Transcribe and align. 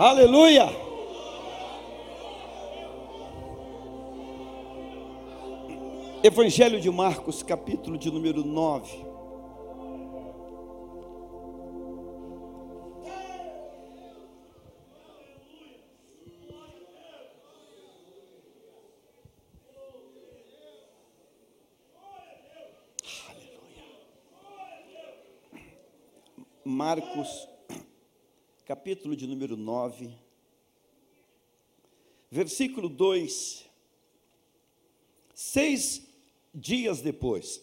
Aleluia! 0.00 0.66
Evangelho 6.22 6.80
de 6.80 6.90
Marcos, 6.90 7.42
capítulo 7.42 7.98
de 7.98 8.10
número 8.10 8.42
9. 8.42 9.04
Marcos, 26.64 27.46
capítulo 28.70 29.16
de 29.16 29.26
número 29.26 29.56
9, 29.56 30.16
versículo 32.30 32.88
2. 32.88 33.68
Seis 35.34 36.08
dias 36.54 37.00
depois, 37.00 37.60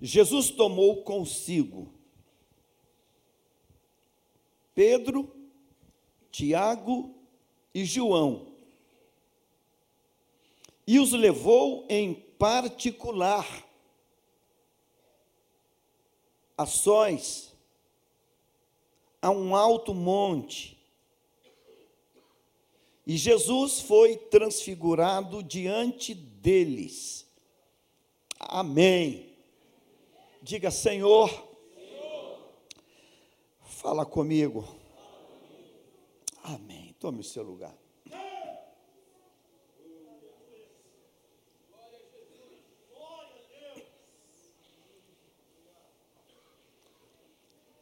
Jesus 0.00 0.50
tomou 0.50 1.02
consigo 1.02 1.92
Pedro, 4.74 5.30
Tiago 6.30 7.14
e 7.74 7.84
João 7.84 8.54
e 10.86 10.98
os 10.98 11.12
levou 11.12 11.86
em 11.90 12.14
particular 12.14 13.46
a 16.56 16.64
sós 16.64 17.53
a 19.24 19.30
um 19.30 19.56
alto 19.56 19.94
monte. 19.94 20.78
E 23.06 23.16
Jesus 23.16 23.80
foi 23.80 24.18
transfigurado 24.18 25.42
diante 25.42 26.12
deles. 26.12 27.26
Amém. 28.38 29.34
Diga, 30.42 30.70
Senhor, 30.70 31.30
fala 33.62 34.04
comigo. 34.04 34.62
Amém. 36.42 36.94
Tome 37.00 37.20
o 37.20 37.24
seu 37.24 37.42
lugar. 37.42 37.74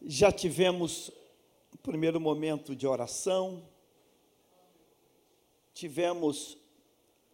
Já 0.03 0.31
tivemos 0.31 1.11
primeiro 1.83 2.21
momento 2.21 2.77
de 2.77 2.87
oração, 2.87 3.69
tivemos 5.75 6.57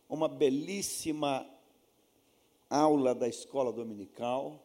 uma 0.08 0.26
belíssima 0.26 1.46
aula 2.70 3.14
da 3.14 3.28
escola 3.28 3.70
dominical, 3.70 4.64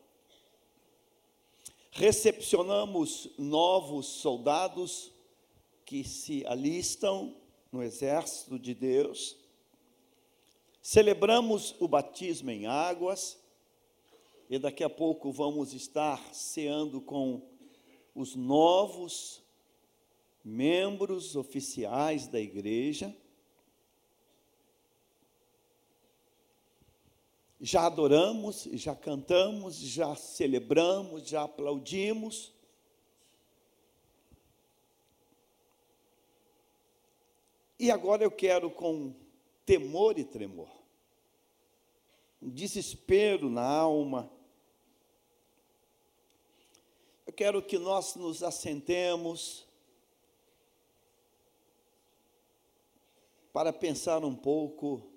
recepcionamos 1.91 3.29
novos 3.37 4.05
soldados 4.05 5.11
que 5.85 6.05
se 6.05 6.45
alistam 6.47 7.35
no 7.69 7.83
exército 7.83 8.57
de 8.57 8.73
Deus, 8.73 9.35
celebramos 10.81 11.75
o 11.81 11.89
batismo 11.89 12.51
em 12.51 12.67
águas, 12.67 13.37
e 14.49 14.57
daqui 14.57 14.83
a 14.83 14.89
pouco 14.89 15.29
vamos 15.29 15.73
estar 15.73 16.33
ceando 16.33 17.01
com 17.01 17.41
os 18.15 18.33
novos 18.33 19.42
membros 20.43 21.35
oficiais 21.35 22.27
da 22.27 22.39
igreja, 22.39 23.15
já 27.63 27.85
adoramos, 27.85 28.63
já 28.73 28.93
cantamos, 28.93 29.77
já 29.77 30.13
celebramos, 30.15 31.25
já 31.29 31.43
aplaudimos. 31.43 32.53
E 37.79 37.89
agora 37.89 38.21
eu 38.21 38.31
quero, 38.31 38.69
com 38.69 39.15
temor 39.65 40.19
e 40.19 40.25
tremor, 40.25 40.69
um 42.41 42.49
desespero 42.49 43.49
na 43.49 43.65
alma, 43.65 44.29
eu 47.25 47.31
quero 47.31 47.63
que 47.63 47.79
nós 47.79 48.15
nos 48.15 48.43
assentemos, 48.43 49.65
para 53.53 53.71
pensar 53.71 54.25
um 54.25 54.35
pouco 54.35 55.07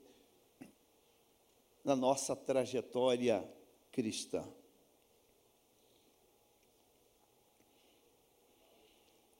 na 1.82 1.96
nossa 1.96 2.36
trajetória 2.36 3.42
cristã. 3.90 4.46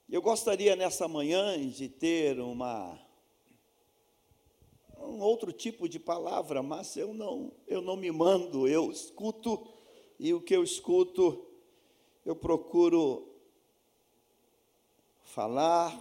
Eu 0.08 0.22
gostaria 0.22 0.74
nessa 0.74 1.06
manhã 1.06 1.58
de 1.68 1.90
ter 1.90 2.40
uma 2.40 2.98
um 4.98 5.20
outro 5.20 5.52
tipo 5.52 5.86
de 5.88 6.00
palavra, 6.00 6.62
mas 6.62 6.96
eu 6.96 7.12
não 7.12 7.52
eu 7.66 7.82
não 7.82 7.96
me 7.96 8.10
mando, 8.10 8.66
eu 8.66 8.90
escuto 8.90 9.68
e 10.18 10.32
o 10.32 10.40
que 10.40 10.56
eu 10.56 10.64
escuto 10.64 11.46
eu 12.24 12.34
procuro 12.34 13.28
falar. 15.20 16.00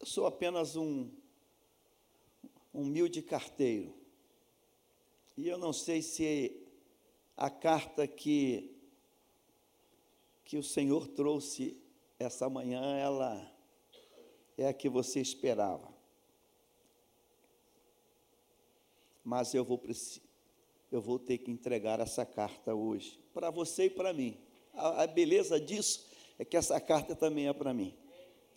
Eu 0.00 0.06
sou 0.06 0.26
apenas 0.26 0.74
um 0.74 1.17
humilde 2.80 3.20
carteiro. 3.22 3.92
E 5.36 5.48
eu 5.48 5.58
não 5.58 5.72
sei 5.72 6.00
se 6.00 6.64
a 7.36 7.50
carta 7.50 8.06
que, 8.06 8.76
que 10.44 10.56
o 10.56 10.62
Senhor 10.62 11.08
trouxe 11.08 11.76
essa 12.18 12.48
manhã, 12.48 12.96
ela 12.96 13.52
é 14.56 14.68
a 14.68 14.72
que 14.72 14.88
você 14.88 15.20
esperava. 15.20 15.92
Mas 19.24 19.54
eu 19.54 19.64
vou, 19.64 19.80
eu 20.90 21.00
vou 21.00 21.18
ter 21.18 21.38
que 21.38 21.50
entregar 21.50 22.00
essa 22.00 22.24
carta 22.24 22.74
hoje, 22.74 23.20
para 23.34 23.50
você 23.50 23.86
e 23.86 23.90
para 23.90 24.12
mim. 24.12 24.38
A, 24.72 25.02
a 25.02 25.06
beleza 25.06 25.60
disso 25.60 26.08
é 26.38 26.44
que 26.44 26.56
essa 26.56 26.80
carta 26.80 27.14
também 27.14 27.48
é 27.48 27.52
para 27.52 27.74
mim. 27.74 27.94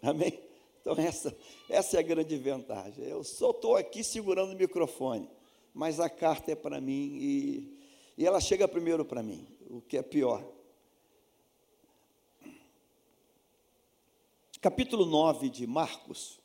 Amém? 0.01 0.50
Então, 0.81 0.95
essa, 0.99 1.35
essa 1.69 1.97
é 1.97 1.99
a 1.99 2.03
grande 2.03 2.35
vantagem. 2.37 3.05
Eu 3.05 3.23
só 3.23 3.51
estou 3.51 3.75
aqui 3.75 4.03
segurando 4.03 4.53
o 4.53 4.57
microfone, 4.57 5.29
mas 5.73 5.99
a 5.99 6.09
carta 6.09 6.51
é 6.51 6.55
para 6.55 6.81
mim 6.81 7.17
e, 7.19 7.77
e 8.17 8.25
ela 8.25 8.41
chega 8.41 8.67
primeiro 8.67 9.05
para 9.05 9.23
mim, 9.23 9.47
o 9.69 9.81
que 9.81 9.97
é 9.97 10.01
pior. 10.01 10.43
Capítulo 14.59 15.05
9 15.05 15.49
de 15.49 15.65
Marcos, 15.65 16.39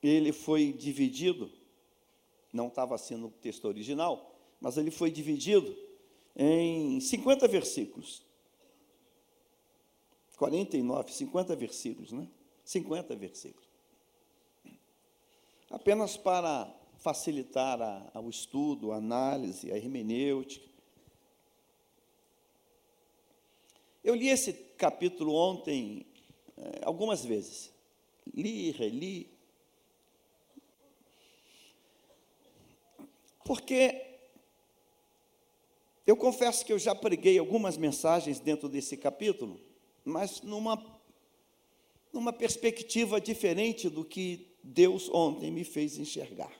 ele 0.00 0.32
foi 0.32 0.72
dividido, 0.72 1.50
não 2.52 2.68
estava 2.68 2.94
assim 2.94 3.16
no 3.16 3.30
texto 3.30 3.64
original, 3.64 4.38
mas 4.60 4.76
ele 4.76 4.92
foi 4.92 5.10
dividido 5.10 5.76
em 6.36 7.00
50 7.00 7.48
versículos. 7.48 8.27
49, 10.38 11.12
50 11.12 11.56
versículos, 11.56 12.12
né? 12.12 12.28
50 12.64 13.16
versículos. 13.16 13.68
Apenas 15.68 16.16
para 16.16 16.72
facilitar 16.98 17.82
a, 17.82 18.22
estudo, 18.28 18.92
a 18.92 18.96
análise, 18.96 19.70
a 19.72 19.76
hermenêutica. 19.76 20.66
Eu 24.02 24.14
li 24.14 24.28
esse 24.28 24.52
capítulo 24.52 25.34
ontem 25.34 26.06
é, 26.56 26.84
algumas 26.84 27.24
vezes. 27.24 27.72
Li, 28.32 28.70
reli. 28.70 29.28
Porque 33.44 34.20
eu 36.06 36.16
confesso 36.16 36.64
que 36.64 36.72
eu 36.72 36.78
já 36.78 36.94
preguei 36.94 37.38
algumas 37.38 37.76
mensagens 37.76 38.38
dentro 38.38 38.68
desse 38.68 38.96
capítulo 38.96 39.67
mas 40.08 40.42
numa, 40.42 40.82
numa 42.12 42.32
perspectiva 42.32 43.20
diferente 43.20 43.88
do 43.88 44.04
que 44.04 44.48
Deus 44.62 45.08
ontem 45.08 45.50
me 45.50 45.64
fez 45.64 45.98
enxergar. 45.98 46.52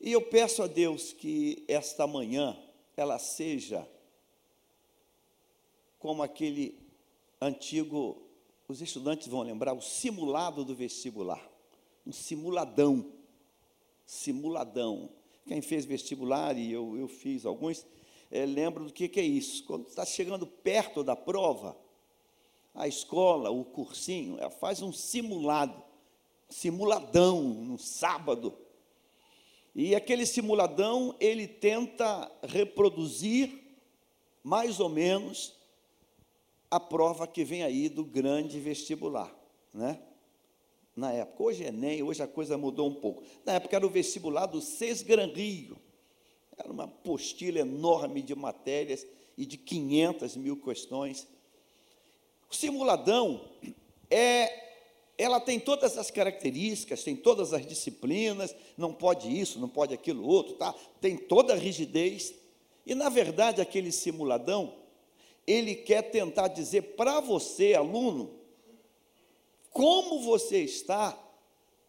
E 0.00 0.12
eu 0.12 0.22
peço 0.22 0.62
a 0.62 0.66
Deus 0.66 1.12
que 1.12 1.62
esta 1.68 2.06
manhã 2.06 2.58
ela 2.96 3.18
seja 3.18 3.86
como 5.98 6.22
aquele 6.22 6.78
antigo, 7.38 8.22
os 8.66 8.80
estudantes 8.80 9.28
vão 9.28 9.42
lembrar, 9.42 9.74
o 9.74 9.82
simulado 9.82 10.64
do 10.64 10.74
vestibular. 10.74 11.46
Um 12.06 12.12
simuladão. 12.12 13.12
Simuladão. 14.06 15.10
Quem 15.46 15.60
fez 15.60 15.84
vestibular, 15.84 16.56
e 16.56 16.72
eu, 16.72 16.96
eu 16.96 17.06
fiz 17.06 17.44
alguns, 17.44 17.86
é, 18.30 18.46
lembro 18.46 18.84
do 18.84 18.92
que, 18.92 19.08
que 19.08 19.18
é 19.18 19.24
isso. 19.24 19.64
Quando 19.64 19.88
está 19.88 20.04
chegando 20.04 20.46
perto 20.46 21.02
da 21.02 21.16
prova, 21.16 21.76
a 22.74 22.86
escola, 22.86 23.50
o 23.50 23.64
cursinho, 23.64 24.38
ela 24.38 24.50
faz 24.50 24.80
um 24.80 24.92
simulado, 24.92 25.82
simuladão 26.48 27.42
no 27.42 27.78
sábado. 27.78 28.56
E 29.74 29.94
aquele 29.94 30.24
simuladão, 30.26 31.16
ele 31.18 31.48
tenta 31.48 32.30
reproduzir 32.42 33.58
mais 34.42 34.80
ou 34.80 34.88
menos 34.88 35.54
a 36.70 36.78
prova 36.78 37.26
que 37.26 37.44
vem 37.44 37.62
aí 37.64 37.88
do 37.88 38.04
grande 38.04 38.60
vestibular, 38.60 39.34
né? 39.74 40.00
Na 40.94 41.12
época, 41.12 41.42
hoje 41.44 41.64
é 41.64 41.68
Enem, 41.68 42.02
hoje 42.02 42.22
a 42.22 42.28
coisa 42.28 42.58
mudou 42.58 42.88
um 42.88 42.94
pouco. 42.94 43.22
Na 43.44 43.54
época 43.54 43.76
era 43.76 43.86
o 43.86 43.90
vestibular 43.90 44.46
do 44.46 44.60
Seis 44.60 45.02
Gran 45.02 45.28
Rio. 45.32 45.78
Era 46.60 46.70
uma 46.70 46.84
apostila 46.84 47.60
enorme 47.60 48.20
de 48.20 48.34
matérias 48.34 49.06
e 49.36 49.46
de 49.46 49.56
500 49.56 50.36
mil 50.36 50.56
questões. 50.56 51.26
O 52.50 52.54
simuladão 52.54 53.48
é 54.10 54.68
ela 55.16 55.38
tem 55.38 55.60
todas 55.60 55.98
as 55.98 56.10
características, 56.10 57.04
tem 57.04 57.14
todas 57.14 57.52
as 57.52 57.66
disciplinas, 57.66 58.54
não 58.76 58.90
pode 58.90 59.28
isso, 59.28 59.58
não 59.58 59.68
pode 59.68 59.92
aquilo 59.92 60.26
outro, 60.26 60.54
tá? 60.54 60.74
Tem 60.98 61.14
toda 61.14 61.52
a 61.52 61.56
rigidez. 61.56 62.34
E 62.86 62.94
na 62.94 63.10
verdade, 63.10 63.60
aquele 63.60 63.92
simuladão, 63.92 64.74
ele 65.46 65.74
quer 65.74 66.10
tentar 66.10 66.48
dizer 66.48 66.94
para 66.96 67.20
você, 67.20 67.74
aluno, 67.74 68.30
como 69.70 70.22
você 70.22 70.62
está 70.62 71.18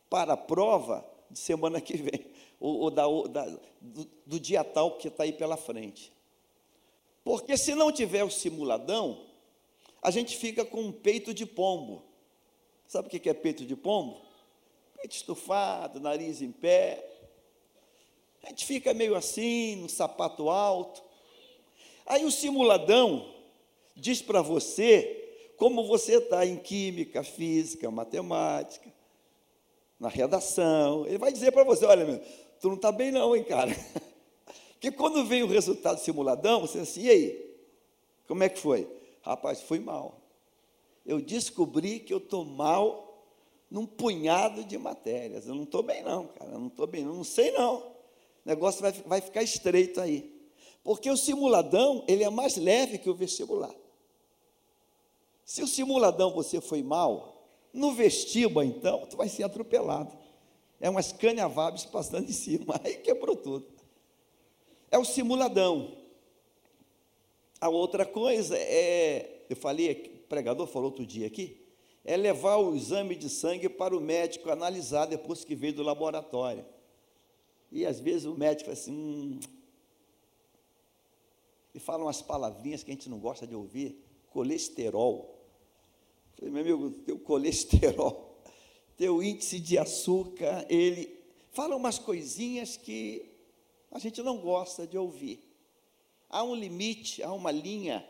para 0.10 0.34
a 0.34 0.38
prova 0.38 1.06
de 1.30 1.40
semana 1.40 1.80
que 1.80 1.96
vem, 1.96 2.31
ou, 2.62 2.82
ou 2.82 2.92
da, 2.92 3.04
da, 3.28 3.58
do, 3.82 4.08
do 4.26 4.40
dia 4.40 4.64
tal 4.64 4.98
que 4.98 5.08
está 5.08 5.24
aí 5.24 5.34
pela 5.34 5.58
frente. 5.58 6.14
Porque 7.24 7.58
se 7.58 7.74
não 7.74 7.92
tiver 7.92 8.24
o 8.24 8.30
simuladão, 8.30 9.26
a 10.02 10.12
gente 10.12 10.38
fica 10.38 10.64
com 10.64 10.80
um 10.82 10.92
peito 10.92 11.34
de 11.34 11.46
pombo. 11.46 12.04
Sabe 12.88 13.08
o 13.08 13.12
que 13.12 13.30
é 13.30 13.34
peito 13.34 13.66
de 13.66 13.76
pombo? 13.76 14.22
Peito 14.96 15.16
estufado, 15.16 16.00
nariz 16.00 16.42
em 16.42 16.52
pé. 16.52 17.04
A 18.44 18.50
gente 18.50 18.66
fica 18.66 18.94
meio 18.94 19.16
assim, 19.16 19.76
no 19.78 19.90
sapato 19.90 20.50
alto. 20.50 21.04
Aí 22.06 22.26
o 22.26 22.32
simuladão 22.32 23.34
diz 23.96 24.22
para 24.22 24.42
você 24.42 25.18
como 25.58 25.86
você 25.86 26.18
está 26.18 26.46
em 26.46 26.58
química, 26.58 27.24
física, 27.24 27.90
matemática, 27.90 28.92
na 30.00 30.10
redação. 30.10 31.06
Ele 31.06 31.20
vai 31.20 31.32
dizer 31.32 31.52
para 31.52 31.64
você: 31.64 31.86
olha, 31.86 32.04
meu, 32.04 32.20
tu 32.62 32.70
não 32.70 32.76
está 32.76 32.92
bem, 32.92 33.12
não, 33.12 33.36
hein, 33.36 33.44
cara. 33.44 33.72
Porque 34.74 34.92
quando 34.92 35.26
vem 35.26 35.44
o 35.44 35.48
resultado 35.48 35.98
do 35.98 36.02
simuladão, 36.02 36.62
você 36.62 36.80
diz 36.80 36.90
assim: 36.90 37.02
e 37.02 37.10
aí? 37.10 37.56
Como 38.28 38.44
é 38.44 38.50
que 38.50 38.60
foi? 38.60 38.88
Rapaz, 39.22 39.62
fui 39.62 39.80
mal 39.80 40.22
eu 41.06 41.20
descobri 41.20 42.00
que 42.00 42.14
eu 42.14 42.20
estou 42.20 42.46
mal 42.46 43.26
num 43.70 43.86
punhado 43.86 44.64
de 44.64 44.78
matérias. 44.78 45.48
Eu 45.48 45.56
não 45.56 45.64
estou 45.64 45.82
bem, 45.82 46.04
não, 46.04 46.28
cara. 46.28 46.52
Eu 46.52 46.60
não 46.60 46.68
estou 46.68 46.88
bem, 46.88 47.04
não, 47.04 47.16
não 47.16 47.24
sei 47.24 47.52
não. 47.52 47.80
O 47.80 47.86
negócio 48.46 48.82
vai, 48.82 48.92
vai 48.92 49.22
ficar 49.22 49.44
estreito 49.44 50.00
aí. 50.00 50.40
Porque 50.84 51.10
o 51.10 51.18
simuladão, 51.18 52.04
ele 52.08 52.24
é 52.24 52.30
mais 52.30 52.58
leve 52.58 52.98
que 52.98 53.10
o 53.10 53.16
vestibular. 53.16 53.74
Se 55.46 55.62
o 55.62 55.68
simuladão 55.68 56.32
você 56.34 56.62
foi 56.62 56.82
mal, 56.82 57.46
no 57.74 57.92
vestibular, 57.94 58.66
então, 58.66 59.06
tu 59.08 59.18
vai 59.18 59.30
ser 59.30 59.44
atropelado. 59.44 60.12
É 60.82 60.90
umas 60.90 61.14
canhavabes 61.14 61.86
passando 61.86 62.28
em 62.28 62.34
cima. 62.34 62.82
Aí 62.84 62.96
quebrou 62.96 63.36
tudo. 63.36 63.68
É 64.90 64.98
o 64.98 65.06
simuladão. 65.06 65.96
A 67.62 67.70
outra 67.70 68.06
coisa 68.06 68.58
é, 68.58 69.46
eu 69.48 69.56
falei 69.56 69.92
aqui, 69.92 70.10
pregador 70.28 70.66
falou 70.66 70.90
outro 70.90 71.06
dia 71.06 71.28
aqui, 71.28 71.64
é 72.04 72.18
levar 72.18 72.58
o 72.58 72.76
exame 72.76 73.16
de 73.16 73.30
sangue 73.30 73.70
para 73.70 73.96
o 73.96 74.02
médico 74.02 74.50
analisar 74.50 75.06
depois 75.06 75.46
que 75.46 75.54
veio 75.54 75.74
do 75.74 75.84
laboratório. 75.84 76.66
E 77.72 77.86
às 77.86 78.00
vezes 78.00 78.26
o 78.26 78.34
médico 78.34 78.72
fala 78.72 78.74
assim, 78.74 78.92
hum, 78.92 79.40
fala 81.80 82.04
umas 82.04 82.22
palavrinhas 82.22 82.84
que 82.84 82.90
a 82.90 82.94
gente 82.96 83.08
não 83.08 83.20
gosta 83.20 83.46
de 83.46 83.56
ouvir, 83.56 84.04
colesterol. 84.32 85.40
Eu 86.32 86.50
falei, 86.50 86.52
meu 86.52 86.76
amigo, 86.76 86.90
teu 87.04 87.20
colesterol, 87.20 88.31
teu 89.02 89.24
índice 89.24 89.60
de 89.60 89.80
açúcar, 89.80 90.64
ele 90.70 91.12
fala 91.54 91.76
umas 91.76 91.98
coisinhas 91.98 92.78
que 92.78 93.32
a 93.90 93.98
gente 93.98 94.22
não 94.22 94.38
gosta 94.38 94.86
de 94.86 94.96
ouvir. 94.96 95.44
Há 96.30 96.44
um 96.44 96.54
limite, 96.54 97.24
há 97.24 97.34
uma 97.34 97.50
linha 97.50 98.08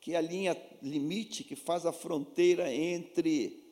que 0.00 0.14
é 0.14 0.16
a 0.16 0.20
linha 0.20 0.60
limite 0.82 1.44
que 1.44 1.54
faz 1.54 1.86
a 1.86 1.92
fronteira 1.92 2.74
entre 2.74 3.64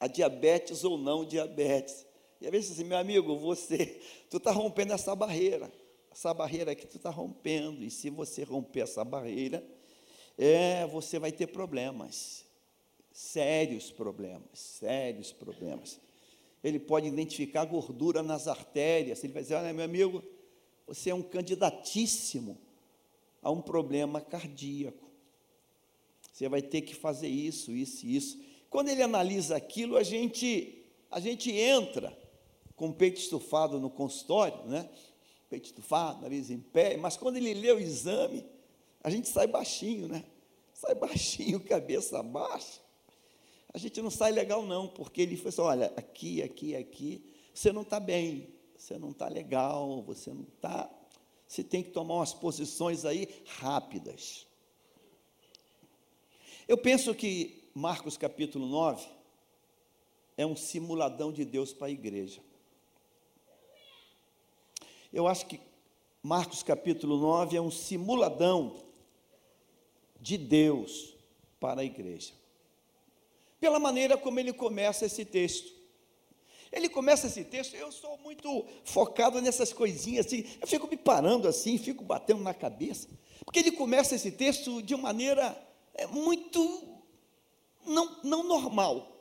a 0.00 0.08
diabetes 0.08 0.82
ou 0.82 0.98
não 0.98 1.24
diabetes. 1.24 2.04
E 2.40 2.46
às 2.46 2.50
vezes 2.50 2.72
assim, 2.72 2.82
meu 2.82 2.98
amigo, 2.98 3.36
você, 3.36 4.00
tu 4.28 4.38
está 4.38 4.50
rompendo 4.50 4.92
essa 4.92 5.14
barreira, 5.14 5.72
essa 6.10 6.34
barreira 6.34 6.74
que 6.74 6.88
tu 6.88 6.96
está 6.96 7.10
rompendo, 7.10 7.84
e 7.84 7.90
se 7.90 8.10
você 8.10 8.42
romper 8.42 8.80
essa 8.80 9.04
barreira, 9.04 9.64
é, 10.36 10.84
você 10.88 11.20
vai 11.20 11.30
ter 11.30 11.46
problemas, 11.46 12.44
sérios 13.12 13.90
problemas, 13.90 14.58
sérios 14.58 15.32
problemas. 15.32 16.00
Ele 16.62 16.78
pode 16.78 17.06
identificar 17.06 17.64
gordura 17.64 18.22
nas 18.22 18.46
artérias, 18.46 19.24
ele 19.24 19.32
vai 19.32 19.42
dizer, 19.42 19.54
olha, 19.54 19.72
meu 19.72 19.84
amigo, 19.84 20.22
você 20.86 21.10
é 21.10 21.14
um 21.14 21.22
candidatíssimo 21.22 22.58
a 23.42 23.50
um 23.50 23.60
problema 23.60 24.20
cardíaco. 24.20 25.08
Você 26.32 26.48
vai 26.48 26.62
ter 26.62 26.82
que 26.82 26.94
fazer 26.94 27.28
isso, 27.28 27.72
isso 27.72 28.06
e 28.06 28.16
isso. 28.16 28.40
Quando 28.68 28.88
ele 28.88 29.02
analisa 29.02 29.56
aquilo, 29.56 29.96
a 29.96 30.02
gente, 30.02 30.84
a 31.10 31.18
gente 31.18 31.50
entra 31.50 32.16
com 32.76 32.88
o 32.88 32.94
peito 32.94 33.20
estufado 33.20 33.78
no 33.78 33.90
consultório, 33.90 34.64
né? 34.66 34.88
Peito 35.48 35.66
estufado, 35.66 36.22
nariz 36.22 36.50
em 36.50 36.60
pé, 36.60 36.96
mas 36.96 37.16
quando 37.16 37.36
ele 37.36 37.52
lê 37.52 37.72
o 37.72 37.78
exame, 37.80 38.46
a 39.02 39.10
gente 39.10 39.28
sai 39.28 39.46
baixinho, 39.46 40.08
né? 40.08 40.24
Sai 40.72 40.94
baixinho, 40.94 41.60
cabeça 41.64 42.22
baixa. 42.22 42.80
A 43.72 43.78
gente 43.78 44.02
não 44.02 44.10
sai 44.10 44.32
legal, 44.32 44.64
não, 44.64 44.88
porque 44.88 45.22
ele 45.22 45.36
falou 45.36 45.48
assim: 45.48 45.60
olha, 45.62 45.92
aqui, 45.96 46.42
aqui, 46.42 46.74
aqui, 46.74 47.24
você 47.54 47.72
não 47.72 47.82
está 47.82 48.00
bem, 48.00 48.48
você 48.76 48.98
não 48.98 49.10
está 49.10 49.28
legal, 49.28 50.02
você 50.02 50.32
não 50.32 50.42
está. 50.42 50.90
Você 51.46 51.64
tem 51.64 51.82
que 51.82 51.90
tomar 51.90 52.14
umas 52.14 52.32
posições 52.32 53.04
aí 53.04 53.28
rápidas. 53.58 54.46
Eu 56.66 56.78
penso 56.78 57.14
que 57.14 57.68
Marcos 57.74 58.16
capítulo 58.16 58.66
9 58.66 59.06
é 60.36 60.46
um 60.46 60.56
simuladão 60.56 61.32
de 61.32 61.44
Deus 61.44 61.72
para 61.72 61.88
a 61.88 61.90
igreja. 61.90 62.40
Eu 65.12 65.26
acho 65.26 65.46
que 65.46 65.60
Marcos 66.22 66.62
capítulo 66.62 67.16
9 67.18 67.56
é 67.56 67.60
um 67.60 67.70
simuladão 67.70 68.84
de 70.20 70.38
Deus 70.38 71.14
para 71.58 71.80
a 71.80 71.84
igreja. 71.84 72.39
Pela 73.60 73.78
maneira 73.78 74.16
como 74.16 74.40
ele 74.40 74.52
começa 74.52 75.06
esse 75.06 75.24
texto. 75.24 75.80
Ele 76.72 76.88
começa 76.88 77.26
esse 77.26 77.44
texto, 77.44 77.74
eu 77.74 77.90
sou 77.90 78.16
muito 78.18 78.64
focado 78.84 79.40
nessas 79.40 79.72
coisinhas 79.72 80.26
assim, 80.26 80.44
eu 80.60 80.68
fico 80.68 80.86
me 80.86 80.96
parando 80.96 81.48
assim, 81.48 81.76
fico 81.76 82.04
batendo 82.04 82.42
na 82.42 82.54
cabeça, 82.54 83.08
porque 83.44 83.58
ele 83.58 83.72
começa 83.72 84.14
esse 84.14 84.30
texto 84.30 84.80
de 84.80 84.94
maneira 84.94 85.60
é 85.94 86.06
muito 86.06 87.00
não, 87.84 88.16
não 88.22 88.44
normal. 88.44 89.16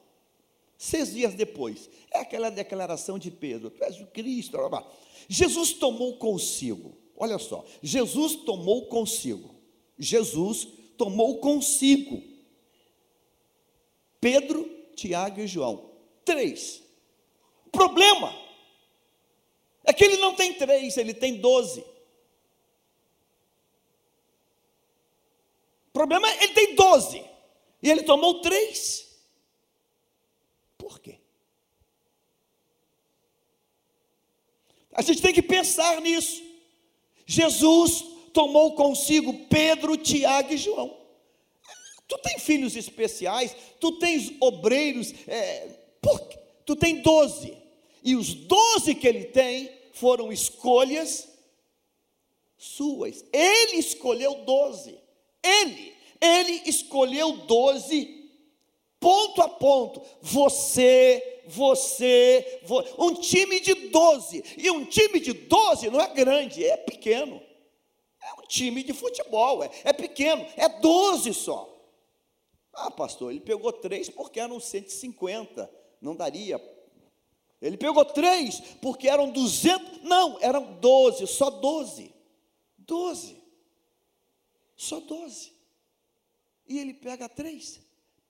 Seis 0.78 1.12
dias 1.12 1.34
depois, 1.34 1.90
é 2.12 2.20
aquela 2.20 2.50
declaração 2.50 3.20
de 3.20 3.30
Pedro: 3.30 3.70
Tu 3.70 3.84
és 3.84 4.00
o 4.00 4.06
Cristo. 4.08 4.58
Blá, 4.58 4.70
blá. 4.70 4.92
Jesus 5.28 5.74
tomou 5.74 6.18
consigo, 6.18 6.98
olha 7.18 7.38
só, 7.38 7.66
Jesus 7.84 8.36
tomou 8.38 8.86
consigo, 8.86 9.54
Jesus 9.98 10.68
tomou 10.98 11.40
consigo 11.40 12.24
Pedro, 14.20 14.64
Tiago 14.96 15.40
e 15.42 15.48
João. 15.48 15.92
Três. 16.26 16.84
Problema 17.72 18.36
é 19.84 19.94
que 19.94 20.04
ele 20.04 20.18
não 20.18 20.36
tem 20.36 20.54
três, 20.54 20.98
ele 20.98 21.14
tem 21.14 21.38
doze. 21.38 21.82
O 25.90 25.92
problema 25.92 26.30
é 26.30 26.44
ele 26.44 26.54
tem 26.54 26.76
12 26.76 27.24
e 27.82 27.90
ele 27.90 28.04
tomou 28.04 28.42
três. 28.42 29.20
Por 30.78 31.00
quê? 31.00 31.20
A 34.94 35.02
gente 35.02 35.22
tem 35.22 35.34
que 35.34 35.42
pensar 35.42 36.00
nisso. 36.02 36.44
Jesus 37.26 38.06
tomou 38.34 38.76
consigo 38.76 39.48
Pedro, 39.48 39.98
Tiago 39.98 40.54
e 40.54 40.58
João. 40.58 40.99
Tu 42.10 42.18
tem 42.18 42.40
filhos 42.40 42.76
especiais, 42.76 43.56
tu 43.80 43.94
tens 44.00 44.34
obreiros, 44.42 45.14
é, 45.28 45.70
por 46.02 46.20
tu 46.66 46.76
tem 46.76 47.02
doze. 47.02 47.56
E 48.04 48.16
os 48.16 48.34
doze 48.34 48.96
que 48.96 49.08
ele 49.08 49.26
tem 49.26 49.72
foram 49.94 50.32
escolhas 50.32 51.30
suas. 52.58 53.24
Ele 53.32 53.78
escolheu 53.78 54.44
doze. 54.44 54.98
Ele, 55.44 55.94
ele 56.20 56.62
escolheu 56.66 57.32
doze 57.46 58.28
ponto 59.00 59.42
a 59.42 59.48
ponto. 59.48 60.02
Você, 60.22 61.42
você, 61.48 62.60
vo- 62.64 62.84
um 62.98 63.14
time 63.14 63.60
de 63.60 63.74
12. 63.76 64.44
E 64.58 64.70
um 64.72 64.84
time 64.84 65.20
de 65.20 65.32
12 65.34 65.90
não 65.90 66.02
é 66.02 66.08
grande, 66.14 66.66
é 66.66 66.76
pequeno. 66.76 67.42
É 68.22 68.34
um 68.42 68.48
time 68.48 68.84
de 68.84 68.94
futebol, 68.94 69.64
é, 69.64 69.70
é 69.86 69.94
pequeno, 69.94 70.46
é 70.58 70.68
12 70.68 71.34
só. 71.34 71.76
Ah, 72.74 72.92
pastor, 72.92 73.32
ele 73.32 73.42
pegou 73.42 73.72
três 73.74 74.10
porque 74.10 74.40
eram 74.40 74.60
150, 74.60 75.70
não 76.02 76.16
daria. 76.16 76.60
Ele 77.62 77.78
pegou 77.78 78.06
três 78.06 78.60
porque 78.82 79.08
eram 79.08 79.32
200, 79.32 80.04
não, 80.04 80.38
eram 80.42 80.80
12, 80.80 81.28
só 81.28 81.50
12. 81.50 82.14
12. 82.78 83.44
Só 84.76 85.00
12. 85.00 85.54
E 86.68 86.80
ele 86.80 86.94
pega 86.94 87.28
três: 87.28 87.82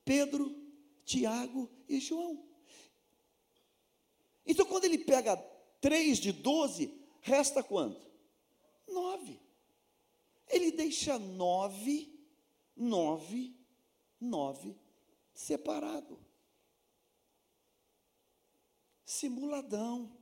Pedro, 0.03 0.55
Tiago 1.05 1.69
e 1.87 1.99
João. 1.99 2.43
Então, 4.45 4.65
quando 4.65 4.85
ele 4.85 4.97
pega 4.97 5.37
três 5.79 6.17
de 6.17 6.31
12, 6.31 6.91
resta 7.21 7.61
quanto? 7.61 8.09
Nove. 8.87 9.39
Ele 10.47 10.71
deixa 10.71 11.19
nove, 11.19 12.11
nove, 12.75 13.55
nove 14.19 14.75
separado. 15.33 16.19
Simuladão. 19.05 20.15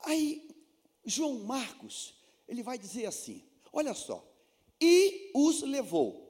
Aí, 0.00 0.48
João 1.04 1.40
Marcos, 1.40 2.14
ele 2.46 2.62
vai 2.62 2.78
dizer 2.78 3.06
assim: 3.06 3.44
olha 3.72 3.94
só, 3.94 4.24
e 4.80 5.32
os 5.34 5.62
levou. 5.62 6.28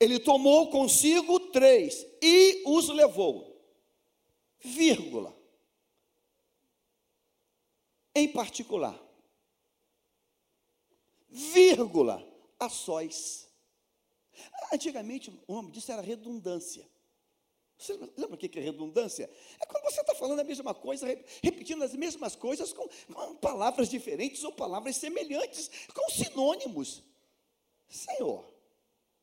Ele 0.00 0.18
tomou 0.18 0.70
consigo 0.70 1.38
três 1.50 2.04
e 2.20 2.62
os 2.66 2.88
levou, 2.88 3.64
vírgula. 4.58 5.34
Em 8.14 8.28
particular, 8.30 9.00
vírgula, 11.28 12.33
a 12.64 12.68
sós. 12.68 13.48
Antigamente, 14.72 15.30
o 15.46 15.54
nome 15.54 15.70
disso 15.70 15.92
era 15.92 16.02
redundância. 16.02 16.88
Você 17.76 17.94
lembra 18.16 18.34
o 18.34 18.38
que 18.38 18.58
é 18.58 18.62
redundância? 18.62 19.28
É 19.60 19.66
quando 19.66 19.84
você 19.84 20.00
está 20.00 20.14
falando 20.14 20.40
a 20.40 20.44
mesma 20.44 20.74
coisa, 20.74 21.06
re- 21.06 21.24
repetindo 21.42 21.82
as 21.82 21.94
mesmas 21.94 22.36
coisas 22.36 22.72
com, 22.72 22.88
com 23.12 23.36
palavras 23.36 23.88
diferentes 23.88 24.44
ou 24.44 24.52
palavras 24.52 24.96
semelhantes, 24.96 25.70
com 25.92 26.08
sinônimos. 26.10 27.02
Senhor, 27.88 28.44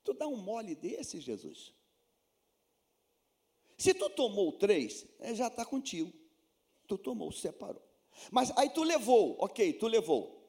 tu 0.04 0.14
dá 0.14 0.28
um 0.28 0.36
mole 0.36 0.76
desse, 0.76 1.20
Jesus? 1.20 1.74
Se 3.78 3.94
tu 3.94 4.10
tomou 4.10 4.52
três, 4.52 5.06
é, 5.20 5.34
já 5.34 5.48
está 5.48 5.66
contigo. 5.66 6.14
Tu 6.88 6.98
tomou, 6.98 7.32
separou. 7.32 7.82
Mas 8.30 8.52
aí 8.58 8.70
tu 8.70 8.84
levou, 8.84 9.38
ok, 9.40 9.74
tu 9.74 9.88
levou. 9.88 10.41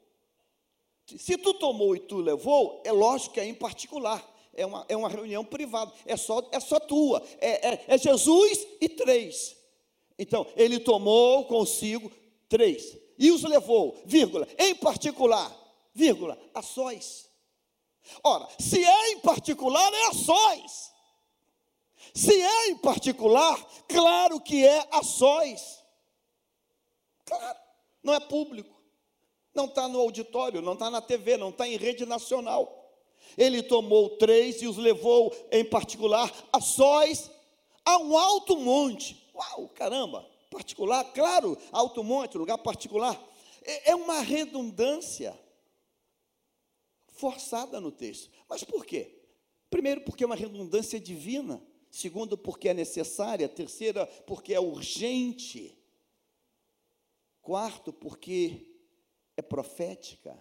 Se 1.06 1.36
tu 1.36 1.54
tomou 1.54 1.94
e 1.96 2.00
tu 2.00 2.18
levou, 2.18 2.80
é 2.84 2.92
lógico 2.92 3.34
que 3.34 3.40
é 3.40 3.44
em 3.44 3.54
particular. 3.54 4.26
É 4.54 4.66
uma, 4.66 4.84
é 4.88 4.96
uma 4.96 5.08
reunião 5.08 5.44
privada. 5.44 5.92
É 6.06 6.16
só, 6.16 6.46
é 6.52 6.60
só 6.60 6.78
tua. 6.78 7.22
É, 7.40 7.68
é, 7.70 7.84
é 7.88 7.98
Jesus 7.98 8.66
e 8.80 8.88
três. 8.88 9.56
Então, 10.18 10.46
ele 10.56 10.78
tomou 10.78 11.44
consigo 11.46 12.10
três. 12.48 12.96
E 13.18 13.30
os 13.30 13.42
levou, 13.42 14.00
vírgula, 14.04 14.46
em 14.58 14.74
particular, 14.74 15.54
vírgula, 15.94 16.38
a 16.54 16.62
sós. 16.62 17.30
Ora, 18.22 18.48
se 18.58 18.84
é 18.84 19.12
em 19.12 19.20
particular, 19.20 19.92
é 19.92 20.06
a 20.06 20.12
sós. 20.12 20.92
Se 22.14 22.42
é 22.42 22.68
em 22.68 22.76
particular, 22.76 23.64
claro 23.88 24.40
que 24.40 24.66
é 24.66 24.88
a 24.90 25.02
sós. 25.02 25.82
Claro, 27.24 27.58
não 28.02 28.14
é 28.14 28.20
público. 28.20 28.81
Não 29.54 29.66
está 29.66 29.86
no 29.88 30.00
auditório, 30.00 30.62
não 30.62 30.72
está 30.74 30.90
na 30.90 31.00
TV, 31.00 31.36
não 31.36 31.50
está 31.50 31.68
em 31.68 31.76
rede 31.76 32.06
nacional. 32.06 32.82
Ele 33.36 33.62
tomou 33.62 34.10
três 34.16 34.62
e 34.62 34.66
os 34.66 34.76
levou, 34.76 35.34
em 35.50 35.64
particular, 35.64 36.32
a 36.52 36.60
sós, 36.60 37.30
a 37.84 37.98
um 37.98 38.16
alto 38.16 38.56
monte. 38.56 39.22
Uau, 39.34 39.68
caramba, 39.68 40.28
particular, 40.50 41.04
claro, 41.12 41.56
alto 41.70 42.02
monte, 42.04 42.36
lugar 42.36 42.58
particular. 42.58 43.20
É, 43.64 43.90
é 43.90 43.94
uma 43.94 44.20
redundância 44.20 45.38
forçada 47.08 47.80
no 47.80 47.92
texto. 47.92 48.30
Mas 48.48 48.64
por 48.64 48.84
quê? 48.84 49.18
Primeiro, 49.70 50.02
porque 50.02 50.24
é 50.24 50.26
uma 50.26 50.36
redundância 50.36 50.98
divina. 51.00 51.62
Segundo, 51.90 52.36
porque 52.36 52.68
é 52.68 52.74
necessária. 52.74 53.48
Terceira, 53.48 54.06
porque 54.26 54.54
é 54.54 54.60
urgente. 54.60 55.76
Quarto, 57.40 57.92
porque 57.92 58.71
é 59.36 59.42
profética. 59.42 60.36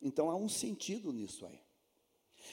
Então 0.00 0.30
há 0.30 0.36
um 0.36 0.48
sentido 0.48 1.12
nisso 1.12 1.46
aí. 1.46 1.60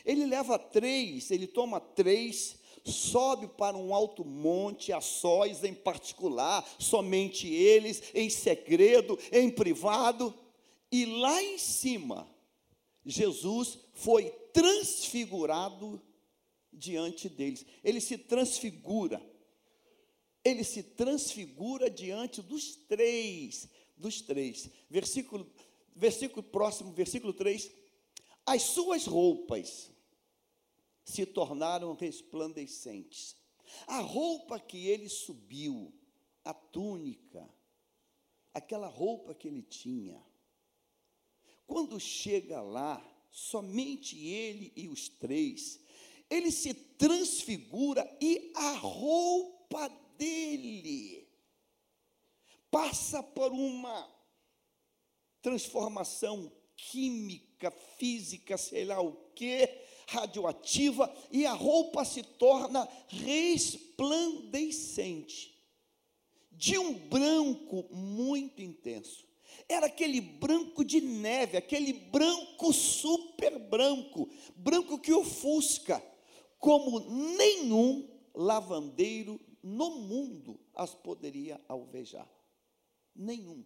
Ele 0.05 0.25
leva 0.25 0.57
três, 0.57 1.31
ele 1.31 1.47
toma 1.47 1.79
três, 1.79 2.57
sobe 2.85 3.47
para 3.47 3.77
um 3.77 3.93
alto 3.93 4.23
monte, 4.23 4.93
a 4.93 5.01
sós 5.01 5.63
em 5.63 5.73
particular, 5.73 6.67
somente 6.79 7.47
eles, 7.47 8.01
em 8.15 8.29
segredo, 8.29 9.19
em 9.31 9.49
privado, 9.49 10.33
e 10.91 11.05
lá 11.05 11.41
em 11.41 11.57
cima, 11.57 12.27
Jesus 13.05 13.79
foi 13.93 14.29
transfigurado 14.53 16.01
diante 16.71 17.29
deles. 17.29 17.65
Ele 17.83 18.01
se 18.01 18.17
transfigura. 18.17 19.21
Ele 20.43 20.63
se 20.63 20.81
transfigura 20.81 21.89
diante 21.89 22.41
dos 22.41 22.75
três, 22.75 23.69
dos 24.01 24.21
três. 24.21 24.69
Versículo 24.89 25.49
versículo 25.95 26.43
próximo, 26.43 26.91
versículo 26.91 27.33
3. 27.33 27.71
As 28.45 28.63
suas 28.63 29.05
roupas 29.05 29.91
se 31.03 31.25
tornaram 31.25 31.93
resplandecentes. 31.93 33.35
A 33.87 33.99
roupa 33.99 34.59
que 34.59 34.87
ele 34.87 35.07
subiu, 35.07 35.93
a 36.43 36.53
túnica, 36.53 37.47
aquela 38.53 38.87
roupa 38.87 39.33
que 39.33 39.47
ele 39.47 39.61
tinha. 39.61 40.21
Quando 41.65 41.99
chega 41.99 42.61
lá, 42.61 43.01
somente 43.29 44.17
ele 44.17 44.73
e 44.75 44.89
os 44.89 45.07
três, 45.07 45.79
ele 46.29 46.51
se 46.51 46.73
transfigura 46.73 48.05
e 48.19 48.51
a 48.55 48.71
roupa 48.73 49.87
dele 50.17 51.20
passa 52.71 53.21
por 53.21 53.51
uma 53.51 54.09
transformação 55.41 56.49
química, 56.75 57.69
física, 57.69 58.57
sei 58.57 58.85
lá 58.85 58.99
o 59.01 59.11
que, 59.35 59.69
radioativa, 60.07 61.13
e 61.29 61.45
a 61.45 61.53
roupa 61.53 62.03
se 62.05 62.23
torna 62.23 62.87
resplandecente, 63.07 65.53
de 66.51 66.77
um 66.77 66.93
branco 66.93 67.85
muito 67.91 68.61
intenso. 68.61 69.29
Era 69.67 69.87
aquele 69.87 70.21
branco 70.21 70.85
de 70.85 71.01
neve, 71.01 71.57
aquele 71.57 71.91
branco 71.93 72.71
super 72.73 73.59
branco, 73.59 74.29
branco 74.55 74.97
que 74.97 75.13
ofusca, 75.13 76.01
como 76.57 76.99
nenhum 76.99 78.09
lavandeiro 78.33 79.37
no 79.61 79.97
mundo 79.97 80.57
as 80.73 80.95
poderia 80.95 81.61
alvejar. 81.67 82.40
Nenhum. 83.15 83.65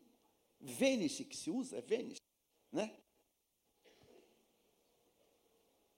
Vênice 0.59 1.25
que 1.25 1.35
se 1.35 1.49
usa, 1.49 1.77
é 1.77 1.81
Vênice, 1.81 2.21
né? 2.71 2.95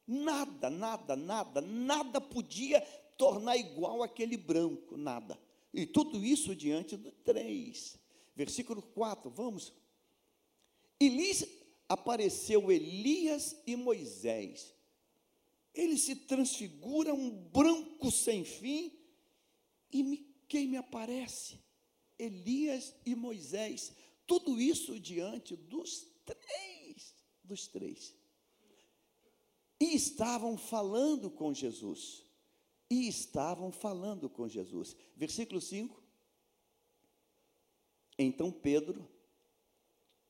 Nada, 0.06 0.70
nada, 0.70 1.16
nada, 1.16 1.62
nada 1.62 2.22
podia 2.22 2.82
tornar 3.18 3.58
igual 3.58 4.04
aquele 4.04 4.38
branco, 4.38 4.96
nada. 4.96 5.38
E 5.74 5.86
tudo 5.86 6.24
isso 6.24 6.56
diante 6.56 6.96
do 6.96 7.12
3. 7.12 8.00
Versículo 8.36 8.82
4, 8.82 9.30
vamos. 9.30 9.74
E 11.00 11.10
lhes 11.10 11.46
apareceu 11.90 12.72
Elias 12.72 13.62
e 13.66 13.76
Moisés. 13.76 14.74
Ele 15.74 15.98
se 15.98 16.16
transfigura 16.16 17.14
um 17.14 17.30
branco 17.30 18.12
sem 18.12 18.44
fim. 18.44 18.92
E 19.92 20.04
me, 20.04 20.18
quem 20.48 20.68
me 20.68 20.78
aparece? 20.78 21.60
Elias 22.18 22.94
e 23.06 23.16
Moisés. 23.16 23.94
Tudo 24.26 24.60
isso 24.60 25.00
diante 25.00 25.56
dos 25.56 26.08
três, 26.26 27.16
dos 27.44 27.68
três. 27.68 28.16
E 29.80 29.96
estavam 29.96 30.58
falando 30.58 31.30
com 31.30 31.54
Jesus. 31.54 32.24
E 32.90 33.08
estavam 33.08 33.72
falando 33.72 34.30
com 34.30 34.48
Jesus. 34.48 34.96
Versículo 35.16 35.62
5. 35.62 36.04
Então 38.18 38.52
Pedro, 38.52 39.08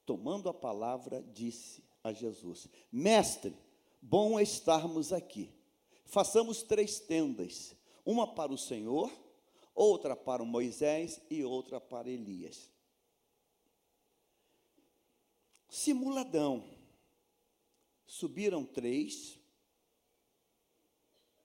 tomando 0.05 0.49
a 0.49 0.53
palavra, 0.53 1.23
disse 1.33 1.83
a 2.03 2.11
Jesus: 2.11 2.67
Mestre, 2.91 3.55
bom 4.01 4.37
é 4.37 4.43
estarmos 4.43 5.13
aqui. 5.13 5.49
Façamos 6.05 6.63
três 6.63 6.99
tendas: 6.99 7.75
uma 8.05 8.33
para 8.33 8.51
o 8.51 8.57
Senhor, 8.57 9.11
outra 9.77 10.15
para 10.15 10.43
Moisés 10.43 11.21
e 11.29 11.43
outra 11.43 11.79
para 11.79 12.09
Elias. 12.09 12.67
Simuladão. 15.69 16.75
Subiram 18.07 18.65
três, 18.65 19.37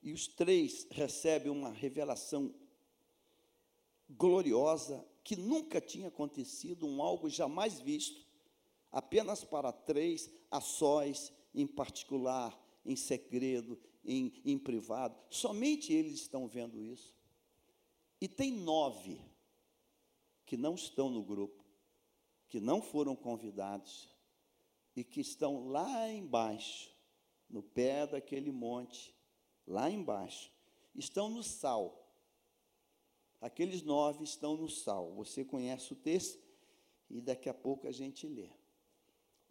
e 0.01 0.13
os 0.13 0.27
três 0.27 0.87
recebem 0.91 1.51
uma 1.51 1.71
revelação 1.71 2.55
gloriosa 4.09 5.05
que 5.23 5.37
nunca 5.37 5.81
tinha 5.81 6.09
acontecido, 6.09 6.87
um 6.87 7.03
algo 7.03 7.29
jamais 7.29 7.81
visto, 7.81 8.27
apenas 8.91 9.45
para 9.45 9.73
três, 9.73 10.31
a 10.51 10.61
sós, 10.61 11.33
em 11.55 11.67
particular, 11.67 12.59
em 12.87 12.97
segredo, 12.97 13.79
em, 14.05 14.41
em 14.45 14.59
privado. 14.59 15.17
Somente 15.29 15.93
eles 15.93 16.15
estão 16.15 16.47
vendo 16.49 16.81
isso. 16.81 17.15
E 18.23 18.29
tem 18.29 18.53
nove 18.53 19.21
que 20.47 20.57
não 20.57 20.77
estão 20.77 21.11
no 21.11 21.25
grupo, 21.25 21.65
que 22.49 22.61
não 22.61 22.81
foram 22.81 23.17
convidados 23.17 24.09
e 24.95 25.03
que 25.03 25.21
estão 25.21 25.67
lá 25.67 26.09
embaixo, 26.09 26.97
no 27.51 27.65
pé 27.65 28.07
daquele 28.07 28.53
monte, 28.53 29.13
lá 29.67 29.91
embaixo, 29.91 30.53
estão 30.95 31.29
no 31.29 31.43
sal. 31.43 32.15
Aqueles 33.41 33.83
nove 33.83 34.23
estão 34.23 34.57
no 34.57 34.69
sal. 34.69 35.13
Você 35.15 35.45
conhece 35.45 35.93
o 35.93 35.97
texto 35.97 36.41
e 37.11 37.21
daqui 37.21 37.49
a 37.49 37.55
pouco 37.55 37.89
a 37.89 37.93
gente 37.93 38.29
lê. 38.29 38.51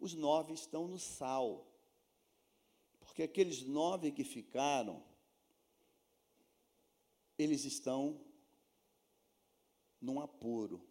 Os 0.00 0.14
nove 0.14 0.54
estão 0.54 0.88
no 0.88 0.98
sal. 0.98 1.70
Porque 3.00 3.22
aqueles 3.22 3.60
nove 3.66 4.10
que 4.12 4.24
ficaram, 4.24 5.04
eles 7.36 7.66
estão 7.66 8.31
num 10.02 10.20
apuro. 10.20 10.84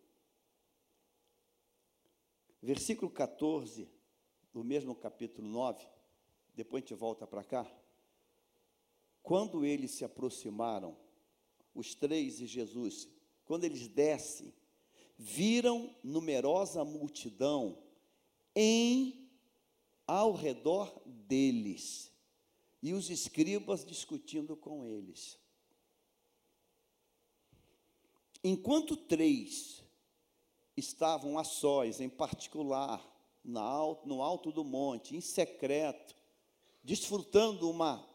Versículo 2.61 3.11
14, 3.11 3.91
do 4.53 4.63
mesmo 4.63 4.95
capítulo 4.95 5.47
9, 5.47 5.85
depois 6.55 6.83
a 6.83 6.87
gente 6.87 6.97
volta 6.97 7.27
para 7.27 7.43
cá. 7.43 7.69
Quando 9.21 9.65
eles 9.65 9.91
se 9.91 10.05
aproximaram, 10.05 10.97
os 11.75 11.93
três 11.93 12.39
e 12.39 12.47
Jesus, 12.47 13.07
quando 13.45 13.65
eles 13.65 13.87
descem, 13.87 14.53
viram 15.17 15.95
numerosa 16.03 16.83
multidão 16.83 17.83
em 18.55 19.29
ao 20.05 20.33
redor 20.33 21.01
deles 21.05 22.11
e 22.81 22.93
os 22.93 23.09
escribas 23.09 23.85
discutindo 23.85 24.57
com 24.57 24.83
eles. 24.83 25.39
Enquanto 28.43 28.95
três 28.95 29.83
estavam 30.75 31.37
a 31.37 31.43
sós, 31.43 31.99
em 31.99 32.09
particular, 32.09 33.05
no 33.43 34.21
alto 34.21 34.51
do 34.51 34.63
monte, 34.63 35.15
em 35.15 35.21
secreto, 35.21 36.15
desfrutando 36.83 37.69
uma, 37.69 38.07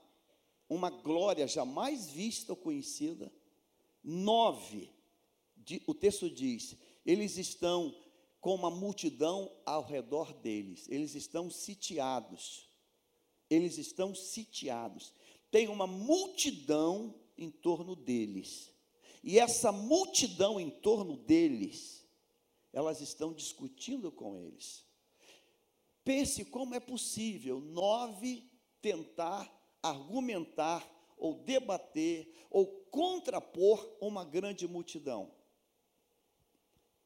uma 0.68 0.90
glória 0.90 1.46
jamais 1.46 2.10
vista 2.10 2.52
ou 2.52 2.56
conhecida, 2.56 3.32
nove, 4.02 4.90
o 5.86 5.94
texto 5.94 6.30
diz, 6.30 6.76
eles 7.04 7.36
estão 7.36 7.94
com 8.40 8.54
uma 8.54 8.70
multidão 8.70 9.50
ao 9.64 9.84
redor 9.84 10.32
deles, 10.32 10.88
eles 10.88 11.14
estão 11.14 11.50
sitiados 11.50 12.66
eles 13.48 13.78
estão 13.78 14.14
sitiados. 14.14 15.12
Tem 15.50 15.68
uma 15.68 15.86
multidão 15.86 17.14
em 17.36 17.50
torno 17.50 17.94
deles. 17.94 18.72
E 19.26 19.40
essa 19.40 19.72
multidão 19.72 20.60
em 20.60 20.70
torno 20.70 21.16
deles, 21.16 22.06
elas 22.72 23.00
estão 23.00 23.34
discutindo 23.34 24.12
com 24.12 24.36
eles. 24.36 24.84
Pense 26.04 26.44
como 26.44 26.76
é 26.76 26.78
possível 26.78 27.58
nove 27.58 28.48
tentar 28.80 29.52
argumentar 29.82 30.88
ou 31.18 31.42
debater 31.42 32.32
ou 32.48 32.68
contrapor 32.88 33.96
uma 34.00 34.24
grande 34.24 34.68
multidão. 34.68 35.32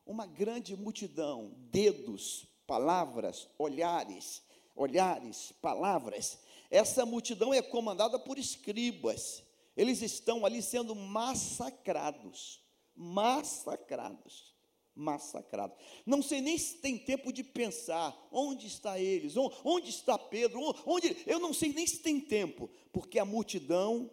Uma 0.05 0.27
grande 0.27 0.77
multidão, 0.77 1.55
dedos, 1.71 2.47
palavras, 2.67 3.49
olhares, 3.57 4.43
olhares, 4.77 5.53
palavras. 5.63 6.39
Essa 6.71 7.07
multidão 7.07 7.55
é 7.55 7.63
comandada 7.63 8.19
por 8.19 8.39
escribas. 8.39 9.43
Eles 9.81 10.03
estão 10.03 10.45
ali 10.45 10.61
sendo 10.61 10.95
massacrados. 10.95 12.63
Massacrados. 12.95 14.55
Massacrados. 14.95 15.75
Não 16.05 16.23
sei 16.23 16.43
nem 16.43 16.59
se 16.59 16.83
tem 16.83 16.99
tempo 16.99 17.33
de 17.33 17.43
pensar 17.43 18.15
onde 18.31 18.67
está 18.67 19.01
eles, 19.01 19.35
onde 19.65 19.89
está 19.89 20.19
Pedro, 20.19 20.61
onde. 20.85 21.17
Eu 21.27 21.39
não 21.39 21.55
sei 21.55 21.73
nem 21.73 21.87
se 21.87 22.01
tem 22.01 22.21
tempo, 22.21 22.69
porque 22.93 23.19
a 23.19 23.25
multidão 23.25 24.11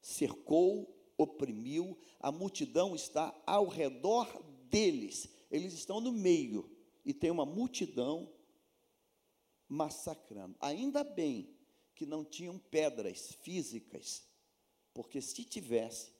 cercou, 0.00 0.96
oprimiu, 1.18 1.98
a 2.20 2.30
multidão 2.30 2.94
está 2.94 3.36
ao 3.44 3.66
redor 3.66 4.40
deles. 4.70 5.28
Eles 5.50 5.72
estão 5.72 6.00
no 6.00 6.12
meio 6.12 6.70
e 7.04 7.12
tem 7.12 7.32
uma 7.32 7.44
multidão 7.44 8.32
massacrando. 9.68 10.54
Ainda 10.60 11.02
bem 11.02 11.52
que 11.92 12.06
não 12.06 12.24
tinham 12.24 12.56
pedras 12.56 13.32
físicas, 13.42 14.30
porque 14.94 15.20
se 15.20 15.44
tivesse, 15.44 16.12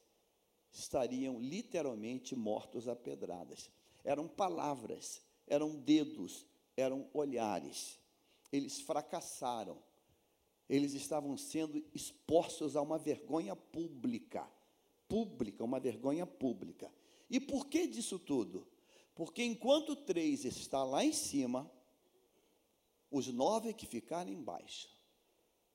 estariam 0.72 1.38
literalmente 1.38 2.34
mortos 2.34 2.88
a 2.88 2.96
pedradas. 2.96 3.70
Eram 4.04 4.26
palavras, 4.26 5.22
eram 5.46 5.76
dedos, 5.76 6.46
eram 6.76 7.08
olhares. 7.12 7.98
Eles 8.50 8.80
fracassaram. 8.80 9.78
Eles 10.68 10.94
estavam 10.94 11.36
sendo 11.36 11.84
expostos 11.94 12.76
a 12.76 12.82
uma 12.82 12.98
vergonha 12.98 13.54
pública. 13.54 14.48
Pública, 15.08 15.62
uma 15.62 15.78
vergonha 15.78 16.26
pública. 16.26 16.90
E 17.28 17.38
por 17.38 17.66
que 17.66 17.86
disso 17.86 18.18
tudo? 18.18 18.66
Porque 19.14 19.44
enquanto 19.44 19.94
três 19.94 20.44
está 20.44 20.82
lá 20.82 21.04
em 21.04 21.12
cima, 21.12 21.70
os 23.10 23.26
nove 23.28 23.74
que 23.74 23.86
ficaram 23.86 24.30
embaixo. 24.30 24.88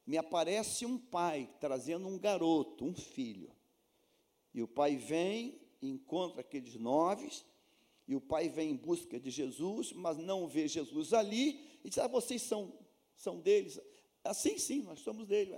Me 0.08 0.18
aparece 0.18 0.86
um 0.86 0.98
pai 0.98 1.54
trazendo 1.60 2.08
um 2.08 2.18
garoto, 2.18 2.86
um 2.86 2.96
filho. 2.96 3.52
E 4.54 4.64
o 4.64 4.68
pai 4.68 4.96
vem, 4.96 5.60
encontra 5.82 6.40
aqueles 6.40 6.76
nove, 6.76 7.30
e 8.08 8.16
o 8.16 8.22
pai 8.22 8.48
vem 8.48 8.72
em 8.72 8.76
busca 8.78 9.20
de 9.20 9.30
Jesus, 9.30 9.92
mas 9.92 10.18
não 10.18 10.48
vê 10.48 10.66
Jesus 10.66 11.12
ali, 11.12 11.60
e 11.84 11.90
diz: 11.90 11.98
Ah, 11.98 12.08
vocês 12.08 12.42
são, 12.42 12.74
são 13.18 13.42
deles. 13.42 13.78
Assim, 14.24 14.54
ah, 14.56 14.60
sim, 14.60 14.82
nós 14.84 15.02
somos 15.02 15.28
dele. 15.28 15.54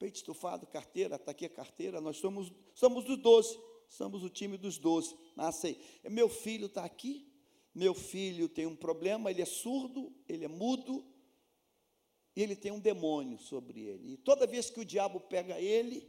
Peito 0.00 0.16
estufado, 0.16 0.66
carteira, 0.66 1.14
está 1.14 1.30
aqui 1.30 1.46
a 1.46 1.48
carteira, 1.48 2.00
nós 2.00 2.16
somos, 2.16 2.52
somos 2.74 3.04
dos 3.04 3.18
doze, 3.18 3.56
somos 3.88 4.24
o 4.24 4.28
time 4.28 4.58
dos 4.58 4.78
doze. 4.78 5.16
Ah, 5.36 5.52
sei. 5.52 5.80
Meu 6.10 6.28
filho 6.28 6.66
está 6.66 6.84
aqui, 6.84 7.32
meu 7.72 7.94
filho 7.94 8.48
tem 8.48 8.66
um 8.66 8.74
problema, 8.74 9.30
ele 9.30 9.42
é 9.42 9.46
surdo, 9.46 10.12
ele 10.28 10.44
é 10.44 10.48
mudo, 10.48 11.04
e 12.36 12.42
ele 12.42 12.54
tem 12.54 12.70
um 12.70 12.78
demônio 12.78 13.38
sobre 13.38 13.80
ele. 13.80 14.12
E 14.12 14.16
toda 14.18 14.46
vez 14.46 14.68
que 14.68 14.78
o 14.78 14.84
diabo 14.84 15.18
pega 15.18 15.58
ele, 15.58 16.06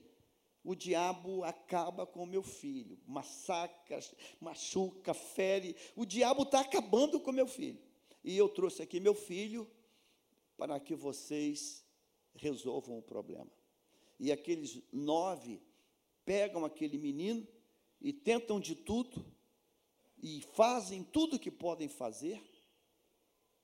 o 0.61 0.75
diabo 0.75 1.45
acaba 1.45 2.05
com 2.05 2.23
o 2.23 2.27
meu 2.27 2.43
filho, 2.43 2.99
massacra, 3.07 3.97
machuca, 4.41 5.13
fere. 5.13 5.73
O 5.95 6.05
diabo 6.05 6.43
está 6.43 6.59
acabando 6.59 7.21
com 7.21 7.31
meu 7.31 7.47
filho. 7.47 7.79
E 8.21 8.35
eu 8.35 8.49
trouxe 8.49 8.81
aqui 8.81 8.99
meu 8.99 9.15
filho 9.15 9.65
para 10.57 10.77
que 10.77 10.93
vocês 10.93 11.85
resolvam 12.35 12.97
o 12.97 13.01
problema. 13.01 13.49
E 14.19 14.29
aqueles 14.29 14.81
nove 14.91 15.61
pegam 16.25 16.65
aquele 16.65 16.97
menino 16.97 17.47
e 18.01 18.11
tentam 18.11 18.59
de 18.59 18.75
tudo 18.75 19.25
e 20.21 20.41
fazem 20.41 21.03
tudo 21.03 21.37
o 21.37 21.39
que 21.39 21.51
podem 21.51 21.87
fazer, 21.87 22.41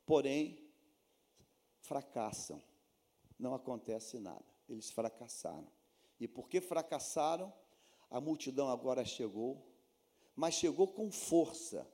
porém, 0.06 0.63
fracassam. 1.84 2.62
Não 3.38 3.54
acontece 3.54 4.20
nada. 4.20 4.46
Eles 4.68 4.90
fracassaram. 4.90 5.68
E 6.20 6.28
porque 6.28 6.60
fracassaram, 6.60 7.54
a 8.10 8.20
multidão 8.20 8.70
agora 8.70 9.06
chegou, 9.06 9.66
mas 10.36 10.56
chegou 10.56 10.88
com 10.88 11.12
força 11.12 11.88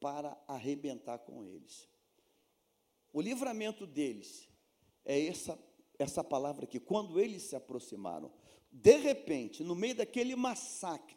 para 0.00 0.36
arrebentar 0.48 1.18
com 1.18 1.44
eles. 1.44 1.88
O 3.12 3.20
livramento 3.20 3.86
deles 3.86 4.48
é 5.04 5.26
essa, 5.26 5.58
essa 5.98 6.24
palavra 6.24 6.64
aqui. 6.64 6.80
Quando 6.80 7.20
eles 7.20 7.42
se 7.42 7.54
aproximaram, 7.54 8.32
de 8.72 8.96
repente, 8.96 9.62
no 9.62 9.74
meio 9.74 9.94
daquele 9.94 10.34
massacre, 10.34 11.16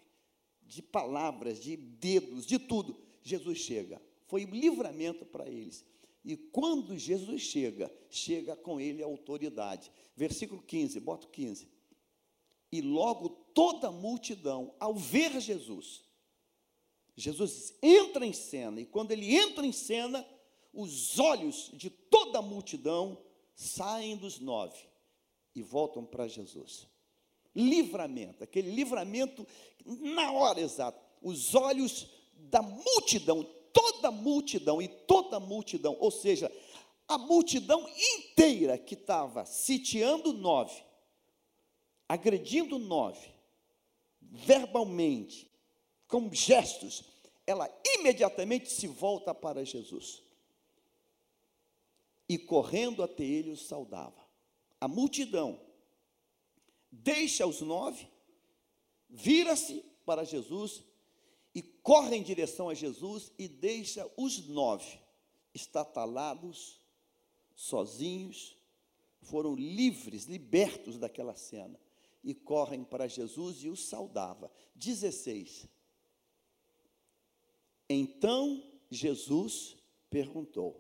de 0.62 0.82
palavras, 0.82 1.60
de 1.60 1.78
dedos, 1.78 2.46
de 2.46 2.60
tudo, 2.60 3.00
Jesus 3.24 3.58
chega. 3.60 4.02
Foi 4.28 4.44
livramento 4.44 5.26
para 5.26 5.48
eles. 5.48 5.86
E 6.28 6.36
quando 6.36 6.98
Jesus 6.98 7.42
chega, 7.42 7.90
chega 8.10 8.54
com 8.54 8.82
ele 8.82 9.02
a 9.02 9.06
autoridade. 9.06 9.90
Versículo 10.14 10.62
15, 10.62 11.00
bota 11.00 11.26
15. 11.26 11.70
E 12.70 12.82
logo 12.82 13.30
toda 13.30 13.88
a 13.88 13.92
multidão, 13.94 14.76
ao 14.78 14.94
ver 14.94 15.40
Jesus, 15.40 16.04
Jesus 17.16 17.74
entra 17.82 18.26
em 18.26 18.34
cena, 18.34 18.82
e 18.82 18.86
quando 18.86 19.14
ele 19.14 19.38
entra 19.38 19.66
em 19.66 19.72
cena, 19.72 20.28
os 20.74 21.18
olhos 21.18 21.72
de 21.74 21.90
toda 21.90 22.40
a 22.40 22.42
multidão 22.42 23.18
saem 23.56 24.18
dos 24.18 24.38
nove 24.38 24.86
e 25.56 25.64
voltam 25.64 26.06
para 26.06 26.28
Jesus. 26.28 26.88
Livramento, 27.56 28.44
aquele 28.44 28.70
livramento 28.70 29.48
na 29.86 30.34
hora 30.34 30.60
exata. 30.60 31.02
Os 31.22 31.56
olhos 31.56 32.06
da 32.34 32.62
multidão, 32.62 33.50
toda 33.78 34.08
a 34.08 34.12
multidão 34.12 34.82
e 34.82 34.88
toda 34.88 35.38
a 35.38 35.40
multidão, 35.40 35.96
ou 36.00 36.10
seja, 36.10 36.52
a 37.08 37.16
multidão 37.16 37.88
inteira 37.88 38.76
que 38.76 38.96
estava 38.96 39.46
sitiando 39.46 40.34
nove, 40.34 40.84
agredindo 42.10 42.80
nove, 42.80 43.30
verbalmente, 44.20 45.48
com 46.08 46.28
gestos, 46.34 47.04
ela 47.46 47.70
imediatamente 47.86 48.72
se 48.72 48.88
volta 48.88 49.34
para 49.36 49.64
Jesus. 49.64 50.24
E 52.28 52.36
correndo 52.36 53.04
até 53.04 53.24
ele 53.24 53.52
o 53.52 53.58
saudava. 53.58 54.26
A 54.82 54.88
multidão 54.88 55.62
deixa 56.92 57.46
os 57.46 57.62
nove, 57.62 58.08
vira-se 59.08 59.86
para 60.04 60.24
Jesus 60.26 60.84
e 61.58 61.64
corre 61.64 62.16
em 62.16 62.22
direção 62.22 62.70
a 62.70 62.76
Jesus 62.76 63.32
e 63.36 63.48
deixa 63.48 64.08
os 64.16 64.48
nove 64.48 65.00
estatalados, 65.56 66.80
sozinhos, 67.56 68.56
foram 69.24 69.56
livres, 69.56 70.26
libertos 70.26 71.00
daquela 71.00 71.36
cena 71.36 71.80
e 72.24 72.36
correm 72.36 72.84
para 72.84 73.08
Jesus 73.08 73.64
e 73.64 73.70
o 73.70 73.76
saudava. 73.76 74.52
16. 74.76 75.68
Então 77.90 78.64
Jesus 78.92 79.78
perguntou: 80.12 80.80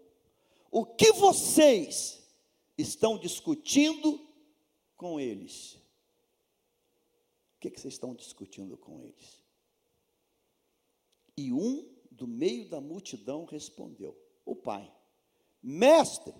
O 0.70 0.86
que 0.86 1.12
vocês 1.13 2.22
estão 2.78 3.18
discutindo 3.18 4.30
com 4.96 5.20
eles? 5.20 5.74
O 7.56 7.62
que, 7.62 7.72
que 7.72 7.82
vocês 7.82 7.96
estão 7.96 8.13
discutindo 8.13 8.78
com 8.78 9.02
eles? 9.02 9.47
E 11.38 11.54
um 11.54 11.88
do 12.10 12.28
meio 12.28 12.67
da 12.67 12.82
multidão 12.82 13.45
respondeu: 13.45 14.17
O 14.45 14.56
pai, 14.56 14.91
mestre, 15.62 16.34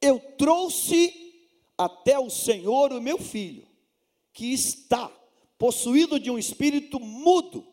eu 0.00 0.18
trouxe 0.36 1.48
até 1.76 2.18
o 2.18 2.30
Senhor 2.30 2.92
o 2.92 3.00
meu 3.00 3.18
filho, 3.18 3.66
que 4.32 4.52
está 4.52 5.08
possuído 5.58 6.18
de 6.20 6.30
um 6.30 6.38
espírito 6.38 7.00
mudo 7.00 7.70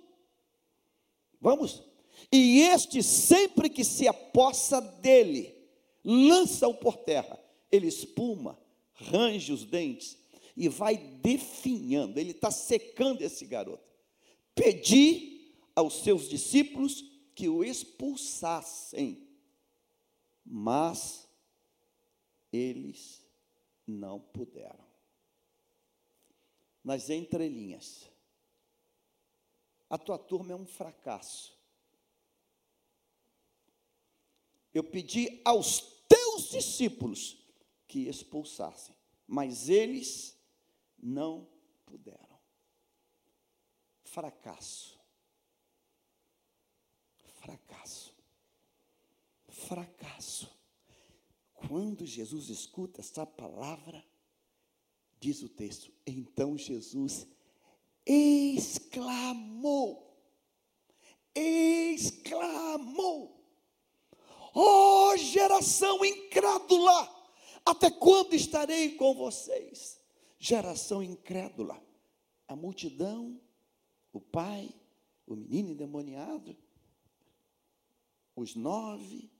Vamos? 1.39 1.83
E 2.31 2.61
este, 2.61 3.03
sempre 3.03 3.69
que 3.69 3.83
se 3.83 4.07
apossa 4.07 4.81
dele, 4.81 5.55
lança-o 6.03 6.73
por 6.73 6.97
terra, 6.97 7.39
ele 7.71 7.87
espuma, 7.87 8.59
range 8.93 9.53
os 9.53 9.63
dentes 9.63 10.17
e 10.55 10.67
vai 10.67 10.97
definhando, 10.97 12.19
ele 12.19 12.31
está 12.31 12.49
secando 12.49 13.21
esse 13.21 13.45
garoto. 13.45 13.87
Pedi 14.55 15.36
aos 15.77 16.01
seus 16.01 16.27
discípulos 16.27 17.03
que 17.35 17.47
o 17.47 17.63
expulsassem, 17.63 19.29
mas 20.43 21.29
eles 22.51 23.23
não 23.85 24.19
puderam. 24.19 24.83
Nas 26.83 27.11
entrelinhas, 27.11 28.09
a 29.87 29.99
tua 29.99 30.17
turma 30.17 30.53
é 30.53 30.55
um 30.55 30.65
fracasso. 30.65 31.55
Eu 34.73 34.83
pedi 34.83 35.39
aos 35.45 35.79
teus 36.09 36.49
discípulos 36.49 37.37
que 37.87 38.07
expulsassem, 38.07 38.95
mas 39.27 39.69
eles 39.69 40.35
não 40.97 41.47
puderam. 41.85 42.39
Fracasso. 44.05 44.96
Fracasso. 47.47 48.13
Fracasso. 49.47 50.51
Quando 51.53 52.05
Jesus 52.05 52.49
escuta 52.49 52.99
essa 52.99 53.25
palavra, 53.25 54.03
diz 55.17 55.41
o 55.41 55.47
texto, 55.47 55.89
então 56.05 56.57
Jesus 56.57 57.25
exclamou, 58.05 59.41
exclamou, 61.33 62.21
ó 64.53 65.11
oh, 65.13 65.17
geração 65.17 66.03
incrédula, 66.03 67.09
até 67.65 67.89
quando 67.89 68.33
estarei 68.33 68.95
com 68.95 69.15
vocês? 69.15 70.01
Geração 70.37 71.01
incrédula, 71.01 71.81
a 72.47 72.55
multidão, 72.57 73.41
o 74.11 74.19
pai, 74.19 74.69
o 75.25 75.35
menino 75.35 75.71
endemoniado, 75.71 76.55
os 78.37 78.53
nove 78.53 79.31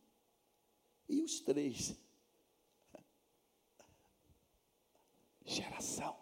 e 1.07 1.21
os 1.21 1.39
três. 1.39 1.95
Geração, 5.45 6.17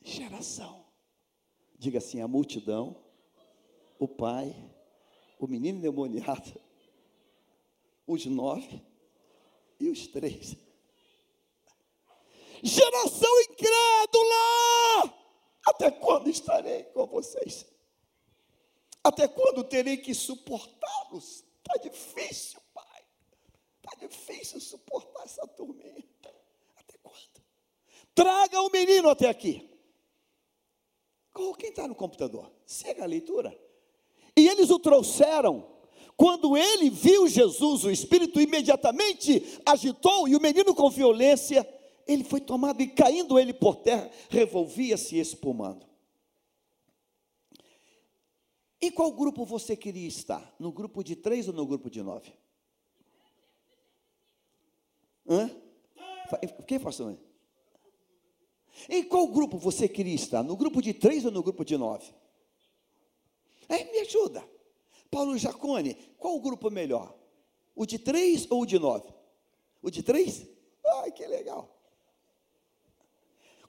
geração. 0.00 0.86
Diga 1.76 1.98
assim: 1.98 2.20
a 2.20 2.28
multidão, 2.28 3.04
o 3.98 4.06
pai, 4.06 4.54
o 5.38 5.48
menino 5.48 5.80
demoniado, 5.82 6.58
os 8.06 8.24
nove 8.26 8.80
e 9.80 9.90
os 9.90 10.06
três. 10.06 10.56
Geração 12.62 13.40
incrédula! 13.40 15.14
Até 15.66 15.90
quando 15.90 16.30
estarei 16.30 16.84
com 16.84 17.06
vocês? 17.06 17.73
Até 19.04 19.28
quando 19.28 19.62
terei 19.62 19.98
que 19.98 20.14
suportá-los? 20.14 21.44
Está 21.58 21.76
difícil, 21.82 22.58
pai. 22.72 23.02
Está 23.76 24.06
difícil 24.06 24.60
suportar 24.60 25.24
essa 25.24 25.46
turminha. 25.46 26.02
Até 26.76 26.96
quando? 27.02 27.44
Traga 28.14 28.62
o 28.62 28.70
menino 28.70 29.10
até 29.10 29.28
aqui. 29.28 29.70
Quem 31.58 31.68
está 31.68 31.86
no 31.86 31.94
computador? 31.94 32.50
Segue 32.64 33.02
a 33.02 33.06
leitura. 33.06 33.54
E 34.34 34.48
eles 34.48 34.70
o 34.70 34.78
trouxeram. 34.78 35.68
Quando 36.16 36.56
ele 36.56 36.88
viu 36.90 37.28
Jesus, 37.28 37.84
o 37.84 37.90
Espírito 37.90 38.40
imediatamente 38.40 39.60
agitou 39.66 40.28
e 40.28 40.36
o 40.36 40.40
menino 40.40 40.74
com 40.74 40.88
violência, 40.88 41.68
ele 42.06 42.22
foi 42.22 42.40
tomado 42.40 42.80
e 42.80 42.86
caindo 42.86 43.38
ele 43.38 43.52
por 43.52 43.76
terra, 43.76 44.08
revolvia-se 44.30 45.18
espumando. 45.18 45.93
Em 48.84 48.90
qual 48.90 49.10
grupo 49.12 49.46
você 49.46 49.74
queria 49.74 50.06
estar? 50.06 50.54
No 50.58 50.70
grupo 50.70 51.02
de 51.02 51.16
três 51.16 51.48
ou 51.48 51.54
no 51.54 51.64
grupo 51.64 51.88
de 51.88 52.02
nove? 52.02 52.30
Hã? 55.26 55.50
Quem 56.68 56.78
pastor? 56.78 57.18
Em 58.90 59.02
qual 59.02 59.26
grupo 59.28 59.56
você 59.56 59.88
queria 59.88 60.14
estar? 60.14 60.42
No 60.42 60.54
grupo 60.54 60.82
de 60.82 60.92
três 60.92 61.24
ou 61.24 61.30
no 61.30 61.42
grupo 61.42 61.64
de 61.64 61.78
nove? 61.78 62.12
É, 63.70 63.90
me 63.90 64.00
ajuda. 64.00 64.46
Paulo 65.10 65.38
Jacone, 65.38 65.94
qual 66.18 66.36
o 66.36 66.40
grupo 66.42 66.70
melhor? 66.70 67.16
O 67.74 67.86
de 67.86 67.98
três 67.98 68.46
ou 68.50 68.64
o 68.64 68.66
de 68.66 68.78
nove? 68.78 69.08
O 69.80 69.90
de 69.90 70.02
três? 70.02 70.46
Ai, 71.00 71.10
que 71.10 71.26
legal. 71.26 71.74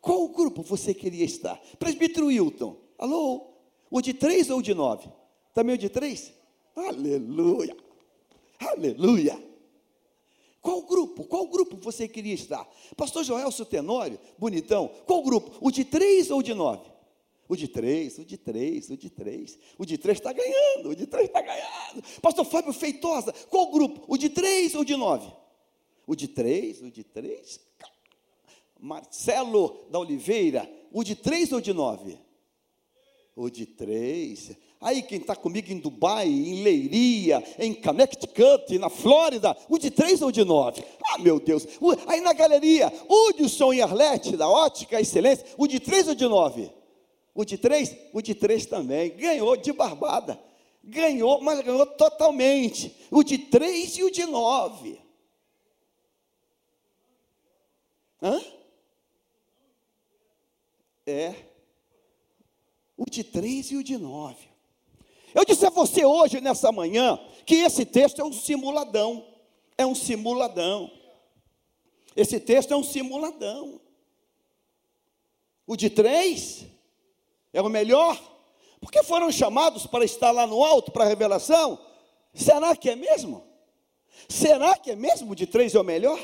Qual 0.01 0.27
grupo 0.27 0.61
você 0.61 0.93
queria 0.93 1.23
estar? 1.23 1.57
Presbítero 1.79 2.25
Wilton, 2.25 2.75
alô? 2.97 3.54
O 3.89 4.01
de 4.01 4.13
três 4.13 4.49
ou 4.49 4.59
o 4.59 4.61
de 4.61 4.73
nove? 4.73 5.09
Também 5.53 5.75
o 5.75 5.77
de 5.77 5.89
três? 5.89 6.33
Aleluia! 6.75 7.75
Aleluia! 8.59 9.41
Qual 10.61 10.81
grupo? 10.81 11.23
Qual 11.25 11.47
grupo 11.47 11.77
você 11.77 12.07
queria 12.07 12.33
estar? 12.33 12.67
Pastor 12.97 13.23
Joelso 13.23 13.63
Tenório, 13.65 14.19
bonitão. 14.37 14.89
Qual 15.05 15.21
grupo? 15.21 15.51
O 15.61 15.69
de 15.69 15.85
três 15.85 16.31
ou 16.31 16.39
o 16.39 16.43
de 16.43 16.53
nove? 16.53 16.89
O 17.47 17.55
de 17.55 17.67
três, 17.67 18.17
o 18.17 18.25
de 18.25 18.37
três, 18.37 18.89
o 18.89 18.97
de 18.97 19.09
três. 19.09 19.59
O 19.77 19.85
de 19.85 19.97
três 19.97 20.17
está 20.17 20.33
ganhando, 20.33 20.89
o 20.89 20.95
de 20.95 21.05
três 21.05 21.27
está 21.27 21.41
ganhando. 21.41 22.03
Pastor 22.19 22.43
Fábio 22.45 22.73
Feitosa, 22.73 23.31
qual 23.49 23.67
grupo? 23.67 24.03
O 24.07 24.17
de 24.17 24.29
três 24.29 24.73
ou 24.73 24.81
o 24.81 24.85
de 24.85 24.95
nove? 24.95 25.31
O 26.07 26.15
de 26.15 26.27
três, 26.27 26.81
o 26.81 26.89
de 26.89 27.03
três. 27.03 27.59
Marcelo 28.79 29.85
da 29.91 29.99
Oliveira, 29.99 30.67
o 30.91 31.03
de 31.03 31.15
três 31.15 31.51
ou 31.51 31.61
de 31.61 31.73
nove? 31.73 32.19
O 33.35 33.49
de 33.49 33.65
três. 33.65 34.55
Aí 34.79 35.01
quem 35.01 35.19
está 35.19 35.35
comigo 35.35 35.71
em 35.71 35.79
Dubai, 35.79 36.27
em 36.27 36.63
Leiria, 36.63 37.43
em 37.59 37.73
Connecticut, 37.73 38.77
na 38.77 38.89
Flórida, 38.89 39.55
o 39.67 39.77
de 39.77 39.91
três 39.91 40.21
ou 40.21 40.31
de 40.31 40.43
nove? 40.45 40.83
Ah, 41.03 41.17
meu 41.17 41.39
Deus. 41.39 41.67
Aí 42.07 42.21
na 42.21 42.33
galeria, 42.33 42.91
Hudson 43.09 43.73
e 43.73 43.81
Arlete, 43.81 44.37
da 44.37 44.47
Ótica 44.47 45.01
Excelência, 45.01 45.45
o 45.57 45.67
de 45.67 45.79
três 45.79 46.07
ou 46.07 46.15
de 46.15 46.25
nove? 46.25 46.71
O 47.33 47.43
de 47.43 47.57
três? 47.57 47.95
O 48.13 48.21
de 48.21 48.33
três 48.33 48.65
também. 48.65 49.09
Ganhou 49.17 49.57
de 49.57 49.73
barbada. 49.73 50.39
Ganhou, 50.81 51.41
mas 51.41 51.59
ganhou 51.61 51.85
totalmente. 51.85 52.95
O 53.11 53.23
de 53.23 53.37
três 53.37 53.97
e 53.97 54.03
o 54.03 54.11
de 54.11 54.25
nove. 54.25 55.01
Hã? 58.21 58.41
É. 61.05 61.54
O 62.97 63.05
de 63.09 63.23
três 63.23 63.71
e 63.71 63.75
o 63.75 63.83
de 63.83 63.97
nove. 63.97 64.47
Eu 65.33 65.43
disse 65.43 65.65
a 65.65 65.69
você 65.69 66.05
hoje, 66.05 66.39
nessa 66.39 66.71
manhã, 66.71 67.19
que 67.45 67.55
esse 67.55 67.85
texto 67.85 68.21
é 68.21 68.23
um 68.23 68.31
simuladão. 68.31 69.25
É 69.77 69.85
um 69.85 69.93
simuladão. 69.93 70.89
Esse 72.15 72.39
texto 72.39 72.73
é 72.73 72.77
um 72.77 72.83
simuladão. 72.83 73.81
O 75.67 75.75
de 75.75 75.89
três 75.89 76.65
é 77.51 77.61
o 77.61 77.69
melhor, 77.69 78.21
porque 78.79 79.03
foram 79.03 79.31
chamados 79.31 79.85
para 79.85 80.05
estar 80.05 80.31
lá 80.31 80.45
no 80.45 80.63
alto, 80.63 80.91
para 80.91 81.03
a 81.03 81.07
revelação. 81.07 81.79
Será 82.33 82.75
que 82.75 82.89
é 82.89 82.95
mesmo? 82.95 83.43
Será 84.29 84.77
que 84.77 84.91
é 84.91 84.95
mesmo 84.95 85.31
o 85.31 85.35
de 85.35 85.47
três 85.47 85.75
é 85.75 85.79
o 85.79 85.83
melhor? 85.83 86.19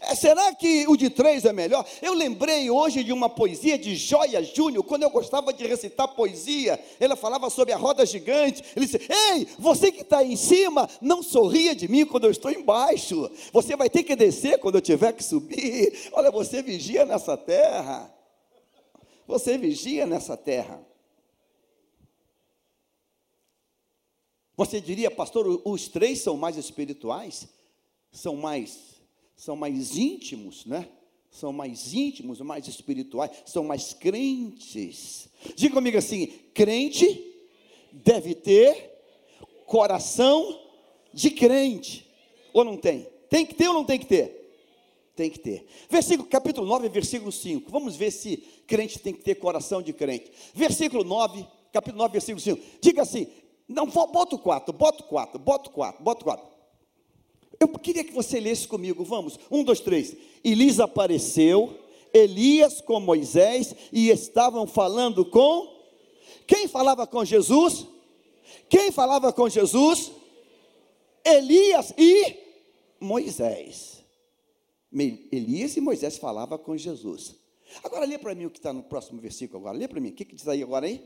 É, 0.00 0.14
será 0.14 0.54
que 0.54 0.86
o 0.88 0.96
de 0.96 1.08
três 1.08 1.44
é 1.44 1.52
melhor? 1.52 1.86
Eu 2.02 2.12
lembrei 2.12 2.68
hoje 2.70 3.04
de 3.04 3.12
uma 3.12 3.28
poesia 3.28 3.78
de 3.78 3.94
Joia 3.94 4.42
Júnior, 4.42 4.84
quando 4.84 5.04
eu 5.04 5.10
gostava 5.10 5.52
de 5.52 5.66
recitar 5.66 6.08
poesia. 6.08 6.78
Ela 6.98 7.16
falava 7.16 7.48
sobre 7.50 7.72
a 7.72 7.76
roda 7.76 8.04
gigante. 8.04 8.64
Ele 8.74 8.86
disse: 8.86 9.00
Ei, 9.08 9.46
você 9.58 9.92
que 9.92 10.02
está 10.02 10.24
em 10.24 10.36
cima, 10.36 10.88
não 11.00 11.22
sorria 11.22 11.74
de 11.74 11.88
mim 11.88 12.04
quando 12.04 12.24
eu 12.24 12.30
estou 12.30 12.50
embaixo. 12.50 13.30
Você 13.52 13.76
vai 13.76 13.88
ter 13.88 14.02
que 14.02 14.16
descer 14.16 14.58
quando 14.58 14.76
eu 14.76 14.82
tiver 14.82 15.12
que 15.12 15.22
subir. 15.22 16.10
Olha, 16.12 16.30
você 16.30 16.62
vigia 16.62 17.04
nessa 17.04 17.36
terra. 17.36 18.12
Você 19.26 19.56
vigia 19.56 20.06
nessa 20.06 20.36
terra. 20.36 20.84
Você 24.56 24.80
diria, 24.80 25.10
pastor, 25.10 25.60
os 25.64 25.88
três 25.88 26.20
são 26.20 26.36
mais 26.36 26.56
espirituais? 26.56 27.46
São 28.10 28.36
mais 28.36 28.95
são 29.36 29.54
mais 29.54 29.96
íntimos, 29.96 30.64
né? 30.64 30.88
São 31.30 31.52
mais 31.52 31.92
íntimos, 31.92 32.40
mais 32.40 32.66
espirituais, 32.66 33.30
são 33.44 33.62
mais 33.62 33.92
crentes. 33.92 35.28
Diga 35.54 35.74
comigo 35.74 35.98
assim: 35.98 36.28
crente 36.54 37.34
deve 37.92 38.34
ter 38.34 38.92
coração 39.66 40.58
de 41.12 41.30
crente. 41.30 42.10
Ou 42.52 42.64
não 42.64 42.76
tem? 42.76 43.06
Tem 43.28 43.44
que 43.44 43.54
ter 43.54 43.68
ou 43.68 43.74
não 43.74 43.84
tem 43.84 43.98
que 43.98 44.06
ter? 44.06 44.46
Tem 45.14 45.30
que 45.30 45.38
ter. 45.38 45.66
Versículo, 45.90 46.28
capítulo 46.28 46.66
9, 46.66 46.88
versículo 46.88 47.30
5. 47.30 47.70
Vamos 47.70 47.96
ver 47.96 48.10
se 48.10 48.38
crente 48.66 48.98
tem 48.98 49.12
que 49.12 49.22
ter 49.22 49.34
coração 49.34 49.82
de 49.82 49.92
crente. 49.92 50.30
Versículo 50.54 51.04
9, 51.04 51.46
capítulo 51.72 51.98
9, 51.98 52.12
versículo 52.12 52.40
5. 52.40 52.62
Diga 52.80 53.02
assim: 53.02 53.26
não, 53.68 53.86
bota 53.86 54.36
o 54.36 54.38
4, 54.38 54.72
bota 54.72 55.02
o 55.02 55.06
4, 55.06 55.38
bota 55.38 55.68
o 55.68 55.72
4, 55.72 56.02
bota 56.02 56.20
o 56.22 56.24
4. 56.24 56.55
Eu 57.58 57.68
queria 57.68 58.04
que 58.04 58.12
você 58.12 58.38
lesse 58.38 58.66
comigo, 58.68 59.04
vamos. 59.04 59.38
Um, 59.50 59.64
dois, 59.64 59.80
três. 59.80 60.16
E 60.44 60.54
lhes 60.54 60.78
apareceu 60.80 61.78
Elias 62.12 62.80
com 62.80 63.00
Moisés 63.00 63.74
e 63.92 64.10
estavam 64.10 64.66
falando 64.66 65.24
com. 65.24 65.74
Quem 66.46 66.68
falava 66.68 67.06
com 67.06 67.24
Jesus? 67.24 67.86
Quem 68.68 68.90
falava 68.90 69.32
com 69.32 69.48
Jesus? 69.48 70.12
Elias 71.24 71.92
e 71.98 72.36
Moisés. 73.00 74.04
Elias 75.32 75.76
e 75.76 75.80
Moisés 75.80 76.16
falavam 76.16 76.58
com 76.58 76.76
Jesus. 76.76 77.34
Agora 77.82 78.06
lê 78.06 78.16
para 78.16 78.34
mim 78.34 78.46
o 78.46 78.50
que 78.50 78.58
está 78.58 78.72
no 78.72 78.82
próximo 78.82 79.20
versículo 79.20 79.58
agora. 79.60 79.76
Lê 79.76 79.88
para 79.88 80.00
mim. 80.00 80.10
O 80.10 80.12
que, 80.12 80.24
que 80.24 80.34
diz 80.34 80.46
aí 80.48 80.62
agora 80.62 80.86
aí? 80.86 81.02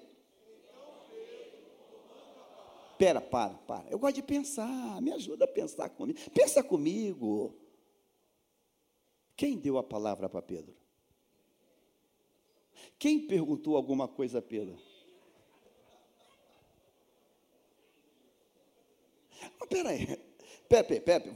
Pera, 3.00 3.18
para, 3.18 3.54
para. 3.54 3.88
Eu 3.88 3.98
gosto 3.98 4.16
de 4.16 4.22
pensar, 4.22 5.00
me 5.00 5.10
ajuda 5.10 5.46
a 5.46 5.48
pensar 5.48 5.88
comigo. 5.88 6.18
Pensa 6.34 6.62
comigo. 6.62 7.56
Quem 9.34 9.56
deu 9.56 9.78
a 9.78 9.82
palavra 9.82 10.28
para 10.28 10.42
Pedro? 10.42 10.76
Quem 12.98 13.26
perguntou 13.26 13.74
alguma 13.74 14.06
coisa 14.06 14.40
a 14.40 14.42
Pedro? 14.42 14.78
Mas 19.58 19.68
peraí, 19.70 20.18
Pepe, 20.68 21.00
Pepe, 21.00 21.32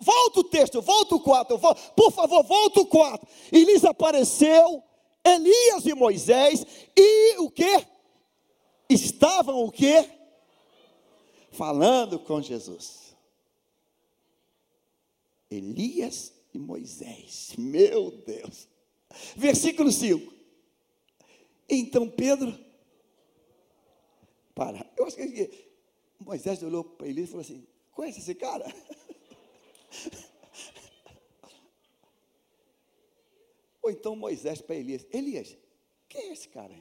volta 0.00 0.40
o 0.40 0.44
texto, 0.44 0.82
volta 0.82 1.14
o 1.14 1.20
4, 1.20 1.60
por 1.94 2.10
favor, 2.10 2.42
volta 2.42 2.80
o 2.80 2.86
4. 2.86 3.28
E 3.52 3.64
lhes 3.64 3.84
apareceu 3.84 4.82
Elias 5.24 5.86
e 5.86 5.94
Moisés, 5.94 6.66
e 6.96 7.36
o 7.38 7.48
que? 7.48 7.86
Estavam 8.88 9.64
o 9.64 9.70
que? 9.70 10.13
Falando 11.54 12.18
com 12.18 12.42
Jesus. 12.42 13.14
Elias 15.50 16.32
e 16.52 16.58
Moisés, 16.58 17.54
meu 17.56 18.10
Deus. 18.10 18.68
Versículo 19.36 19.90
5. 19.92 20.34
Então 21.68 22.10
Pedro, 22.10 22.58
para, 24.54 24.90
eu 24.96 25.06
acho 25.06 25.16
que 25.16 25.68
Moisés 26.18 26.62
olhou 26.62 26.84
para 26.84 27.08
Elias 27.08 27.28
e 27.28 27.30
falou 27.30 27.42
assim: 27.42 27.66
Conhece 27.92 28.20
esse 28.20 28.34
cara? 28.34 28.66
Ou 33.82 33.90
então 33.90 34.14
Moisés 34.16 34.60
para 34.60 34.76
Elias: 34.76 35.06
Elias, 35.10 35.56
quem 36.08 36.30
é 36.30 36.32
esse 36.32 36.48
cara? 36.48 36.74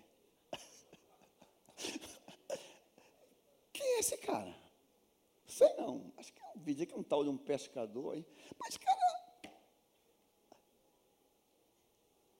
Quem 3.74 3.96
é 3.96 4.00
esse 4.00 4.16
cara? 4.18 4.63
Sei 5.54 5.72
não, 5.76 6.12
acho 6.18 6.34
que 6.34 6.42
é 6.42 6.46
um 6.56 6.60
vídeo 6.60 6.88
que 6.88 6.96
é 6.96 6.98
um 6.98 7.04
tal 7.04 7.24
de 7.24 7.30
um 7.30 7.38
pescador 7.38 8.16
aí. 8.16 8.26
Mas, 8.60 8.76
cara, 8.76 9.52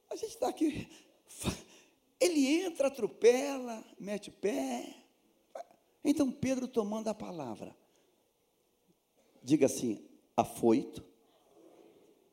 a 0.10 0.16
gente 0.16 0.30
está 0.30 0.48
aqui. 0.48 0.90
Ele 2.20 2.64
entra, 2.64 2.88
atropela, 2.88 3.86
mete 4.00 4.32
pé. 4.32 4.96
Então 6.04 6.32
Pedro 6.32 6.68
tomando 6.68 7.08
a 7.08 7.14
palavra. 7.14 7.78
Diga 9.44 9.68
assim: 9.68 10.04
afoito, 10.36 11.06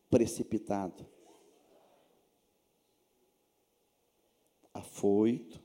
precipitado. 0.08 1.06
Afoito, 4.72 5.62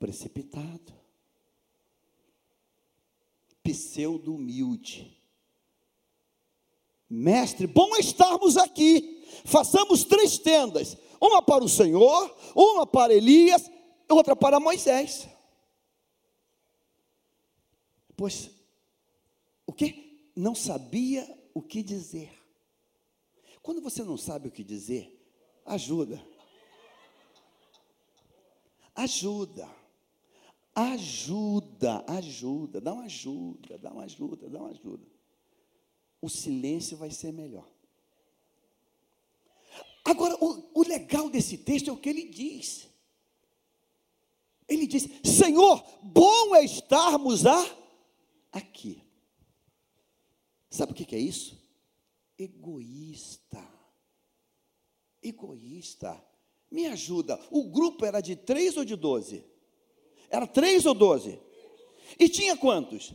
precipitado 0.00 1.03
pseudo-humilde. 3.64 5.18
Mestre, 7.08 7.66
bom 7.66 7.96
estarmos 7.96 8.56
aqui. 8.56 9.24
Façamos 9.44 10.04
três 10.04 10.38
tendas: 10.38 10.96
uma 11.20 11.42
para 11.42 11.64
o 11.64 11.68
Senhor, 11.68 12.36
uma 12.54 12.86
para 12.86 13.14
Elias, 13.14 13.70
outra 14.08 14.36
para 14.36 14.60
Moisés. 14.60 15.28
Pois, 18.16 18.50
o 19.66 19.72
que? 19.72 20.30
Não 20.36 20.54
sabia 20.54 21.26
o 21.52 21.62
que 21.62 21.82
dizer. 21.82 22.32
Quando 23.62 23.80
você 23.80 24.04
não 24.04 24.16
sabe 24.16 24.48
o 24.48 24.52
que 24.52 24.62
dizer, 24.62 25.10
ajuda. 25.64 26.24
Ajuda. 28.94 29.83
Ajuda, 30.74 32.04
ajuda, 32.08 32.80
dá 32.80 32.92
uma 32.92 33.04
ajuda, 33.04 33.78
dá 33.78 33.92
uma 33.92 34.04
ajuda, 34.04 34.48
dá 34.48 34.58
uma 34.58 34.70
ajuda. 34.70 35.06
O 36.20 36.28
silêncio 36.28 36.96
vai 36.96 37.10
ser 37.10 37.32
melhor. 37.32 37.68
Agora, 40.04 40.36
o, 40.42 40.80
o 40.80 40.82
legal 40.82 41.30
desse 41.30 41.58
texto 41.58 41.88
é 41.88 41.92
o 41.92 41.96
que 41.96 42.08
ele 42.08 42.28
diz. 42.28 42.88
Ele 44.68 44.86
diz: 44.86 45.08
Senhor, 45.22 45.82
bom 46.02 46.56
é 46.56 46.64
estarmos 46.64 47.46
a, 47.46 47.76
aqui. 48.50 49.02
Sabe 50.68 50.90
o 50.90 50.94
que 50.94 51.14
é 51.14 51.18
isso? 51.18 51.62
Egoísta. 52.36 53.64
Egoísta. 55.22 56.20
Me 56.68 56.86
ajuda. 56.86 57.40
O 57.50 57.70
grupo 57.70 58.04
era 58.04 58.20
de 58.20 58.34
três 58.34 58.76
ou 58.76 58.84
de 58.84 58.96
doze? 58.96 59.44
Era 60.34 60.48
três 60.48 60.84
ou 60.84 60.94
doze? 60.94 61.38
E 62.18 62.28
tinha 62.28 62.56
quantos? 62.56 63.12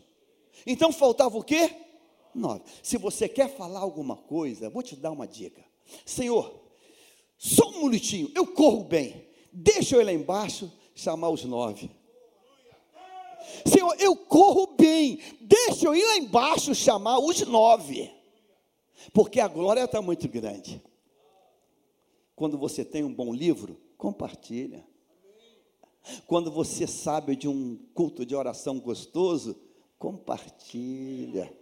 Então 0.66 0.90
faltava 0.90 1.38
o 1.38 1.44
quê? 1.44 1.70
Nove. 2.34 2.62
Se 2.82 2.98
você 2.98 3.28
quer 3.28 3.50
falar 3.58 3.82
alguma 3.82 4.16
coisa, 4.16 4.70
vou 4.70 4.82
te 4.82 4.96
dar 4.96 5.12
uma 5.12 5.28
dica. 5.28 5.62
Senhor, 6.06 6.62
só 7.38 7.68
um 7.72 7.84
minutinho, 7.84 8.32
eu 8.34 8.48
corro 8.48 8.86
bem. 8.86 9.28
Deixa 9.52 9.98
eu 9.98 10.02
ir 10.02 10.06
lá 10.06 10.14
embaixo 10.14 10.72
chamar 10.96 11.30
os 11.30 11.44
nove. 11.44 11.92
Senhor, 13.66 13.94
eu 14.00 14.16
corro 14.16 14.68
bem, 14.78 15.20
deixa 15.42 15.88
eu 15.88 15.96
ir 15.96 16.06
lá 16.06 16.18
embaixo 16.18 16.74
chamar 16.74 17.20
os 17.20 17.42
nove, 17.42 18.10
porque 19.12 19.40
a 19.40 19.48
glória 19.48 19.84
está 19.84 20.02
muito 20.02 20.28
grande. 20.30 20.82
Quando 22.36 22.58
você 22.58 22.86
tem 22.86 23.04
um 23.04 23.14
bom 23.14 23.34
livro, 23.34 23.78
compartilha. 23.98 24.88
Quando 26.28 26.52
você 26.52 26.86
sabe 26.88 27.36
de 27.36 27.48
um 27.48 27.78
culto 27.94 28.26
de 28.26 28.36
oração 28.36 28.80
gostoso, 28.80 29.60
compartilha. 29.98 31.54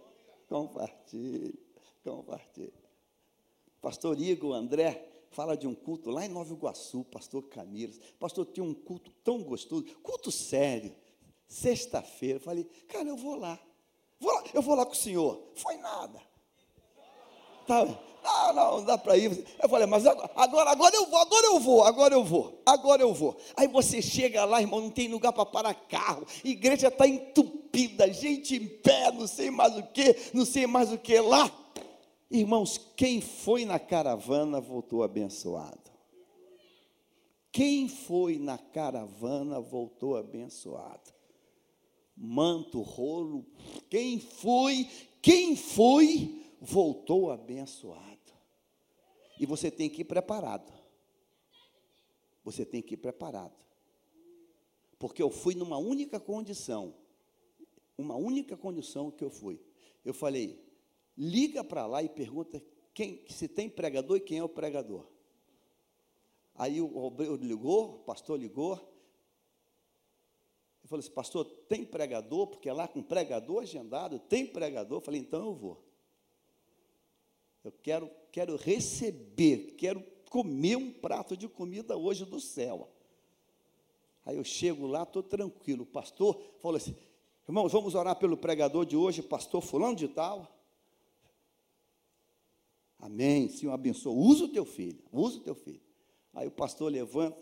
Compartilha. 0.48 1.54
Compartilha. 2.04 2.72
Pastor 3.80 4.20
Igor 4.20 4.54
André 4.54 5.08
fala 5.30 5.56
de 5.56 5.66
um 5.66 5.74
culto 5.74 6.10
lá 6.10 6.24
em 6.24 6.28
Nova 6.28 6.52
Iguaçu, 6.52 7.04
pastor 7.04 7.42
Camilo. 7.44 7.94
Pastor, 8.18 8.46
tinha 8.46 8.64
um 8.64 8.74
culto 8.74 9.10
tão 9.22 9.42
gostoso, 9.42 9.84
culto 10.02 10.30
sério. 10.30 10.94
Sexta-feira, 11.46 12.38
falei, 12.40 12.64
cara, 12.88 13.08
eu 13.08 13.16
vou 13.16 13.36
lá. 13.36 13.58
vou 14.20 14.32
lá. 14.32 14.44
Eu 14.52 14.62
vou 14.62 14.74
lá 14.74 14.84
com 14.84 14.92
o 14.92 14.96
senhor. 14.96 15.42
Foi 15.54 15.76
nada. 15.76 16.20
Tá, 17.66 17.84
não, 18.28 18.54
não, 18.54 18.76
não 18.78 18.84
dá 18.84 18.98
para 18.98 19.16
ir. 19.16 19.44
Eu 19.62 19.68
falei, 19.68 19.86
mas 19.86 20.06
agora, 20.06 20.70
agora 20.70 20.96
eu 20.96 21.06
vou, 21.06 21.18
agora 21.18 21.46
eu 21.46 21.60
vou, 21.60 21.82
agora 21.84 22.14
eu 22.14 22.24
vou, 22.24 22.62
agora 22.66 23.02
eu 23.02 23.14
vou. 23.14 23.36
Aí 23.56 23.66
você 23.66 24.02
chega 24.02 24.44
lá, 24.44 24.60
irmão, 24.60 24.80
não 24.80 24.90
tem 24.90 25.08
lugar 25.08 25.32
para 25.32 25.46
parar 25.46 25.74
carro, 25.74 26.26
igreja 26.44 26.88
está 26.88 27.06
entupida, 27.06 28.12
gente 28.12 28.56
em 28.56 28.66
pé, 28.66 29.10
não 29.12 29.26
sei 29.26 29.50
mais 29.50 29.76
o 29.76 29.82
que, 29.82 30.16
não 30.32 30.44
sei 30.44 30.66
mais 30.66 30.92
o 30.92 30.98
que 30.98 31.18
lá. 31.20 31.50
Irmãos, 32.30 32.78
quem 32.96 33.20
foi 33.20 33.64
na 33.64 33.78
caravana 33.78 34.60
voltou 34.60 35.02
abençoado. 35.02 35.88
Quem 37.50 37.88
foi 37.88 38.38
na 38.38 38.58
caravana 38.58 39.60
voltou 39.60 40.16
abençoado. 40.16 41.12
Manto, 42.14 42.82
rolo, 42.82 43.46
quem 43.88 44.18
foi, 44.18 44.86
quem 45.22 45.56
foi, 45.56 46.42
voltou 46.60 47.30
abençoado. 47.30 48.17
E 49.38 49.46
você 49.46 49.70
tem 49.70 49.88
que 49.88 50.02
ir 50.02 50.04
preparado. 50.04 50.72
Você 52.44 52.64
tem 52.64 52.82
que 52.82 52.94
ir 52.94 52.96
preparado. 52.96 53.54
Porque 54.98 55.22
eu 55.22 55.30
fui 55.30 55.54
numa 55.54 55.78
única 55.78 56.18
condição. 56.18 56.94
Uma 57.96 58.16
única 58.16 58.56
condição 58.56 59.10
que 59.10 59.22
eu 59.22 59.30
fui. 59.30 59.60
Eu 60.04 60.12
falei, 60.12 60.64
liga 61.16 61.62
para 61.62 61.86
lá 61.86 62.02
e 62.02 62.08
pergunta 62.08 62.62
quem, 62.94 63.24
se 63.28 63.46
tem 63.46 63.68
pregador 63.68 64.16
e 64.16 64.20
quem 64.20 64.38
é 64.38 64.42
o 64.42 64.48
pregador. 64.48 65.06
Aí 66.54 66.80
o 66.80 66.96
obreiro 66.96 67.36
ligou, 67.36 67.96
o 67.96 67.98
pastor 68.00 68.38
ligou. 68.38 68.74
Ele 70.80 70.88
falou 70.88 71.00
assim, 71.00 71.10
pastor, 71.10 71.44
tem 71.68 71.84
pregador? 71.84 72.48
Porque 72.48 72.68
é 72.68 72.72
lá 72.72 72.88
com 72.88 73.00
pregador 73.00 73.62
agendado, 73.62 74.18
tem 74.18 74.44
pregador? 74.44 74.98
Eu 74.98 75.02
falei, 75.02 75.20
então 75.20 75.44
eu 75.46 75.54
vou. 75.54 75.87
Eu 77.68 77.72
quero, 77.82 78.10
quero 78.32 78.56
receber, 78.56 79.74
quero 79.76 80.02
comer 80.30 80.76
um 80.76 80.90
prato 80.90 81.36
de 81.36 81.46
comida 81.46 81.98
hoje 81.98 82.24
do 82.24 82.40
céu. 82.40 82.88
Aí 84.24 84.38
eu 84.38 84.44
chego 84.44 84.86
lá, 84.86 85.02
estou 85.02 85.22
tranquilo. 85.22 85.82
O 85.82 85.86
pastor 85.86 86.40
falou 86.62 86.78
assim: 86.78 86.96
irmãos, 87.46 87.70
vamos 87.70 87.94
orar 87.94 88.16
pelo 88.16 88.38
pregador 88.38 88.86
de 88.86 88.96
hoje, 88.96 89.22
pastor 89.22 89.60
Fulano 89.60 89.94
de 89.94 90.08
Tal. 90.08 90.50
Amém. 92.98 93.50
Senhor, 93.50 93.74
abençoa. 93.74 94.14
Usa 94.14 94.46
o 94.46 94.48
teu 94.48 94.64
filho, 94.64 95.02
usa 95.12 95.36
o 95.36 95.40
teu 95.40 95.54
filho. 95.54 95.82
Aí 96.32 96.48
o 96.48 96.50
pastor 96.50 96.90
levanta. 96.90 97.36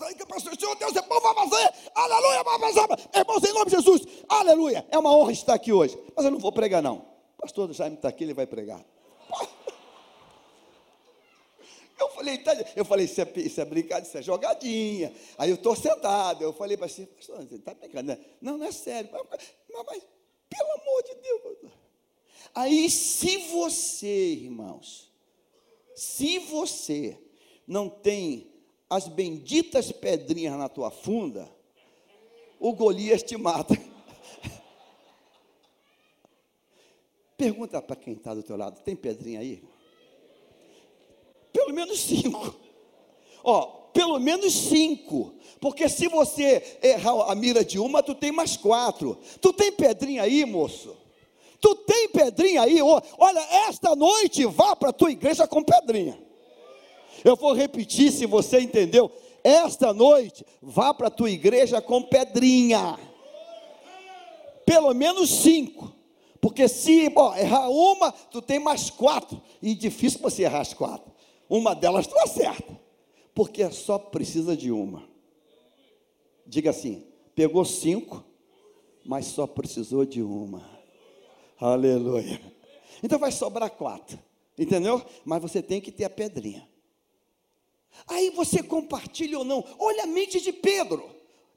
Aí 0.00 0.14
que 0.14 0.24
pastor, 0.24 0.58
Senhor 0.58 0.76
Deus 0.76 0.96
é 0.96 1.02
bom, 1.02 1.20
vai 1.20 1.34
fazer. 1.34 1.90
Aleluia, 1.94 2.42
vai 2.42 2.58
fazer. 2.58 3.18
Irmãos, 3.18 3.44
em 3.44 3.52
nome 3.52 3.66
de 3.66 3.76
Jesus, 3.76 4.06
aleluia. 4.30 4.86
É 4.90 4.96
uma 4.96 5.14
honra 5.14 5.32
estar 5.32 5.52
aqui 5.52 5.74
hoje. 5.74 5.98
Mas 6.16 6.24
eu 6.24 6.30
não 6.30 6.38
vou 6.38 6.52
pregar, 6.52 6.82
não. 6.82 6.96
O 7.36 7.42
pastor 7.42 7.70
Jaime 7.74 7.96
está 7.96 8.08
aqui, 8.08 8.24
ele 8.24 8.32
vai 8.32 8.46
pregar. 8.46 8.82
Eu 11.98 12.08
falei, 12.10 12.38
tá, 12.38 12.52
eu 12.76 12.84
falei, 12.84 13.06
isso 13.06 13.20
é, 13.20 13.32
isso 13.36 13.60
é 13.60 13.64
brincadeira, 13.64 14.06
isso 14.06 14.18
é 14.18 14.22
jogadinha. 14.22 15.12
Aí 15.36 15.50
eu 15.50 15.56
estou 15.56 15.74
sentado, 15.74 16.42
eu 16.42 16.52
falei 16.52 16.76
para 16.76 16.88
você, 16.88 17.06
pastor, 17.06 17.44
você 17.44 17.56
está 17.56 17.74
brincando? 17.74 18.08
Né? 18.08 18.18
Não, 18.40 18.56
não 18.56 18.66
é 18.66 18.72
sério. 18.72 19.10
Mas, 19.12 19.22
mas, 19.28 19.86
mas, 19.86 20.06
pelo 20.48 20.70
amor 20.80 21.02
de 21.02 21.14
Deus. 21.16 21.72
Aí, 22.54 22.88
se 22.88 23.36
você, 23.48 24.32
irmãos, 24.32 25.12
se 25.94 26.38
você 26.38 27.18
não 27.66 27.88
tem 27.88 28.52
as 28.88 29.08
benditas 29.08 29.92
pedrinhas 29.92 30.56
na 30.56 30.68
tua 30.68 30.90
funda, 30.90 31.50
o 32.58 32.72
Golias 32.72 33.22
te 33.22 33.36
mata. 33.36 33.74
Pergunta 37.36 37.82
para 37.82 37.96
quem 37.96 38.14
está 38.14 38.34
do 38.34 38.42
teu 38.42 38.56
lado, 38.56 38.80
tem 38.82 38.96
pedrinha 38.96 39.40
aí? 39.40 39.62
Pelo 41.52 41.72
menos 41.72 42.00
cinco. 42.00 42.54
Ó, 43.42 43.62
pelo 43.92 44.18
menos 44.18 44.52
cinco. 44.52 45.34
Porque 45.60 45.88
se 45.88 46.06
você 46.08 46.78
errar 46.82 47.30
a 47.30 47.34
mira 47.34 47.64
de 47.64 47.78
uma, 47.78 48.02
tu 48.02 48.14
tem 48.14 48.30
mais 48.30 48.56
quatro. 48.56 49.18
Tu 49.40 49.52
tem 49.52 49.72
pedrinha 49.72 50.22
aí, 50.22 50.44
moço? 50.44 50.96
Tu 51.60 51.74
tem 51.74 52.08
pedrinha 52.08 52.62
aí? 52.62 52.80
Olha, 52.82 53.40
esta 53.68 53.96
noite 53.96 54.44
vá 54.46 54.76
para 54.76 54.90
a 54.90 54.92
tua 54.92 55.10
igreja 55.10 55.46
com 55.46 55.62
pedrinha. 55.62 56.18
Eu 57.24 57.34
vou 57.34 57.52
repetir 57.52 58.12
se 58.12 58.26
você 58.26 58.60
entendeu. 58.60 59.10
Esta 59.42 59.92
noite 59.92 60.44
vá 60.62 60.94
para 60.94 61.08
a 61.08 61.10
tua 61.10 61.30
igreja 61.30 61.80
com 61.80 62.02
pedrinha. 62.02 62.98
Pelo 64.64 64.94
menos 64.94 65.30
cinco. 65.30 65.92
Porque 66.40 66.68
se 66.68 67.08
bom, 67.08 67.34
errar 67.34 67.68
uma, 67.68 68.12
tu 68.12 68.40
tem 68.40 68.60
mais 68.60 68.90
quatro. 68.90 69.42
E 69.60 69.74
difícil 69.74 70.20
você 70.20 70.44
errar 70.44 70.60
as 70.60 70.72
quatro. 70.72 71.10
Uma 71.48 71.74
delas 71.74 72.06
tu 72.06 72.18
acerta. 72.18 72.78
Porque 73.34 73.70
só 73.70 73.98
precisa 73.98 74.56
de 74.56 74.70
uma. 74.70 75.08
Diga 76.46 76.70
assim: 76.70 77.06
pegou 77.34 77.64
cinco, 77.64 78.24
mas 79.04 79.26
só 79.26 79.46
precisou 79.46 80.04
de 80.04 80.22
uma. 80.22 80.68
Aleluia. 81.58 82.40
Então 83.02 83.18
vai 83.18 83.32
sobrar 83.32 83.70
quatro. 83.70 84.18
Entendeu? 84.56 85.04
Mas 85.24 85.40
você 85.40 85.62
tem 85.62 85.80
que 85.80 85.92
ter 85.92 86.04
a 86.04 86.10
pedrinha. 86.10 86.68
Aí 88.06 88.30
você 88.30 88.62
compartilha 88.62 89.38
ou 89.38 89.44
não. 89.44 89.64
Olha 89.78 90.04
a 90.04 90.06
mente 90.06 90.40
de 90.40 90.52
Pedro. 90.52 91.08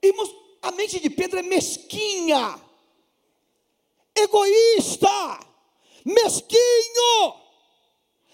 Irmãos, 0.01 0.33
a 0.61 0.71
mente 0.71 0.99
de 0.99 1.09
Pedro 1.09 1.39
é 1.39 1.43
mesquinha, 1.43 2.59
egoísta, 4.15 5.39
mesquinho. 6.05 7.35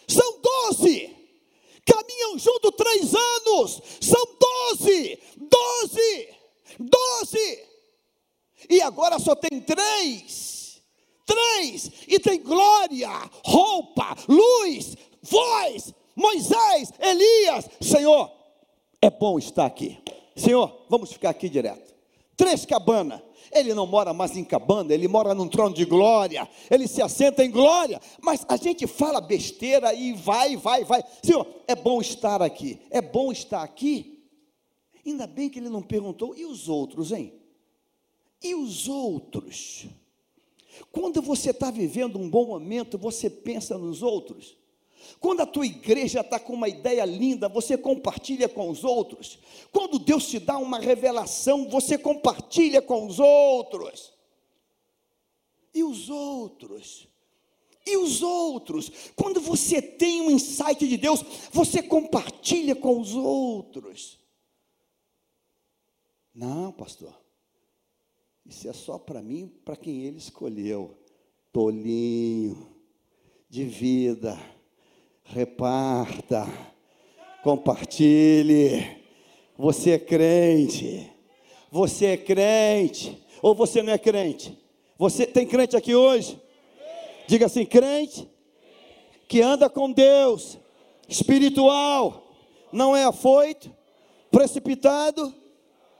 São 0.07 0.41
doze. 0.41 1.16
Caminham 1.87 2.37
junto 2.37 2.71
três 2.71 3.13
anos. 3.15 3.81
São 4.01 4.25
doze. 4.39 5.19
Doze. 5.37 6.29
Doze. 6.79 7.67
E 8.69 8.81
agora 8.81 9.17
só 9.17 9.35
tem 9.35 9.61
três 9.61 10.57
três, 11.27 11.91
e 12.07 12.17
tem 12.17 12.41
glória, 12.41 13.09
roupa, 13.43 14.15
luz, 14.29 14.95
voz, 15.21 15.93
Moisés, 16.15 16.91
Elias. 16.99 17.69
Senhor, 17.81 18.31
é 19.01 19.09
bom 19.09 19.37
estar 19.37 19.65
aqui. 19.65 19.99
Senhor, 20.35 20.85
vamos 20.89 21.11
ficar 21.11 21.31
aqui 21.31 21.49
direto. 21.49 21.93
Três 22.35 22.65
cabanas. 22.65 23.21
Ele 23.51 23.73
não 23.73 23.87
mora 23.87 24.13
mais 24.13 24.35
em 24.35 24.43
cabana, 24.43 24.93
ele 24.93 25.07
mora 25.07 25.33
num 25.33 25.47
trono 25.47 25.73
de 25.73 25.85
glória, 25.85 26.47
ele 26.69 26.87
se 26.87 27.01
assenta 27.01 27.43
em 27.43 27.51
glória, 27.51 27.99
mas 28.21 28.45
a 28.47 28.57
gente 28.57 28.85
fala 28.87 29.21
besteira 29.21 29.93
e 29.93 30.13
vai, 30.13 30.55
vai, 30.55 30.83
vai. 30.83 31.03
Senhor, 31.23 31.47
é 31.67 31.75
bom 31.75 32.01
estar 32.01 32.41
aqui, 32.41 32.79
é 32.89 33.01
bom 33.01 33.31
estar 33.31 33.63
aqui. 33.63 34.23
Ainda 35.05 35.25
bem 35.25 35.49
que 35.49 35.59
ele 35.59 35.69
não 35.69 35.81
perguntou, 35.81 36.35
e 36.35 36.45
os 36.45 36.67
outros, 36.67 37.11
hein? 37.11 37.33
E 38.43 38.53
os 38.53 38.87
outros? 38.87 39.87
Quando 40.91 41.21
você 41.21 41.51
está 41.51 41.71
vivendo 41.71 42.19
um 42.19 42.29
bom 42.29 42.45
momento, 42.45 42.97
você 42.97 43.29
pensa 43.29 43.77
nos 43.77 44.03
outros. 44.03 44.57
Quando 45.19 45.41
a 45.41 45.45
tua 45.45 45.65
igreja 45.65 46.21
está 46.21 46.39
com 46.39 46.53
uma 46.53 46.67
ideia 46.67 47.05
linda, 47.05 47.49
você 47.49 47.77
compartilha 47.77 48.47
com 48.47 48.69
os 48.69 48.83
outros. 48.83 49.39
Quando 49.71 49.99
Deus 49.99 50.27
te 50.27 50.39
dá 50.39 50.57
uma 50.57 50.79
revelação, 50.79 51.67
você 51.69 51.97
compartilha 51.97 52.81
com 52.81 53.05
os 53.07 53.19
outros. 53.19 54.13
E 55.73 55.83
os 55.83 56.09
outros? 56.09 57.07
E 57.85 57.97
os 57.97 58.21
outros? 58.21 58.91
Quando 59.15 59.39
você 59.39 59.81
tem 59.81 60.21
um 60.21 60.31
insight 60.31 60.87
de 60.87 60.97
Deus, 60.97 61.23
você 61.51 61.81
compartilha 61.81 62.75
com 62.75 62.99
os 62.99 63.15
outros. 63.15 64.19
Não, 66.33 66.71
pastor. 66.71 67.13
Isso 68.45 68.67
é 68.67 68.73
só 68.73 68.97
para 68.97 69.21
mim, 69.21 69.47
para 69.65 69.75
quem 69.75 70.03
ele 70.03 70.17
escolheu. 70.17 70.97
Tolinho, 71.51 72.75
de 73.49 73.63
vida, 73.63 74.37
reparta, 75.27 76.47
compartilhe. 77.43 78.97
Você 79.57 79.91
é 79.91 79.99
crente, 79.99 81.11
Você 81.71 82.05
é 82.07 82.17
crente 82.17 83.21
ou 83.41 83.53
você 83.53 83.83
não 83.83 83.91
é 83.91 83.97
crente? 83.97 84.57
Você 84.97 85.25
tem 85.25 85.45
crente 85.45 85.75
aqui 85.75 85.93
hoje? 85.93 86.39
Diga 87.27 87.47
assim: 87.47 87.65
crente 87.65 88.27
que 89.27 89.41
anda 89.41 89.69
com 89.69 89.91
Deus, 89.91 90.57
espiritual, 91.07 92.31
não 92.71 92.95
é 92.95 93.03
afoito, 93.03 93.75
precipitado 94.31 95.33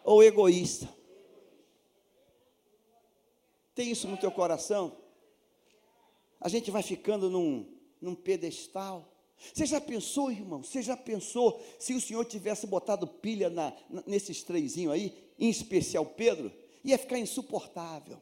ou 0.03 0.23
egoísta. 0.23 0.87
Tem 3.75 3.91
isso 3.91 4.07
no 4.07 4.17
teu 4.17 4.31
coração? 4.31 4.95
A 6.39 6.47
gente 6.49 6.71
vai 6.71 6.81
ficando 6.81 7.29
num, 7.29 7.67
num 8.01 8.15
pedestal. 8.15 9.16
Você 9.53 9.65
já 9.65 9.79
pensou, 9.79 10.31
irmão? 10.31 10.63
Você 10.63 10.81
já 10.81 10.97
pensou 10.97 11.61
se 11.79 11.93
o 11.93 12.01
Senhor 12.01 12.25
tivesse 12.25 12.65
botado 12.65 13.07
pilha 13.07 13.49
na, 13.49 13.73
nesses 14.05 14.43
trezinhos 14.43 14.93
aí, 14.93 15.15
em 15.37 15.49
especial 15.49 16.05
Pedro, 16.05 16.51
ia 16.83 16.97
ficar 16.97 17.19
insuportável. 17.19 18.19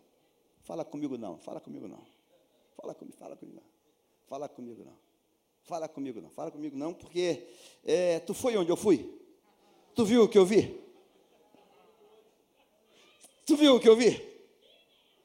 Fala 0.63 0.83
comigo 0.83 1.17
não, 1.17 1.37
fala 1.37 1.61
comigo 1.61 1.87
não. 1.87 2.05
Fala 2.75 2.93
comigo, 2.93 3.17
fala 3.17 3.35
comigo 3.35 3.55
não. 3.55 3.63
Fala 4.27 4.49
comigo 4.49 4.83
não. 4.83 5.05
Fala 5.63 5.87
comigo 5.87 6.21
não, 6.21 6.29
fala 6.29 6.51
comigo 6.51 6.77
não, 6.77 6.93
porque 6.93 7.47
é, 7.83 8.19
tu 8.19 8.35
foi 8.35 8.55
onde 8.55 8.71
eu 8.71 8.77
fui? 8.77 9.19
Tu 9.95 10.05
viu 10.05 10.23
o 10.23 10.29
que 10.29 10.37
eu 10.37 10.45
vi? 10.45 10.79
Tu 13.45 13.55
viu 13.55 13.75
o 13.75 13.79
que 13.79 13.89
eu 13.89 13.95
vi? 13.95 14.21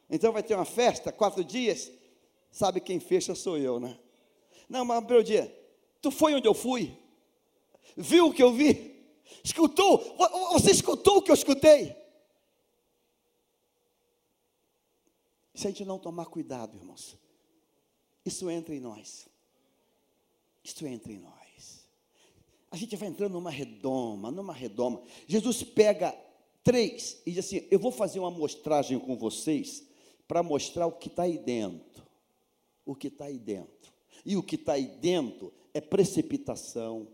Então 0.08 0.32
vai 0.32 0.42
ter 0.42 0.54
uma 0.54 0.64
festa, 0.64 1.12
quatro 1.12 1.44
dias. 1.44 1.92
Sabe 2.50 2.80
quem 2.80 2.98
fecha 2.98 3.34
sou 3.34 3.58
eu, 3.58 3.78
né? 3.78 3.98
Não, 4.68 4.84
mas 4.84 5.00
primeiro 5.00 5.24
dia, 5.24 5.59
tu 6.00 6.10
foi 6.10 6.34
onde 6.34 6.46
eu 6.48 6.54
fui? 6.54 6.96
Viu 7.96 8.28
o 8.28 8.32
que 8.32 8.42
eu 8.42 8.52
vi? 8.52 8.90
Escutou? 9.42 9.98
Você 10.52 10.70
escutou 10.70 11.18
o 11.18 11.22
que 11.22 11.30
eu 11.30 11.34
escutei? 11.34 11.96
Se 15.54 15.66
a 15.66 15.70
gente 15.70 15.84
não 15.84 15.98
tomar 15.98 16.26
cuidado, 16.26 16.76
irmãos, 16.76 17.16
isso 18.24 18.50
entra 18.50 18.74
em 18.74 18.80
nós. 18.80 19.28
Isso 20.64 20.86
entra 20.86 21.12
em 21.12 21.18
nós. 21.18 21.86
A 22.70 22.76
gente 22.76 22.96
vai 22.96 23.08
entrando 23.08 23.32
numa 23.32 23.50
redoma, 23.50 24.30
numa 24.30 24.54
redoma. 24.54 25.02
Jesus 25.26 25.62
pega 25.62 26.16
três 26.62 27.20
e 27.26 27.32
diz 27.32 27.44
assim: 27.44 27.66
Eu 27.70 27.78
vou 27.78 27.90
fazer 27.90 28.20
uma 28.20 28.28
amostragem 28.28 28.98
com 28.98 29.16
vocês 29.16 29.86
para 30.28 30.42
mostrar 30.42 30.86
o 30.86 30.92
que 30.92 31.08
está 31.08 31.24
aí 31.24 31.38
dentro. 31.38 32.06
O 32.86 32.94
que 32.94 33.08
está 33.08 33.26
aí 33.26 33.38
dentro. 33.38 33.92
E 34.24 34.36
o 34.36 34.42
que 34.42 34.54
está 34.54 34.74
aí 34.74 34.86
dentro 34.86 35.52
é 35.72 35.80
precipitação, 35.80 37.08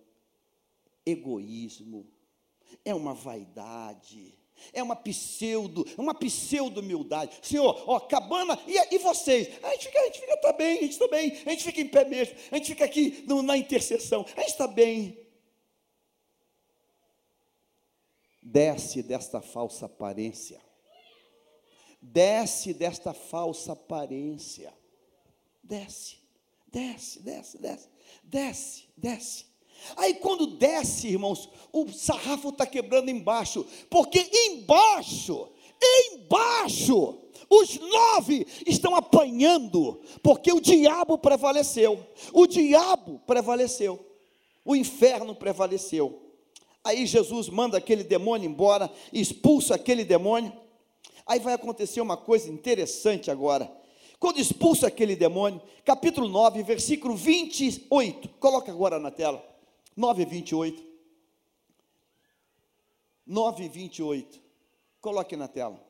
egoísmo, 1.05 2.07
é 2.85 2.95
uma 2.95 3.15
vaidade, 3.15 4.37
é 4.73 4.83
uma 4.83 4.97
pseudo, 4.97 5.87
uma 5.97 6.15
pseudo-humildade. 6.15 7.39
Senhor, 7.43 7.85
ó, 7.87 8.01
cabana, 8.01 8.59
e, 8.67 8.95
e 8.95 8.99
vocês? 8.99 9.49
A 9.63 9.71
gente 9.73 9.87
fica, 9.87 10.01
a 10.01 10.05
gente 10.05 10.21
fica, 10.21 10.37
tá 10.39 10.53
bem, 10.53 10.79
a 10.79 10.83
gente 10.83 10.93
está 10.93 11.09
bem, 11.09 11.33
a 11.47 11.51
gente 11.51 11.65
fica 11.65 11.81
em 11.81 11.89
pé 11.89 12.05
mesmo, 12.05 12.35
a 12.51 12.57
gente 12.57 12.69
fica 12.69 12.85
aqui 12.85 13.25
no, 13.27 13.43
na 13.43 13.57
intercessão, 13.57 14.25
a 14.37 14.41
gente 14.41 14.51
está 14.51 14.67
bem. 14.67 15.27
Desce 18.43 19.03
desta 19.03 19.41
falsa 19.41 19.87
aparência. 19.87 20.61
Desce 22.01 22.73
desta 22.73 23.13
falsa 23.13 23.73
aparência. 23.73 24.73
Desce, 25.63 26.19
desce, 26.69 27.21
desce, 27.21 27.59
desce, 27.59 27.89
desce, 28.23 28.85
desce. 28.97 29.47
Aí 29.97 30.15
quando 30.15 30.47
desce, 30.47 31.09
irmãos, 31.09 31.49
o 31.73 31.89
sarrafo 31.93 32.49
está 32.49 32.67
quebrando 32.67 33.11
embaixo, 33.11 33.67
porque 33.89 34.29
embaixo, 34.33 35.49
embaixo, 36.13 37.19
os 37.49 37.79
nove 37.79 38.47
estão 38.67 38.97
apanhando, 38.97 40.01
porque 40.23 40.53
o 40.53 40.61
diabo 40.61 41.19
prevaleceu, 41.19 42.05
o 42.33 42.47
diabo 42.47 43.21
prevaleceu, 43.27 44.05
o 44.65 44.75
inferno 44.75 45.35
prevaleceu. 45.35 46.23
Aí 46.83 47.05
Jesus 47.05 47.49
manda 47.49 47.79
aquele 47.79 48.05
demônio 48.05 48.49
embora, 48.49 48.91
expulsa 49.13 49.75
aquele 49.75 50.05
demônio. 50.05 50.53
Aí 51.27 51.41
vai 51.41 51.55
acontecer 51.55 52.01
uma 52.01 52.17
coisa 52.17 52.49
interessante 52.49 53.31
agora. 53.31 53.71
Quando 54.19 54.41
expulsa 54.41 54.87
aquele 54.87 55.15
demônio, 55.15 55.61
capítulo 55.85 56.29
9, 56.29 56.63
versículo 56.63 57.15
28, 57.17 58.29
coloca 58.41 58.73
agora 58.73 58.99
na 58.99 59.11
tela. 59.11 59.45
9, 59.97 60.25
28. 60.25 60.83
9, 63.27 63.69
28. 63.69 64.41
Coloque 65.01 65.37
na 65.37 65.49
tela. 65.49 65.85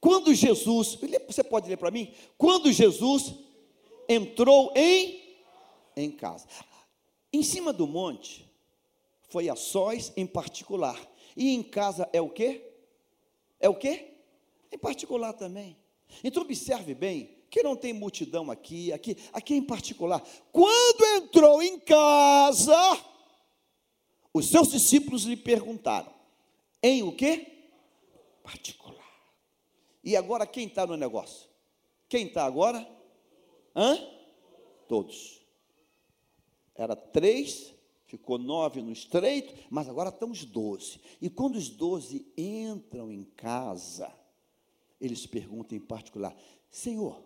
Quando 0.00 0.34
Jesus, 0.34 0.98
você 1.26 1.44
pode 1.44 1.68
ler 1.68 1.76
para 1.76 1.90
mim? 1.90 2.12
Quando 2.38 2.72
Jesus 2.72 3.34
entrou 4.08 4.72
em 4.74 5.20
em 5.96 6.10
casa. 6.10 6.46
Em 7.32 7.42
cima 7.42 7.72
do 7.72 7.86
monte 7.86 8.50
foi 9.28 9.48
a 9.48 9.56
sós 9.56 10.12
em 10.16 10.26
particular. 10.26 10.98
E 11.36 11.54
em 11.54 11.62
casa 11.62 12.08
é 12.12 12.20
o 12.20 12.28
quê? 12.28 12.72
É 13.60 13.68
o 13.68 13.74
quê? 13.74 14.14
Em 14.72 14.78
particular 14.78 15.32
também. 15.32 15.76
Então 16.22 16.42
observe 16.42 16.94
bem 16.94 17.38
que 17.50 17.62
não 17.62 17.74
tem 17.74 17.92
multidão 17.92 18.50
aqui, 18.50 18.92
aqui, 18.92 19.16
aqui 19.32 19.54
em 19.54 19.62
particular. 19.62 20.22
Quando 20.52 21.04
entrou 21.16 21.62
em 21.62 21.78
casa, 21.80 22.76
os 24.32 24.48
seus 24.48 24.68
discípulos 24.68 25.24
lhe 25.24 25.36
perguntaram: 25.36 26.12
em 26.82 27.02
o 27.02 27.12
que? 27.12 27.46
Particular. 28.42 29.00
E 30.02 30.16
agora 30.16 30.46
quem 30.46 30.66
está 30.66 30.86
no 30.86 30.96
negócio? 30.96 31.48
Quem 32.08 32.26
está 32.26 32.44
agora? 32.44 32.88
Hã? 33.74 33.98
Todos. 34.88 35.40
Era 36.74 36.96
três, 36.96 37.74
ficou 38.06 38.38
nove 38.38 38.80
no 38.80 38.90
estreito, 38.90 39.54
mas 39.68 39.88
agora 39.88 40.08
estão 40.08 40.30
os 40.30 40.44
doze. 40.44 41.00
E 41.20 41.28
quando 41.28 41.56
os 41.56 41.68
doze 41.68 42.32
entram 42.36 43.12
em 43.12 43.24
casa, 43.24 44.12
eles 45.00 45.26
perguntam 45.26 45.76
em 45.76 45.80
particular: 45.80 46.36
Senhor, 46.70 47.22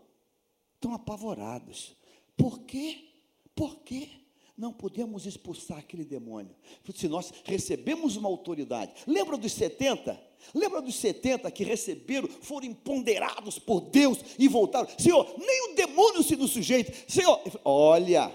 estão 0.75 0.95
apavorados. 0.95 1.97
Por 2.37 2.61
quê? 2.61 3.09
Por 3.55 3.77
quê? 3.81 4.09
Não 4.57 4.73
podemos 4.73 5.27
expulsar 5.27 5.79
aquele 5.79 6.05
demônio. 6.05 6.55
Se 6.95 7.09
nós 7.09 7.33
recebemos 7.45 8.17
uma 8.17 8.29
autoridade. 8.29 8.93
Lembra 9.07 9.37
dos 9.37 9.53
70? 9.53 10.21
Lembra 10.55 10.81
dos 10.81 10.95
70 10.97 11.51
que 11.51 11.65
receberam, 11.65 12.29
foram 12.29 12.67
empoderados 12.67 13.59
por 13.59 13.81
Deus 13.81 14.19
e 14.39 14.47
voltaram? 14.47 14.89
Senhor, 14.99 15.35
nem 15.39 15.73
o 15.73 15.75
demônio 15.75 16.23
se 16.23 16.37
nos 16.37 16.53
sujeita. 16.53 16.93
Senhor, 17.09 17.41
olha, 17.65 18.33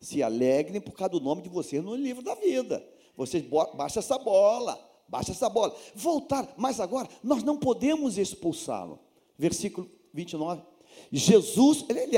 se 0.00 0.22
alegrem 0.22 0.80
por 0.80 0.92
causa 0.92 1.12
do 1.12 1.20
nome 1.20 1.42
de 1.42 1.48
vocês 1.48 1.82
no 1.82 1.96
livro 1.96 2.22
da 2.22 2.34
vida. 2.34 2.86
Vocês 3.16 3.44
baixa 3.74 4.00
essa 4.00 4.18
bola, 4.18 4.78
baixa 5.08 5.32
essa 5.32 5.48
bola. 5.48 5.76
Voltar, 5.94 6.54
mas 6.56 6.80
agora 6.80 7.08
nós 7.22 7.42
não 7.42 7.58
podemos 7.58 8.18
expulsá-lo. 8.18 8.98
Versículo 9.38 9.90
29. 10.12 10.62
Jesus, 11.12 11.84
lê, 11.88 12.08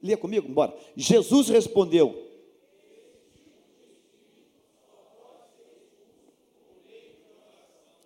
lê 0.00 0.16
comigo, 0.16 0.48
bora. 0.48 0.76
Jesus 0.96 1.48
respondeu: 1.48 2.26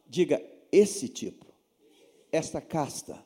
Diga, 0.06 0.42
esse 0.72 1.08
tipo, 1.08 1.46
esta 2.32 2.61
casta. 2.61 3.24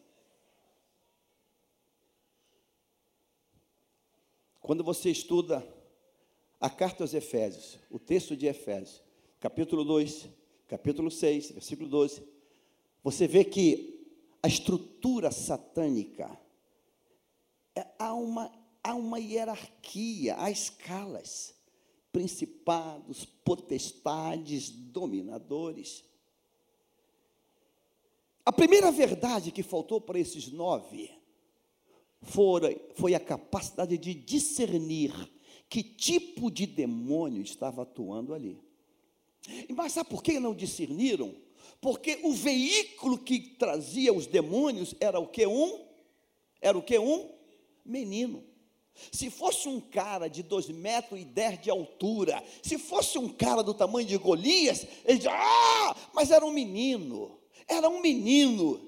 Quando 4.60 4.82
você 4.82 5.10
estuda 5.10 5.66
a 6.60 6.70
carta 6.70 7.04
aos 7.04 7.12
Efésios, 7.12 7.78
o 7.90 7.98
texto 7.98 8.36
de 8.36 8.46
Efésios, 8.46 9.02
capítulo 9.40 9.84
2, 9.84 10.28
capítulo 10.68 11.10
6, 11.10 11.52
versículo 11.52 11.88
12, 11.88 12.22
você 13.02 13.26
vê 13.26 13.44
que 13.44 14.08
a 14.42 14.48
estrutura 14.48 15.30
satânica 15.30 16.38
é, 17.74 17.86
há, 17.98 18.14
uma, 18.14 18.50
há 18.82 18.94
uma 18.94 19.18
hierarquia, 19.18 20.36
há 20.38 20.50
escalas, 20.50 21.54
principados, 22.12 23.24
potestades, 23.44 24.70
dominadores. 24.70 26.04
A 28.44 28.52
primeira 28.52 28.90
verdade 28.92 29.50
que 29.50 29.62
faltou 29.62 30.00
para 30.00 30.18
esses 30.18 30.50
nove 30.52 31.10
foi, 32.22 32.80
foi 32.94 33.14
a 33.14 33.20
capacidade 33.20 33.98
de 33.98 34.14
discernir 34.14 35.12
que 35.68 35.82
tipo 35.82 36.50
de 36.50 36.66
demônio 36.66 37.42
estava 37.42 37.82
atuando 37.82 38.32
ali. 38.32 38.63
Mas 39.74 39.92
sabe 39.92 40.10
por 40.10 40.22
que 40.22 40.40
não 40.40 40.54
discerniram? 40.54 41.34
Porque 41.80 42.20
o 42.22 42.32
veículo 42.32 43.18
que 43.18 43.40
trazia 43.40 44.12
os 44.12 44.26
demônios 44.26 44.94
era 45.00 45.18
o 45.18 45.26
que? 45.26 45.46
Um? 45.46 45.84
Era 46.60 46.78
o 46.78 46.82
que? 46.82 46.98
Um? 46.98 47.34
menino. 47.84 48.42
Se 49.10 49.28
fosse 49.28 49.68
um 49.68 49.80
cara 49.80 50.28
de 50.28 50.42
dois 50.42 50.68
metros 50.68 51.20
e 51.20 51.24
dez 51.24 51.60
de 51.60 51.68
altura, 51.68 52.42
se 52.62 52.78
fosse 52.78 53.18
um 53.18 53.28
cara 53.28 53.62
do 53.62 53.74
tamanho 53.74 54.06
de 54.06 54.16
Golias, 54.16 54.86
ele 55.04 55.18
dizia, 55.18 55.32
ah, 55.34 55.96
mas 56.12 56.30
era 56.30 56.46
um 56.46 56.52
menino. 56.52 57.38
Era 57.66 57.88
um 57.88 58.00
menino. 58.00 58.80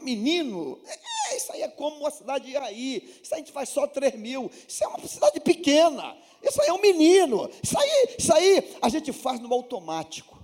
Menino, 0.00 0.78
é, 0.84 1.36
isso 1.36 1.50
aí 1.52 1.62
é 1.62 1.68
como 1.68 2.00
uma 2.00 2.10
cidade 2.10 2.44
de 2.44 2.50
Iraí. 2.50 3.20
Isso 3.22 3.34
a 3.34 3.38
gente 3.38 3.52
faz 3.52 3.70
só 3.70 3.86
3 3.86 4.16
mil. 4.16 4.50
Isso 4.68 4.84
é 4.84 4.86
uma 4.86 4.98
cidade 5.06 5.40
pequena. 5.40 6.14
Isso 6.44 6.60
aí 6.60 6.68
é 6.68 6.72
um 6.72 6.80
menino. 6.80 7.50
Isso 7.62 7.78
aí, 7.78 8.16
isso 8.18 8.34
aí 8.34 8.76
a 8.80 8.88
gente 8.88 9.12
faz 9.12 9.40
no 9.40 9.52
automático. 9.52 10.38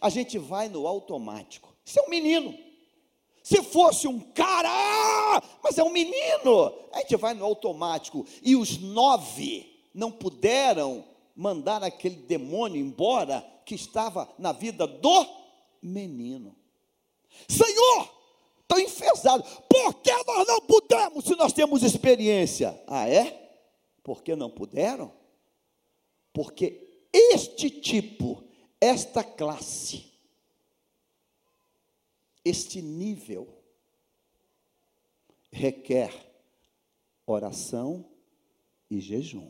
A 0.00 0.08
gente 0.08 0.38
vai 0.38 0.68
no 0.68 0.86
automático. 0.86 1.74
Isso 1.84 1.98
é 1.98 2.02
um 2.02 2.08
menino. 2.08 2.56
Se 3.42 3.62
fosse 3.62 4.08
um 4.08 4.18
cara, 4.18 5.42
mas 5.62 5.76
é 5.76 5.84
um 5.84 5.90
menino, 5.90 6.72
a 6.92 7.00
gente 7.00 7.16
vai 7.16 7.34
no 7.34 7.44
automático. 7.44 8.26
E 8.42 8.56
os 8.56 8.78
nove 8.78 9.70
não 9.92 10.10
puderam 10.10 11.04
mandar 11.36 11.82
aquele 11.84 12.16
demônio 12.16 12.80
embora 12.80 13.44
que 13.66 13.74
estava 13.74 14.28
na 14.38 14.52
vida 14.52 14.86
do 14.86 15.26
menino. 15.82 16.56
Senhor, 17.46 18.10
estou 18.62 18.80
enfesado. 18.80 19.44
Por 19.68 19.94
que 19.94 20.12
nós 20.26 20.46
não 20.46 20.60
pudemos 20.62 21.24
se 21.24 21.36
nós 21.36 21.52
temos 21.52 21.82
experiência? 21.82 22.80
Ah, 22.86 23.08
é? 23.08 23.58
Por 24.02 24.22
que 24.22 24.34
não 24.34 24.48
puderam? 24.48 25.12
Porque 26.34 27.06
este 27.12 27.70
tipo, 27.70 28.42
esta 28.80 29.22
classe, 29.22 30.12
este 32.44 32.82
nível 32.82 33.48
requer 35.52 36.12
oração 37.24 38.04
e 38.90 39.00
jejum. 39.00 39.48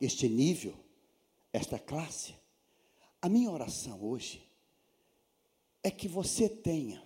Este 0.00 0.28
nível, 0.28 0.74
esta 1.52 1.80
classe, 1.80 2.34
a 3.20 3.28
minha 3.28 3.50
oração 3.50 4.02
hoje 4.02 4.48
é 5.82 5.90
que 5.90 6.06
você 6.06 6.48
tenha 6.48 7.04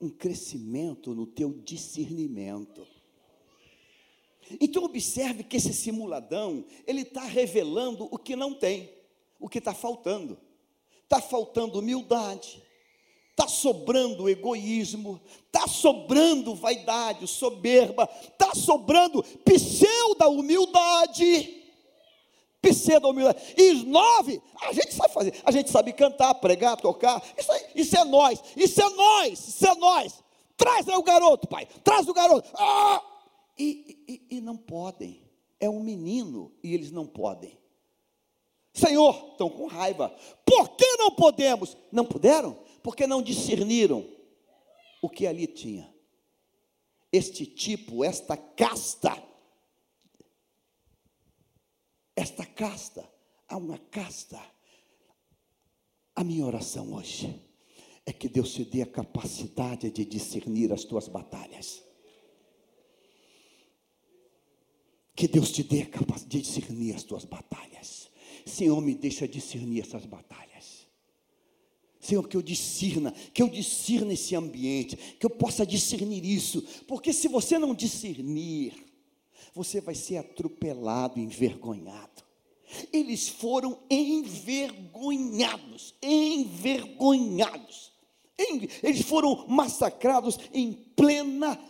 um 0.00 0.10
crescimento 0.10 1.14
no 1.14 1.28
teu 1.28 1.52
discernimento. 1.62 2.99
Então 4.60 4.84
observe 4.84 5.44
que 5.44 5.56
esse 5.56 5.74
simuladão, 5.74 6.64
ele 6.86 7.02
está 7.02 7.22
revelando 7.24 8.08
o 8.10 8.18
que 8.18 8.34
não 8.34 8.54
tem, 8.54 8.90
o 9.38 9.48
que 9.48 9.58
está 9.58 9.74
faltando 9.74 10.38
está 11.10 11.20
faltando 11.20 11.80
humildade, 11.80 12.62
está 13.32 13.48
sobrando 13.48 14.28
egoísmo, 14.28 15.20
está 15.46 15.66
sobrando 15.66 16.54
vaidade, 16.54 17.26
soberba, 17.26 18.08
está 18.22 18.54
sobrando 18.54 19.20
pseudo 19.44 20.30
humildade. 20.30 21.56
Pseudo 22.62 23.08
humildade. 23.08 23.54
E 23.56 23.72
nove, 23.86 24.40
a 24.60 24.72
gente 24.72 24.94
sabe 24.94 25.12
fazer, 25.12 25.34
a 25.44 25.50
gente 25.50 25.68
sabe 25.68 25.92
cantar, 25.92 26.34
pregar, 26.34 26.76
tocar. 26.76 27.20
Isso, 27.36 27.50
aí, 27.50 27.62
isso 27.74 27.96
é 27.96 28.04
nós, 28.04 28.40
isso 28.56 28.80
é 28.80 28.90
nós, 28.90 29.48
isso 29.48 29.66
é 29.66 29.74
nós. 29.74 30.22
Traz 30.56 30.88
aí 30.88 30.94
o 30.94 31.02
garoto, 31.02 31.48
pai, 31.48 31.66
traz 31.82 32.06
o 32.06 32.14
garoto. 32.14 32.48
Ah! 32.54 33.02
E, 33.58 34.04
e, 34.08 34.36
e 34.36 34.40
não 34.40 34.56
podem. 34.56 35.22
É 35.58 35.68
um 35.68 35.82
menino 35.82 36.52
e 36.62 36.72
eles 36.74 36.90
não 36.90 37.06
podem. 37.06 37.58
Senhor, 38.72 39.30
estão 39.32 39.50
com 39.50 39.66
raiva. 39.66 40.08
Por 40.44 40.76
que 40.76 40.96
não 40.96 41.10
podemos? 41.10 41.76
Não 41.90 42.04
puderam? 42.04 42.56
Porque 42.82 43.06
não 43.06 43.22
discerniram 43.22 44.06
o 45.02 45.08
que 45.08 45.26
ali 45.26 45.46
tinha. 45.46 45.92
Este 47.12 47.44
tipo, 47.44 48.04
esta 48.04 48.36
casta, 48.36 49.20
esta 52.14 52.46
casta, 52.46 53.08
há 53.48 53.56
uma 53.56 53.78
casta. 53.78 54.40
A 56.14 56.22
minha 56.22 56.46
oração 56.46 56.94
hoje 56.94 57.42
é 58.06 58.12
que 58.12 58.28
Deus 58.28 58.52
te 58.52 58.64
dê 58.64 58.82
a 58.82 58.86
capacidade 58.86 59.90
de 59.90 60.04
discernir 60.04 60.72
as 60.72 60.84
tuas 60.84 61.08
batalhas. 61.08 61.82
Que 65.20 65.28
Deus 65.28 65.52
te 65.52 65.62
dê 65.62 65.82
a 65.82 65.86
capacidade 65.86 66.30
de 66.30 66.40
discernir 66.40 66.94
as 66.94 67.02
tuas 67.02 67.26
batalhas. 67.26 68.08
Senhor, 68.46 68.80
me 68.80 68.94
deixa 68.94 69.28
discernir 69.28 69.82
essas 69.82 70.06
batalhas. 70.06 70.86
Senhor, 72.00 72.26
que 72.26 72.38
eu 72.38 72.40
discerna, 72.40 73.12
que 73.34 73.42
eu 73.42 73.48
discerna 73.50 74.14
esse 74.14 74.34
ambiente, 74.34 74.96
que 74.96 75.26
eu 75.26 75.28
possa 75.28 75.66
discernir 75.66 76.24
isso, 76.24 76.66
porque 76.88 77.12
se 77.12 77.28
você 77.28 77.58
não 77.58 77.74
discernir, 77.74 78.72
você 79.54 79.78
vai 79.78 79.94
ser 79.94 80.16
atropelado, 80.16 81.20
envergonhado. 81.20 82.24
Eles 82.90 83.28
foram 83.28 83.78
envergonhados, 83.90 85.94
envergonhados. 86.02 87.92
Eles 88.82 89.02
foram 89.02 89.46
massacrados 89.48 90.38
em 90.50 90.72
plena 90.72 91.60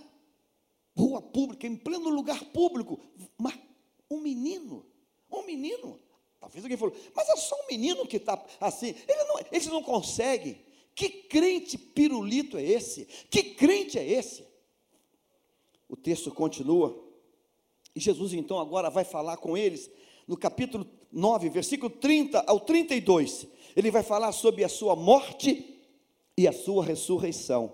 rua 1.00 1.22
pública, 1.22 1.66
em 1.66 1.76
pleno 1.76 2.08
lugar 2.10 2.44
público. 2.46 3.00
Um 4.10 4.20
menino, 4.20 4.84
um 5.30 5.42
menino 5.44 6.00
Talvez 6.40 6.64
alguém 6.64 6.78
falou, 6.78 6.96
mas 7.14 7.28
é 7.28 7.36
só 7.36 7.54
um 7.54 7.66
menino 7.70 8.06
que 8.06 8.16
está 8.16 8.42
assim. 8.58 8.94
Ele 9.06 9.24
não, 9.24 9.38
eles 9.52 9.66
não 9.66 9.82
conseguem. 9.82 10.58
Que 10.94 11.08
crente 11.08 11.76
pirulito 11.76 12.56
é 12.56 12.64
esse? 12.64 13.04
Que 13.30 13.42
crente 13.42 13.98
é 13.98 14.10
esse? 14.10 14.44
O 15.86 15.96
texto 15.96 16.30
continua. 16.30 16.98
E 17.94 18.00
Jesus 18.00 18.32
então 18.32 18.58
agora 18.58 18.88
vai 18.88 19.04
falar 19.04 19.36
com 19.36 19.56
eles 19.56 19.90
no 20.26 20.36
capítulo 20.36 20.86
9, 21.12 21.50
versículo 21.50 21.90
30 21.90 22.42
ao 22.46 22.60
32. 22.60 23.46
Ele 23.76 23.90
vai 23.90 24.02
falar 24.02 24.32
sobre 24.32 24.64
a 24.64 24.68
sua 24.68 24.96
morte 24.96 25.78
e 26.36 26.48
a 26.48 26.52
sua 26.52 26.82
ressurreição. 26.84 27.72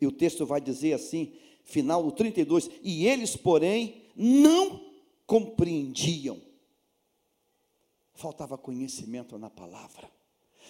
E 0.00 0.06
o 0.06 0.12
texto 0.12 0.46
vai 0.46 0.60
dizer 0.60 0.92
assim, 0.92 1.32
final 1.68 2.02
do 2.02 2.10
32, 2.10 2.68
e 2.82 3.06
eles, 3.06 3.36
porém, 3.36 4.02
não 4.16 4.80
compreendiam 5.24 6.48
faltava 8.18 8.58
conhecimento 8.58 9.38
na 9.38 9.48
palavra. 9.48 10.10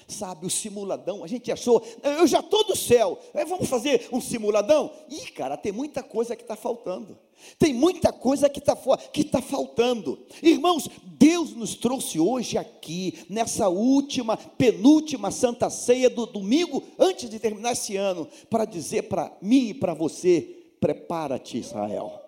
Sabe, 0.06 0.46
o 0.46 0.50
simuladão, 0.50 1.24
a 1.24 1.26
gente 1.26 1.50
achou, 1.50 1.82
eu 2.02 2.26
já 2.26 2.40
estou 2.40 2.64
do 2.64 2.76
céu, 2.76 3.18
vamos 3.48 3.68
fazer 3.68 4.08
um 4.12 4.20
simuladão? 4.20 4.92
Ih, 5.10 5.30
cara, 5.32 5.56
tem 5.56 5.72
muita 5.72 6.02
coisa 6.02 6.36
que 6.36 6.42
está 6.42 6.54
faltando. 6.54 7.18
Tem 7.58 7.72
muita 7.72 8.12
coisa 8.12 8.48
que 8.48 8.58
está 8.58 8.76
que 9.12 9.24
tá 9.24 9.40
faltando. 9.40 10.18
Irmãos, 10.42 10.88
Deus 11.04 11.52
nos 11.54 11.74
trouxe 11.74 12.18
hoje 12.18 12.58
aqui, 12.58 13.24
nessa 13.28 13.68
última, 13.68 14.36
penúltima 14.36 15.30
Santa 15.30 15.70
Ceia 15.70 16.10
do 16.10 16.26
domingo, 16.26 16.82
antes 16.98 17.30
de 17.30 17.38
terminar 17.38 17.72
esse 17.72 17.96
ano, 17.96 18.28
para 18.50 18.64
dizer 18.64 19.04
para 19.04 19.36
mim 19.40 19.68
e 19.68 19.74
para 19.74 19.94
você: 19.94 20.57
prepara-te, 20.80 21.58
Israel. 21.58 22.20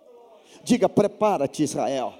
Diga, 0.62 0.88
prepara-te, 0.88 1.62
Israel. 1.62 2.14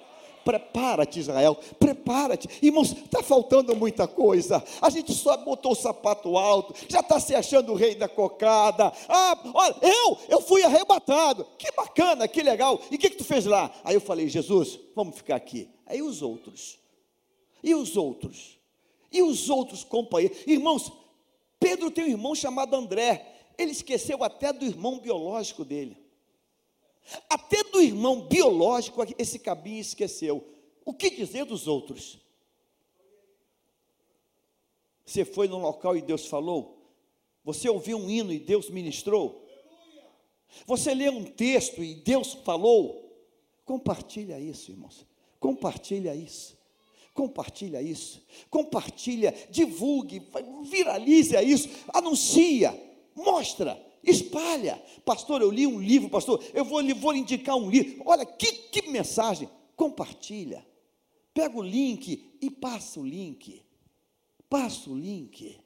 Prepara-te, 0.45 1.20
Israel, 1.20 1.57
prepara-te. 1.78 2.49
Irmãos, 2.62 2.93
está 2.93 3.22
faltando 3.22 3.76
muita 3.76 4.09
coisa. 4.09 4.62
A 4.81 4.89
gente 4.89 5.12
só 5.12 5.37
botou 5.37 5.72
o 5.72 5.76
sapato 5.76 6.37
alto, 6.37 6.74
já 6.89 7.01
está 7.01 7.20
se 7.20 7.35
achando 7.35 7.72
o 7.72 7.76
rei 7.76 7.95
da 7.95 8.09
cocada. 8.09 8.93
Ah, 9.09 9.39
olha, 9.55 9.76
eu, 9.83 10.18
eu 10.28 10.41
fui 10.41 10.62
arrebatado. 10.62 11.47
Que 11.59 11.70
bacana, 11.72 12.26
que 12.26 12.43
legal. 12.43 12.81
E 12.91 12.95
o 12.95 12.99
que, 12.99 13.11
que 13.11 13.16
tu 13.16 13.24
fez 13.24 13.45
lá? 13.45 13.70
Aí 13.85 13.95
eu 13.95 14.01
falei, 14.01 14.28
Jesus, 14.28 14.78
vamos 14.97 15.16
ficar 15.16 15.37
aqui. 15.37 15.68
Aí 15.87 16.01
os 16.01 16.22
outros. 16.22 16.78
E 17.62 17.74
os 17.74 17.97
outros? 17.97 18.59
E 19.12 19.22
os 19.22 19.51
outros 19.51 19.85
companheiros? 19.85 20.39
Irmãos, 20.47 20.91
Pedro 21.59 21.91
tem 21.91 22.05
um 22.05 22.09
irmão 22.09 22.35
chamado 22.35 22.74
André. 22.74 23.26
Ele 23.59 23.72
esqueceu 23.72 24.24
até 24.24 24.53
do 24.53 24.64
irmão 24.64 24.99
biológico 24.99 25.64
dele. 25.64 25.99
Até 27.28 27.62
do 27.64 27.80
irmão 27.80 28.22
biológico, 28.28 29.02
esse 29.18 29.38
cabinho 29.38 29.80
esqueceu. 29.80 30.46
O 30.84 30.94
que 30.94 31.11
dizer 31.11 31.44
dos 31.44 31.66
outros? 31.66 32.18
Você 35.04 35.24
foi 35.24 35.48
no 35.48 35.58
local 35.58 35.96
e 35.96 36.02
Deus 36.02 36.26
falou? 36.26 36.78
Você 37.44 37.68
ouviu 37.68 37.98
um 37.98 38.08
hino 38.08 38.32
e 38.32 38.38
Deus 38.38 38.70
ministrou? 38.70 39.46
Você 40.66 40.94
leu 40.94 41.12
um 41.12 41.24
texto 41.24 41.82
e 41.82 41.94
Deus 41.94 42.34
falou? 42.34 43.11
Compartilha 43.64 44.38
isso, 44.38 44.70
irmãos. 44.70 45.06
Compartilha 45.38 46.14
isso. 46.14 46.58
Compartilha 47.14 47.82
isso. 47.82 48.22
Compartilha, 48.48 49.34
divulgue, 49.50 50.22
viralize 50.64 51.36
isso, 51.44 51.68
anuncia, 51.92 52.72
mostra 53.14 53.89
espalha. 54.03 54.82
Pastor, 55.05 55.40
eu 55.40 55.51
li 55.51 55.66
um 55.66 55.80
livro, 55.80 56.09
pastor, 56.09 56.42
eu 56.55 56.64
vou, 56.64 56.82
vou 56.94 57.12
lhe 57.12 57.20
indicar 57.20 57.57
um 57.57 57.70
livro. 57.70 58.03
Olha, 58.07 58.24
que, 58.24 58.53
que 58.53 58.88
mensagem. 58.88 59.48
Compartilha. 59.76 60.66
Pega 61.32 61.59
o 61.59 61.62
link 61.62 62.36
e 62.40 62.51
passa 62.51 63.01
o 63.01 63.07
link. 63.07 63.62
Passa 64.48 64.90
o 64.90 64.96
link. 64.96 65.59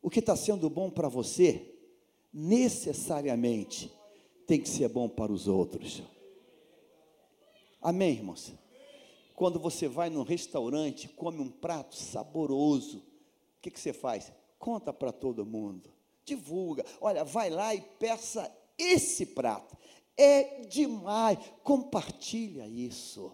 O 0.00 0.08
que 0.08 0.20
está 0.20 0.34
sendo 0.36 0.68
bom 0.70 0.90
para 0.90 1.08
você, 1.08 1.74
necessariamente, 2.32 3.92
tem 4.46 4.60
que 4.60 4.68
ser 4.68 4.88
bom 4.88 5.08
para 5.08 5.32
os 5.32 5.48
outros. 5.48 6.02
Amém, 7.80 8.12
irmãos? 8.12 8.52
Quando 9.34 9.58
você 9.58 9.88
vai 9.88 10.08
num 10.08 10.22
restaurante, 10.22 11.08
come 11.08 11.40
um 11.40 11.50
prato 11.50 11.96
saboroso, 11.96 13.02
que, 13.62 13.70
que 13.70 13.80
você 13.80 13.92
faz? 13.92 14.32
Conta 14.58 14.92
para 14.92 15.12
todo 15.12 15.46
mundo, 15.46 15.88
divulga. 16.24 16.84
Olha, 17.00 17.24
vai 17.24 17.50
lá 17.50 17.74
e 17.74 17.80
peça 17.80 18.50
esse 18.78 19.26
prato. 19.26 19.76
É 20.16 20.64
demais. 20.66 21.38
Compartilha 21.62 22.66
isso. 22.66 23.32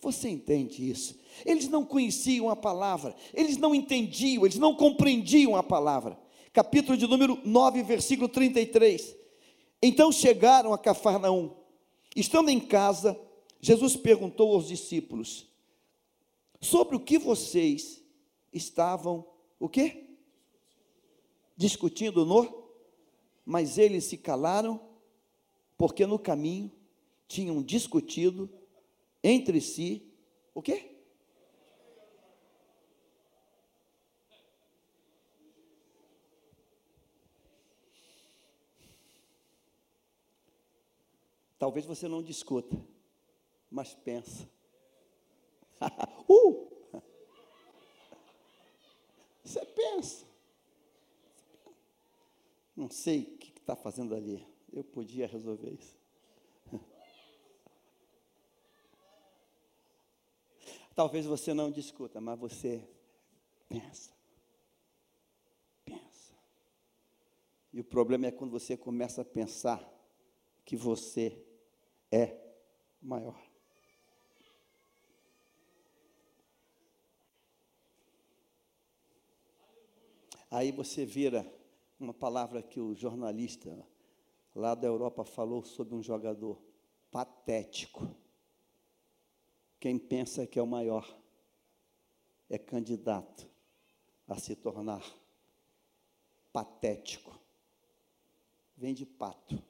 Você 0.00 0.28
entende 0.28 0.90
isso? 0.90 1.18
Eles 1.46 1.68
não 1.68 1.84
conheciam 1.84 2.50
a 2.50 2.56
palavra, 2.56 3.14
eles 3.32 3.56
não 3.56 3.72
entendiam, 3.72 4.44
eles 4.44 4.58
não 4.58 4.74
compreendiam 4.74 5.54
a 5.54 5.62
palavra. 5.62 6.18
Capítulo 6.52 6.98
de 6.98 7.06
número 7.06 7.40
9, 7.44 7.84
versículo 7.84 8.28
33. 8.28 9.16
Então 9.80 10.10
chegaram 10.10 10.74
a 10.74 10.78
Cafarnaum. 10.78 11.54
Estando 12.16 12.50
em 12.50 12.58
casa, 12.58 13.18
Jesus 13.60 13.96
perguntou 13.96 14.54
aos 14.54 14.66
discípulos: 14.66 15.46
Sobre 16.60 16.96
o 16.96 17.00
que 17.00 17.16
vocês 17.16 18.02
estavam 18.52 19.24
o 19.58 19.68
quê? 19.68 20.11
Discutindo 21.56 22.24
no? 22.24 22.62
Mas 23.44 23.78
eles 23.78 24.04
se 24.04 24.16
calaram, 24.16 24.80
porque 25.76 26.06
no 26.06 26.18
caminho 26.18 26.70
tinham 27.26 27.62
discutido 27.62 28.48
entre 29.22 29.60
si 29.60 30.12
o 30.54 30.60
quê? 30.60 30.92
Talvez 41.58 41.86
você 41.86 42.08
não 42.08 42.22
discuta, 42.22 42.76
mas 43.70 43.94
pensa. 43.94 44.50
uh! 46.28 46.68
Você 49.44 49.64
pensa. 49.66 50.31
Não 52.74 52.90
sei 52.90 53.22
o 53.22 53.38
que 53.38 53.58
está 53.58 53.76
fazendo 53.76 54.14
ali. 54.14 54.46
Eu 54.72 54.82
podia 54.82 55.26
resolver 55.26 55.70
isso. 55.70 55.98
Talvez 60.94 61.26
você 61.26 61.52
não 61.52 61.70
discuta, 61.70 62.20
mas 62.20 62.38
você 62.38 62.88
pensa. 63.68 64.10
Pensa. 65.84 66.34
E 67.72 67.80
o 67.80 67.84
problema 67.84 68.26
é 68.26 68.30
quando 68.30 68.50
você 68.50 68.76
começa 68.76 69.22
a 69.22 69.24
pensar 69.24 69.82
que 70.64 70.76
você 70.76 71.44
é 72.10 72.36
maior. 73.00 73.40
Aí 80.50 80.70
você 80.70 81.06
vira 81.06 81.50
uma 82.02 82.14
palavra 82.14 82.62
que 82.62 82.80
o 82.80 82.94
jornalista 82.94 83.86
lá 84.54 84.74
da 84.74 84.86
Europa 84.86 85.24
falou 85.24 85.64
sobre 85.64 85.94
um 85.94 86.02
jogador 86.02 86.60
patético. 87.10 88.08
Quem 89.78 89.98
pensa 89.98 90.46
que 90.46 90.58
é 90.58 90.62
o 90.62 90.66
maior 90.66 91.08
é 92.50 92.58
candidato 92.58 93.48
a 94.26 94.38
se 94.38 94.56
tornar 94.56 95.02
patético. 96.52 97.38
Vem 98.76 98.94
de 98.94 99.06
pato. 99.06 99.62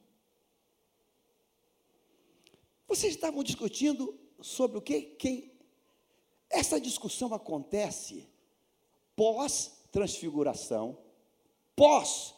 Vocês 2.88 3.14
estavam 3.14 3.42
discutindo 3.42 4.18
sobre 4.40 4.78
o 4.78 4.82
que? 4.82 5.02
Quem? 5.02 5.52
Essa 6.50 6.80
discussão 6.80 7.32
acontece 7.32 8.28
pós-transfiguração, 9.16 10.98
pós 11.76 12.34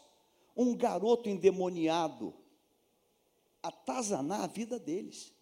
um 0.57 0.77
garoto 0.77 1.29
endemoniado 1.29 2.35
atazanar 3.63 4.43
a 4.43 4.47
vida 4.47 4.79
deles 4.79 5.35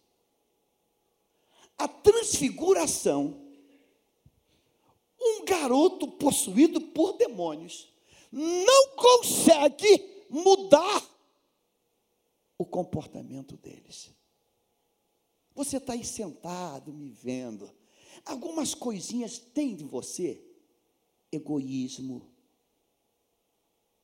a 1.77 1.87
transfiguração, 1.87 3.41
um 5.19 5.45
garoto 5.45 6.07
possuído 6.07 6.79
por 6.79 7.13
demônios 7.13 7.91
não 8.31 8.95
consegue 8.95 10.25
mudar 10.29 11.09
o 12.57 12.65
comportamento 12.65 13.57
deles. 13.57 14.11
Você 15.53 15.77
está 15.77 15.93
aí 15.93 16.03
sentado, 16.03 16.91
me 16.91 17.11
vendo. 17.11 17.69
Algumas 18.25 18.73
coisinhas 18.73 19.37
tem 19.37 19.75
de 19.75 19.83
você: 19.83 20.43
egoísmo, 21.31 22.32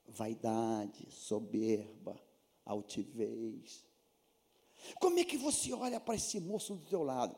vaidade, 0.10 1.08
soberba, 1.12 2.20
altivez. 2.66 3.86
Como 5.00 5.20
é 5.20 5.24
que 5.24 5.38
você 5.38 5.74
olha 5.74 6.00
para 6.00 6.16
esse 6.16 6.40
moço 6.40 6.76
do 6.76 6.86
teu 6.86 7.04
lado? 7.04 7.36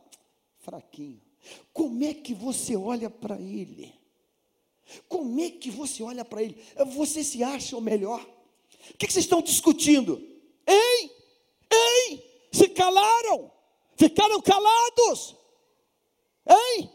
fraquinho. 0.61 1.21
Como 1.73 2.03
é 2.03 2.13
que 2.13 2.33
você 2.33 2.75
olha 2.75 3.09
para 3.09 3.35
ele? 3.35 3.93
Como 5.07 5.39
é 5.39 5.49
que 5.49 5.69
você 5.69 6.03
olha 6.03 6.23
para 6.23 6.43
ele? 6.43 6.55
Você 6.93 7.23
se 7.23 7.43
acha 7.43 7.75
o 7.75 7.81
melhor? 7.81 8.21
O 8.21 8.97
que, 8.97 9.11
vocês 9.11 9.25
estão 9.25 9.41
discutindo? 9.41 10.21
Ei, 10.65 11.11
ei, 11.71 12.47
se 12.51 12.67
calaram, 12.69 13.51
ficaram 13.95 14.41
calados. 14.41 15.35
Ei, 16.45 16.89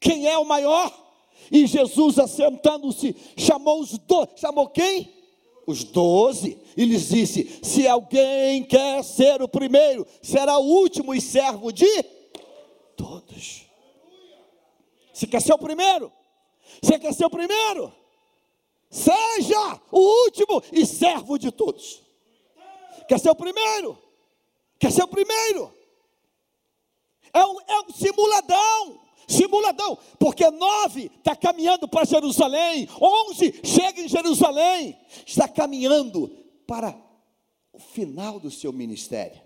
quem 0.00 0.28
é 0.28 0.36
o 0.38 0.44
maior? 0.44 1.05
E 1.50 1.66
Jesus, 1.66 2.18
assentando-se, 2.18 3.14
chamou 3.36 3.80
os 3.80 3.96
doze. 3.98 4.30
Chamou 4.36 4.68
quem? 4.68 5.12
Os 5.66 5.84
doze. 5.84 6.58
E 6.76 6.84
lhes 6.84 7.08
disse: 7.08 7.60
Se 7.62 7.86
alguém 7.86 8.64
quer 8.64 9.02
ser 9.02 9.42
o 9.42 9.48
primeiro, 9.48 10.06
será 10.22 10.58
o 10.58 10.64
último 10.64 11.14
e 11.14 11.20
servo 11.20 11.72
de 11.72 12.02
todos. 12.96 13.66
Você 15.12 15.26
quer 15.26 15.40
ser 15.40 15.54
o 15.54 15.58
primeiro? 15.58 16.12
Você 16.82 16.98
quer 16.98 17.14
ser 17.14 17.24
o 17.24 17.30
primeiro? 17.30 17.92
Seja 18.90 19.80
o 19.90 19.98
último 19.98 20.62
e 20.72 20.86
servo 20.86 21.38
de 21.38 21.50
todos. 21.50 22.02
Quer 23.08 23.18
ser 23.18 23.30
o 23.30 23.34
primeiro? 23.34 23.98
Quer 24.78 24.92
ser 24.92 25.04
o 25.04 25.08
primeiro? 25.08 25.72
É 27.32 27.44
um, 27.44 27.60
é 27.60 27.80
um 27.80 27.92
simuladão. 27.92 29.05
Simuladão, 29.26 29.98
porque 30.18 30.48
nove 30.50 31.10
está 31.18 31.34
caminhando 31.34 31.88
para 31.88 32.04
Jerusalém, 32.04 32.88
onze 33.00 33.60
chega 33.64 34.00
em 34.00 34.08
Jerusalém, 34.08 34.96
está 35.26 35.48
caminhando 35.48 36.28
para 36.66 36.96
o 37.72 37.78
final 37.78 38.38
do 38.38 38.50
seu 38.50 38.72
ministério. 38.72 39.40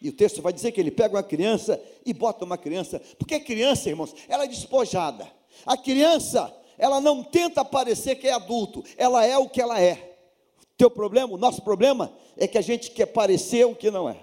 E 0.00 0.08
o 0.08 0.12
texto 0.12 0.40
vai 0.40 0.52
dizer 0.52 0.72
que 0.72 0.80
ele 0.80 0.90
pega 0.90 1.16
uma 1.16 1.22
criança 1.22 1.80
e 2.06 2.14
bota 2.14 2.44
uma 2.44 2.56
criança, 2.56 3.00
porque 3.18 3.34
a 3.34 3.40
criança, 3.40 3.88
irmãos, 3.88 4.14
ela 4.28 4.44
é 4.44 4.48
despojada. 4.48 5.30
A 5.66 5.76
criança, 5.76 6.54
ela 6.78 7.00
não 7.00 7.22
tenta 7.22 7.64
parecer 7.64 8.14
que 8.16 8.28
é 8.28 8.32
adulto, 8.32 8.82
ela 8.96 9.26
é 9.26 9.36
o 9.36 9.48
que 9.48 9.60
ela 9.60 9.80
é. 9.80 10.16
O 10.62 10.76
teu 10.78 10.90
problema, 10.90 11.34
o 11.34 11.38
nosso 11.38 11.60
problema 11.62 12.12
é 12.36 12.46
que 12.46 12.56
a 12.56 12.62
gente 12.62 12.92
quer 12.92 13.06
parecer 13.06 13.66
o 13.66 13.74
que 13.74 13.90
não 13.90 14.08
é. 14.08 14.16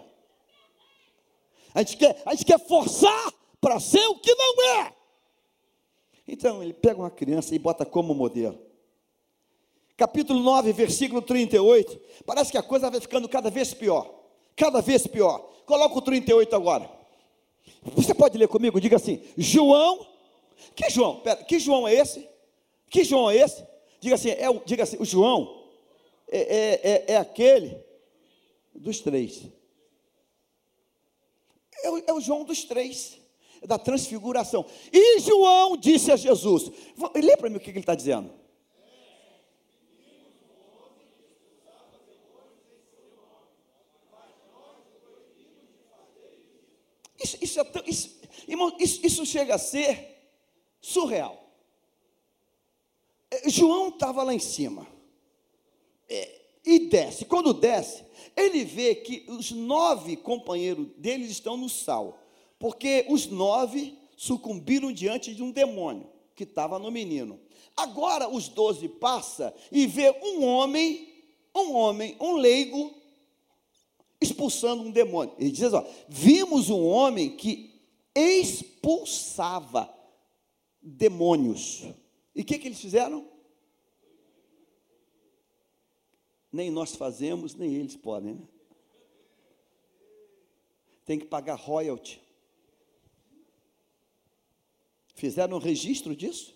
A 1.75 1.79
gente 1.79 1.97
quer, 1.97 2.23
a 2.25 2.33
gente 2.33 2.45
quer 2.45 2.59
forçar 2.59 3.33
para 3.59 3.79
ser 3.79 4.05
o 4.07 4.19
que 4.19 4.33
não 4.33 4.81
é. 4.81 4.93
Então, 6.27 6.61
ele 6.61 6.73
pega 6.73 6.99
uma 6.99 7.09
criança 7.09 7.55
e 7.55 7.59
bota 7.59 7.85
como 7.85 8.13
modelo. 8.13 8.59
Capítulo 9.95 10.39
9, 10.41 10.73
versículo 10.73 11.21
38. 11.21 11.99
Parece 12.25 12.51
que 12.51 12.57
a 12.57 12.63
coisa 12.63 12.89
vai 12.89 12.99
ficando 12.99 13.27
cada 13.27 13.49
vez 13.49 13.73
pior. 13.73 14.13
Cada 14.55 14.81
vez 14.81 15.07
pior. 15.07 15.39
Coloca 15.65 15.97
o 15.97 16.01
38 16.01 16.55
agora. 16.55 16.89
Você 17.95 18.13
pode 18.13 18.37
ler 18.37 18.47
comigo? 18.47 18.79
Diga 18.79 18.97
assim: 18.97 19.21
João. 19.37 20.05
Que 20.75 20.89
João? 20.89 21.19
Pera, 21.21 21.43
que 21.43 21.59
João 21.59 21.87
é 21.87 21.93
esse? 21.93 22.27
Que 22.89 23.03
João 23.03 23.29
é 23.29 23.37
esse? 23.37 23.65
Diga 23.99 24.15
assim: 24.15 24.29
é, 24.29 24.45
diga 24.65 24.83
assim 24.83 24.97
o 24.99 25.05
João 25.05 25.65
é, 26.29 26.39
é, 26.39 26.91
é, 26.91 27.13
é 27.13 27.17
aquele 27.17 27.77
dos 28.73 28.99
três. 28.99 29.43
É 31.83 31.89
o, 31.89 32.03
é 32.07 32.13
o 32.13 32.21
João 32.21 32.43
dos 32.43 32.63
três, 32.63 33.19
da 33.65 33.77
transfiguração. 33.77 34.65
E 34.91 35.19
João 35.19 35.77
disse 35.77 36.11
a 36.11 36.15
Jesus: 36.15 36.71
lê 37.15 37.37
para 37.37 37.49
mim 37.49 37.57
o 37.57 37.59
que 37.59 37.69
ele 37.69 37.79
está 37.79 37.95
dizendo. 37.95 38.31
Isso, 47.19 47.37
isso, 47.41 47.59
é 47.59 47.63
tão, 47.63 47.83
isso, 47.85 48.19
irmão, 48.47 48.75
isso, 48.79 49.05
isso 49.05 49.25
chega 49.25 49.55
a 49.55 49.57
ser 49.57 50.17
surreal. 50.79 51.43
É, 53.29 53.49
João 53.49 53.89
estava 53.89 54.23
lá 54.23 54.33
em 54.33 54.39
cima. 54.39 54.87
É, 56.07 56.41
e 56.65 56.79
desce. 56.87 57.25
Quando 57.25 57.53
desce, 57.53 58.05
ele 58.35 58.63
vê 58.63 58.95
que 58.95 59.25
os 59.29 59.51
nove 59.51 60.15
companheiros 60.15 60.87
deles 60.97 61.29
estão 61.31 61.57
no 61.57 61.69
sal. 61.69 62.19
Porque 62.59 63.05
os 63.09 63.27
nove 63.27 63.97
sucumbiram 64.15 64.91
diante 64.91 65.33
de 65.33 65.43
um 65.43 65.51
demônio. 65.51 66.09
que 66.35 66.43
estava 66.43 66.77
no 66.77 66.91
menino. 66.91 67.39
Agora 67.75 68.29
os 68.29 68.47
doze 68.47 68.87
passa 68.87 69.51
e 69.71 69.87
vê 69.87 70.11
um 70.21 70.45
homem, 70.45 71.23
um 71.55 71.73
homem, 71.73 72.15
um 72.19 72.35
leigo, 72.35 72.93
expulsando 74.21 74.83
um 74.83 74.91
demônio. 74.91 75.33
Ele 75.39 75.49
diz: 75.49 75.73
ó, 75.73 75.83
vimos 76.07 76.69
um 76.69 76.85
homem 76.85 77.35
que 77.35 77.81
expulsava 78.15 79.91
demônios. 80.79 81.85
E 82.35 82.41
o 82.41 82.45
que, 82.45 82.59
que 82.59 82.67
eles 82.67 82.79
fizeram? 82.79 83.27
Nem 86.51 86.69
nós 86.69 86.95
fazemos, 86.95 87.55
nem 87.55 87.73
eles 87.73 87.95
podem. 87.95 88.35
Né? 88.35 88.41
Tem 91.03 91.17
que 91.17 91.25
pagar 91.25 91.55
royalty. 91.55 92.26
Fizeram 95.17 95.57
um 95.57 95.59
registro 95.59 96.15
disso? 96.15 96.55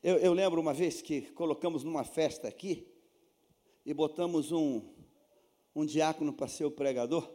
Eu, 0.00 0.18
eu, 0.18 0.32
lembro 0.32 0.60
uma 0.60 0.72
vez 0.72 1.02
que 1.02 1.22
colocamos 1.32 1.82
numa 1.82 2.04
festa 2.04 2.46
aqui 2.46 2.86
e 3.84 3.92
botamos 3.92 4.52
um, 4.52 4.80
um 5.74 5.84
diácono 5.84 6.32
para 6.32 6.46
ser 6.46 6.64
o 6.64 6.70
pregador 6.70 7.28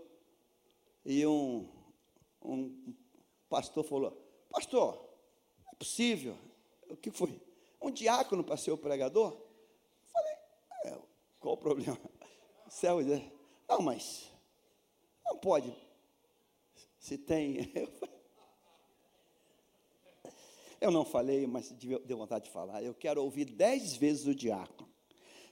e 1.06 1.28
um, 1.28 1.68
um 2.42 2.94
pastor 3.50 3.84
falou: 3.84 4.12
Pastor, 4.50 5.06
é 5.70 5.76
possível. 5.76 6.38
O 6.90 6.96
que 6.96 7.12
foi? 7.12 7.42
Um 7.82 7.92
diácono 7.92 8.42
para 8.42 8.56
ser 8.56 8.72
o 8.72 8.78
pregador? 8.78 9.38
Falei: 10.14 10.34
é, 10.86 10.98
Qual 11.42 11.56
o 11.56 11.58
problema? 11.58 12.00
Céu, 12.70 13.00
não, 13.68 13.82
mas 13.82 14.31
não 15.32 15.38
pode. 15.38 15.74
Se 17.00 17.18
tem. 17.18 17.72
Eu 20.80 20.92
não 20.92 21.06
falei, 21.06 21.46
mas 21.46 21.72
deu 21.72 22.18
vontade 22.18 22.46
de 22.46 22.52
falar. 22.52 22.82
Eu 22.82 22.96
quero 22.96 23.24
ouvir 23.24 23.46
dez 23.46 23.96
vezes 23.96 24.26
o 24.26 24.34
diácono, 24.34 24.90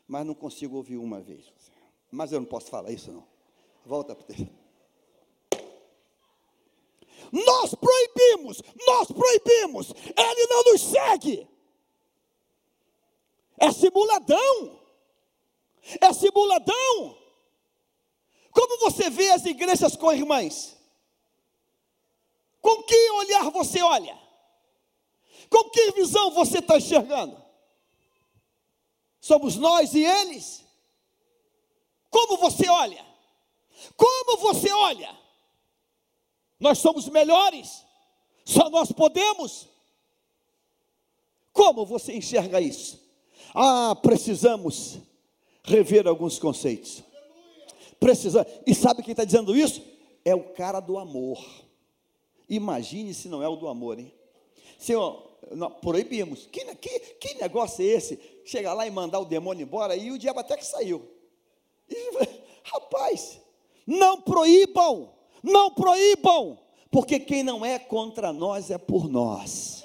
mas 0.08 0.26
não 0.26 0.34
consigo 0.34 0.76
ouvir 0.76 0.98
uma 0.98 1.22
vez. 1.22 1.54
Mas 2.10 2.32
eu 2.32 2.40
não 2.40 2.48
posso 2.48 2.72
falar 2.72 2.90
isso, 2.90 3.12
não. 3.12 3.28
Volta 3.86 4.16
para 4.16 4.24
o 4.24 4.26
texto. 4.26 4.50
Nós 7.32 7.76
proibimos, 7.76 8.64
nós 8.88 9.12
proibimos, 9.12 9.94
ele 10.18 10.48
não 10.48 10.64
nos 10.64 10.82
segue. 10.82 11.48
É 13.60 13.72
simuladão, 13.72 14.80
é 16.02 16.12
simuladão. 16.12 17.19
Como 18.52 18.80
você 18.80 19.10
vê 19.10 19.32
as 19.32 19.46
igrejas 19.46 19.96
com 19.96 20.12
irmãs? 20.12 20.76
Com 22.62 22.84
que 22.84 23.12
olhar 23.12 23.50
você 23.50 23.82
olha? 23.82 24.18
Com 25.50 25.70
que 25.70 25.92
visão 25.92 26.32
você 26.32 26.60
está 26.60 26.78
enxergando? 26.78 27.42
Somos 29.20 29.56
nós 29.56 29.94
e 29.94 30.04
eles? 30.04 30.64
Como 32.10 32.38
você 32.38 32.68
olha? 32.70 33.06
Como 33.96 34.38
você 34.38 34.72
olha? 34.72 35.18
Nós 36.60 36.80
somos 36.80 37.08
melhores? 37.08 37.86
Só 38.46 38.70
nós 38.70 38.92
podemos? 38.92 39.68
Como 41.54 41.86
você 41.86 42.14
enxerga 42.14 42.60
isso? 42.60 43.00
Ah, 43.54 43.96
precisamos 44.02 45.00
rever 45.64 46.08
alguns 46.08 46.40
conceitos. 46.40 47.04
Precisa. 48.00 48.46
E 48.66 48.74
sabe 48.74 49.04
quem 49.04 49.12
está 49.12 49.24
dizendo 49.24 49.56
isso? 49.56 49.82
É 50.24 50.34
o 50.34 50.54
cara 50.54 50.80
do 50.80 50.98
amor. 50.98 51.44
Imagine 52.48 53.14
se 53.14 53.28
não 53.28 53.44
é 53.44 53.48
o 53.48 53.56
do 53.56 53.68
amor, 53.68 54.00
hein? 54.00 54.12
Senhor, 54.78 55.30
proibimos. 55.82 56.48
Que, 56.48 56.64
que, 56.76 57.00
que 57.00 57.34
negócio 57.36 57.84
é 57.84 57.88
esse? 57.88 58.20
Chegar 58.46 58.74
lá 58.74 58.88
e 58.88 58.92
mandar 58.92 59.20
o 59.20 59.26
demônio 59.26 59.64
embora 59.64 59.96
e 59.96 60.12
o 60.12 60.18
diabo 60.18 60.40
até 60.40 60.56
que 60.58 60.66
saiu. 60.66 61.08
E, 61.90 62.12
rapaz, 62.64 63.40
não 63.86 64.22
proíbam, 64.22 65.14
não 65.44 65.72
proíbam, 65.72 66.60
porque 66.92 67.20
quem 67.20 67.44
não 67.44 67.66
é 67.66 67.78
contra 67.78 68.32
nós 68.32 68.72
é 68.72 68.78
por 68.78 69.10
nós. 69.10 69.84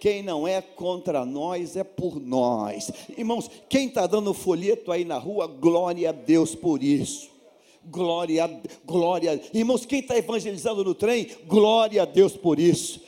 Quem 0.00 0.22
não 0.22 0.46
é 0.46 0.60
contra 0.60 1.24
nós 1.24 1.76
é 1.76 1.84
por 1.84 2.20
nós. 2.20 2.90
Irmãos, 3.16 3.50
quem 3.68 3.88
está 3.88 4.06
dando 4.06 4.32
folheto 4.32 4.92
aí 4.92 5.04
na 5.04 5.18
rua, 5.18 5.46
glória 5.46 6.10
a 6.10 6.12
Deus 6.12 6.54
por 6.54 6.82
isso. 6.82 7.30
Glória, 7.84 8.60
glória. 8.84 9.40
Irmãos, 9.52 9.86
quem 9.86 10.00
está 10.00 10.16
evangelizando 10.16 10.84
no 10.84 10.94
trem, 10.94 11.28
glória 11.46 12.02
a 12.02 12.04
Deus 12.04 12.36
por 12.36 12.58
isso. 12.58 13.00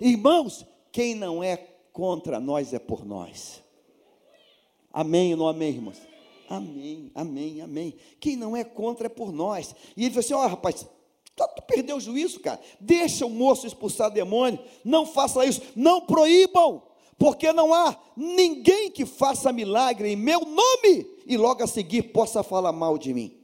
Irmãos, 0.00 0.66
quem 0.90 1.14
não 1.14 1.42
é 1.42 1.56
contra 1.92 2.40
nós 2.40 2.72
é 2.72 2.78
por 2.78 3.04
nós. 3.04 3.62
Amém 4.92 5.32
ou 5.32 5.38
não 5.38 5.48
amém, 5.48 5.70
irmãos? 5.70 5.98
Amém, 6.48 7.10
amém, 7.14 7.60
amém. 7.62 7.94
Quem 8.20 8.36
não 8.36 8.54
é 8.54 8.62
contra 8.62 9.06
é 9.06 9.08
por 9.08 9.32
nós. 9.32 9.74
E 9.96 10.04
ele 10.04 10.10
falou 10.10 10.20
assim: 10.20 10.34
ó, 10.34 10.44
oh, 10.44 10.48
rapaz, 10.48 10.86
Tu, 11.34 11.48
tu 11.56 11.62
perdeu 11.62 11.96
o 11.96 12.00
juízo, 12.00 12.40
cara. 12.40 12.60
Deixa 12.80 13.24
o 13.26 13.30
moço 13.30 13.66
expulsar 13.66 14.10
demônio. 14.10 14.62
Não 14.84 15.06
faça 15.06 15.44
isso. 15.46 15.62
Não 15.74 16.00
proíbam. 16.00 16.82
Porque 17.18 17.52
não 17.52 17.72
há 17.72 17.96
ninguém 18.16 18.90
que 18.90 19.06
faça 19.06 19.52
milagre 19.52 20.08
em 20.08 20.16
meu 20.16 20.40
nome 20.40 21.06
e 21.26 21.36
logo 21.36 21.62
a 21.62 21.66
seguir 21.66 22.12
possa 22.12 22.42
falar 22.42 22.72
mal 22.72 22.98
de 22.98 23.14
mim. 23.14 23.38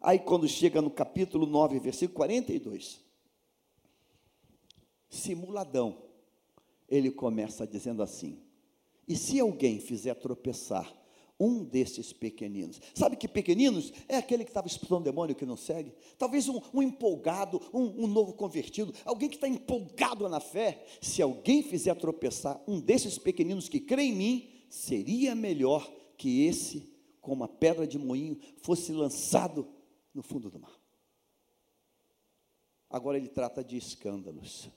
Aí, 0.00 0.18
quando 0.18 0.46
chega 0.46 0.82
no 0.82 0.90
capítulo 0.90 1.46
9, 1.46 1.80
versículo 1.80 2.16
42, 2.16 3.00
simuladão, 5.08 5.96
ele 6.88 7.10
começa 7.10 7.66
dizendo 7.66 8.02
assim: 8.02 8.38
E 9.08 9.16
se 9.16 9.40
alguém 9.40 9.80
fizer 9.80 10.14
tropeçar 10.14 10.92
um 11.44 11.62
desses 11.62 12.12
pequeninos. 12.12 12.80
Sabe 12.94 13.16
que 13.16 13.28
pequeninos 13.28 13.92
é 14.08 14.16
aquele 14.16 14.44
que 14.44 14.50
estava 14.50 14.66
expulsando 14.66 15.04
demônio 15.04 15.34
que 15.34 15.44
não 15.44 15.56
segue? 15.56 15.94
Talvez 16.16 16.48
um, 16.48 16.60
um 16.72 16.82
empolgado, 16.82 17.60
um, 17.72 18.04
um, 18.04 18.06
novo 18.06 18.32
convertido, 18.32 18.94
alguém 19.04 19.28
que 19.28 19.36
está 19.36 19.46
empolgado 19.46 20.28
na 20.28 20.40
fé. 20.40 20.86
Se 21.00 21.20
alguém 21.20 21.62
fizer 21.62 21.94
tropeçar 21.96 22.60
um 22.66 22.80
desses 22.80 23.18
pequeninos 23.18 23.68
que 23.68 23.80
crê 23.80 24.04
em 24.04 24.14
mim, 24.14 24.50
seria 24.68 25.34
melhor 25.34 25.86
que 26.16 26.46
esse, 26.46 26.92
com 27.20 27.32
uma 27.32 27.48
pedra 27.48 27.86
de 27.86 27.98
moinho, 27.98 28.38
fosse 28.62 28.92
lançado 28.92 29.68
no 30.14 30.22
fundo 30.22 30.50
do 30.50 30.58
mar. 30.58 30.80
Agora 32.88 33.18
ele 33.18 33.28
trata 33.28 33.62
de 33.62 33.76
escândalos. 33.76 34.70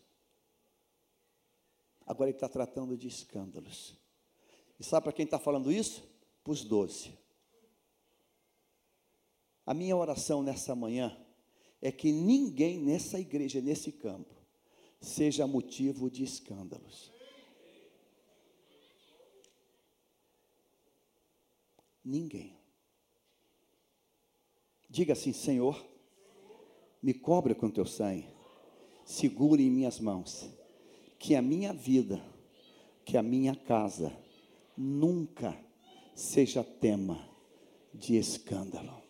Agora 2.05 2.29
ele 2.29 2.37
está 2.37 2.49
tratando 2.49 2.97
de 2.97 3.07
escândalos. 3.07 3.95
E 4.79 4.83
sabe 4.83 5.03
para 5.03 5.13
quem 5.13 5.25
está 5.25 5.37
falando 5.37 5.71
isso? 5.71 6.16
Para 6.47 6.53
os 6.53 6.63
doze. 6.63 7.11
A 9.65 9.73
minha 9.73 9.97
oração 9.97 10.41
nessa 10.41 10.73
manhã 10.73 11.13
é 11.81 11.91
que 11.91 12.09
ninguém 12.09 12.79
nessa 12.79 13.19
igreja, 13.19 13.59
nesse 13.59 13.91
campo, 13.91 14.33
seja 15.01 15.45
motivo 15.45 16.09
de 16.09 16.23
escândalos. 16.23 17.11
Ninguém. 22.01 22.57
Diga 24.89 25.11
assim, 25.11 25.33
Senhor, 25.33 25.85
me 27.03 27.13
cobre 27.13 27.53
com 27.53 27.69
teu 27.69 27.85
sangue, 27.85 28.25
segure 29.03 29.61
em 29.61 29.69
minhas 29.69 29.99
mãos, 29.99 30.49
que 31.19 31.35
a 31.35 31.41
minha 31.41 31.73
vida, 31.73 32.23
que 33.03 33.17
a 33.17 33.21
minha 33.21 33.53
casa 33.53 34.17
nunca 34.77 35.66
seja 36.17 36.63
tema 36.63 37.29
de 37.93 38.17
escândalo. 38.17 39.03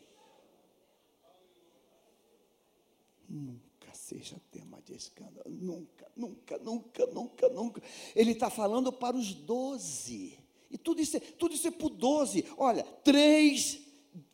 Nunca 3.30 3.94
seja 3.94 4.36
tema 4.52 4.82
de 4.82 4.94
escândalo. 4.94 5.50
Nunca, 5.50 6.12
nunca, 6.18 6.58
nunca, 6.58 7.06
nunca, 7.08 7.50
nunca. 7.50 7.82
Ele 8.14 8.32
está 8.32 8.50
falando 8.50 8.92
para 8.92 9.16
os 9.16 9.34
doze. 9.34 10.38
E 10.70 10.78
tudo 10.78 11.02
isso, 11.02 11.16
é, 11.16 11.20
tudo 11.22 11.56
isso 11.56 11.70
é 11.70 11.72
para 11.72 11.88
doze. 11.88 12.44
Olha, 12.58 12.84
três 12.84 13.80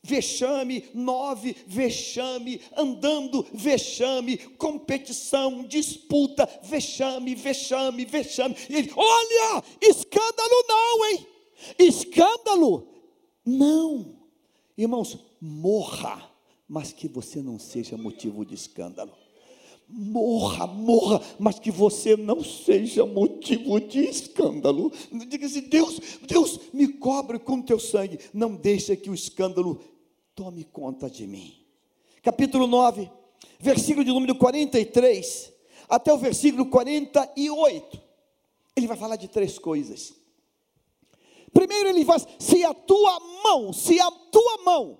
vexame, 0.01 0.89
nove, 0.95 1.55
vexame, 1.67 2.59
andando, 2.75 3.45
vexame, 3.53 4.37
competição, 4.37 5.63
disputa, 5.63 6.49
vexame, 6.63 7.35
vexame, 7.35 8.03
vexame. 8.03 8.55
E 8.67 8.75
ele, 8.77 8.91
olha, 8.95 9.63
escândalo 9.79 10.65
não, 10.67 11.05
hein? 11.05 11.32
Escândalo? 11.77 12.87
Não. 13.45 14.15
Irmãos, 14.77 15.17
morra, 15.39 16.31
mas 16.67 16.91
que 16.91 17.07
você 17.07 17.41
não 17.41 17.59
seja 17.59 17.97
motivo 17.97 18.45
de 18.45 18.55
escândalo. 18.55 19.11
Morra, 19.87 20.65
morra, 20.65 21.21
mas 21.37 21.59
que 21.59 21.69
você 21.69 22.15
não 22.15 22.43
seja 22.43 23.05
motivo 23.05 23.79
de 23.79 23.99
escândalo. 23.99 24.91
Diga 25.27 25.45
assim: 25.45 25.61
Deus, 25.61 25.99
Deus, 26.27 26.59
me 26.73 26.87
cobre 26.87 27.37
com 27.37 27.61
teu 27.61 27.79
sangue. 27.79 28.19
Não 28.33 28.55
deixa 28.55 28.95
que 28.95 29.09
o 29.09 29.13
escândalo 29.13 29.79
tome 30.33 30.63
conta 30.63 31.09
de 31.09 31.27
mim. 31.27 31.53
Capítulo 32.23 32.65
9, 32.65 33.09
versículo 33.59 34.05
de 34.05 34.11
número 34.11 34.35
43 34.35 35.53
até 35.87 36.11
o 36.11 36.17
versículo 36.17 36.65
48. 36.65 38.01
Ele 38.75 38.87
vai 38.87 38.97
falar 38.97 39.15
de 39.15 39.27
três 39.27 39.59
coisas. 39.59 40.22
Primeiro 41.53 41.89
ele 41.89 42.03
faz, 42.03 42.27
se 42.39 42.63
a 42.63 42.73
tua 42.73 43.19
mão, 43.43 43.71
se 43.71 43.99
a 43.99 44.09
tua 44.09 44.63
mão, 44.63 44.99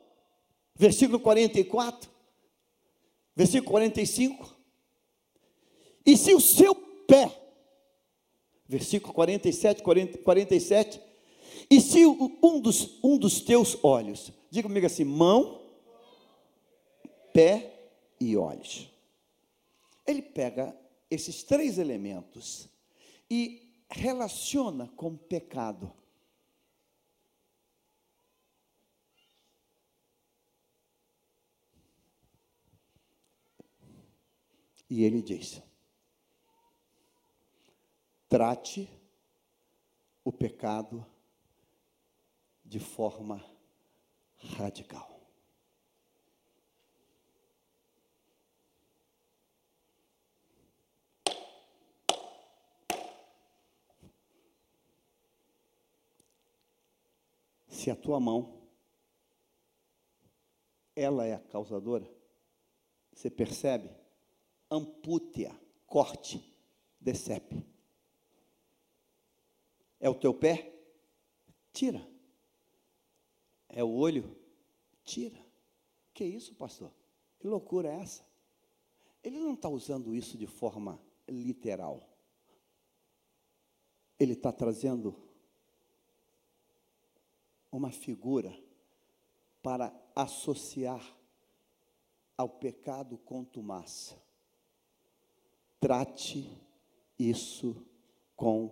versículo 0.76 1.20
44, 1.20 2.10
versículo 3.36 3.72
45, 3.72 4.56
e 6.06 6.18
se 6.18 6.34
o 6.34 6.39
seu 6.39 6.76
pé, 6.76 7.32
versículo 8.68 9.14
47, 9.14 9.82
40, 9.82 10.18
47, 10.20 11.01
e 11.70 11.82
se 11.82 12.06
um 12.06 12.60
dos, 12.60 12.99
um 13.04 13.18
dos 13.18 13.41
teus 13.41 13.78
olhos, 13.84 14.32
diga 14.49 14.68
comigo 14.68 14.86
assim: 14.86 15.04
mão, 15.04 15.62
pé 17.34 17.89
e 18.20 18.38
olhos. 18.38 18.89
Ele 20.06 20.22
pega 20.22 20.76
esses 21.10 21.43
três 21.43 21.78
elementos 21.78 22.68
e 23.30 23.62
relaciona 23.89 24.88
com 24.95 25.16
pecado. 25.16 25.91
E 34.96 35.04
ele 35.04 35.24
diz: 35.24 35.60
trate 38.30 38.88
o 40.24 40.32
pecado 40.32 41.04
de 42.64 42.80
forma 42.80 43.44
radical. 44.36 45.20
Se 57.68 57.89
a 57.89 57.96
tua 57.96 58.20
mão 58.20 58.62
ela 60.96 61.26
é 61.26 61.34
a 61.34 61.39
causadora, 61.39 62.08
você 63.12 63.32
percebe? 63.32 64.03
Ampute-a, 64.74 65.55
corte, 65.86 66.43
decepe. 66.99 67.63
É 69.99 70.09
o 70.09 70.15
teu 70.15 70.34
pé? 70.34 70.74
Tira. 71.71 72.03
É 73.69 73.84
o 73.84 73.93
olho? 73.93 74.36
Tira. 75.03 75.39
Que 76.11 76.26
isso, 76.26 76.55
pastor? 76.55 76.91
Que 77.39 77.47
loucura 77.47 77.89
é 77.89 78.01
essa? 78.01 78.26
Ele 79.24 79.38
não 79.38 79.53
está 79.53 79.69
usando 79.69 80.15
isso 80.15 80.39
de 80.39 80.47
forma 80.47 80.99
literal. 81.28 82.09
Ele 84.19 84.34
está 84.34 84.51
trazendo 84.51 85.15
uma 87.71 87.91
figura 87.91 88.51
para 89.61 89.93
associar 90.15 91.15
ao 92.36 92.49
pecado 92.49 93.19
contumaz. 93.19 94.17
Trate 95.84 96.50
isso 97.20 97.76
com 98.38 98.72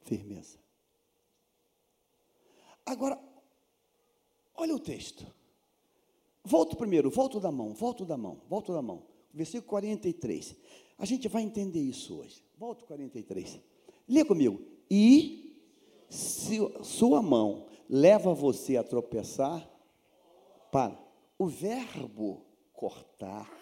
firmeza. 0.00 0.58
Agora, 2.86 3.20
olha 4.54 4.74
o 4.74 4.78
texto. 4.78 5.26
Volto 6.42 6.74
primeiro, 6.74 7.10
volto 7.10 7.38
da 7.38 7.52
mão, 7.52 7.74
volto 7.74 8.06
da 8.06 8.16
mão, 8.16 8.40
volto 8.48 8.72
da 8.72 8.80
mão. 8.80 9.02
Versículo 9.30 9.68
43. 9.68 10.56
A 10.96 11.04
gente 11.04 11.28
vai 11.28 11.42
entender 11.42 11.80
isso 11.80 12.20
hoje. 12.20 12.42
Volto 12.56 12.86
43. 12.86 13.60
Lê 14.08 14.24
comigo. 14.24 14.58
E 14.90 15.54
se 16.08 16.60
sua 16.82 17.20
mão 17.20 17.66
leva 17.90 18.32
você 18.32 18.78
a 18.78 18.82
tropeçar, 18.82 19.68
para. 20.70 20.98
O 21.38 21.44
verbo 21.44 22.40
cortar, 22.72 23.52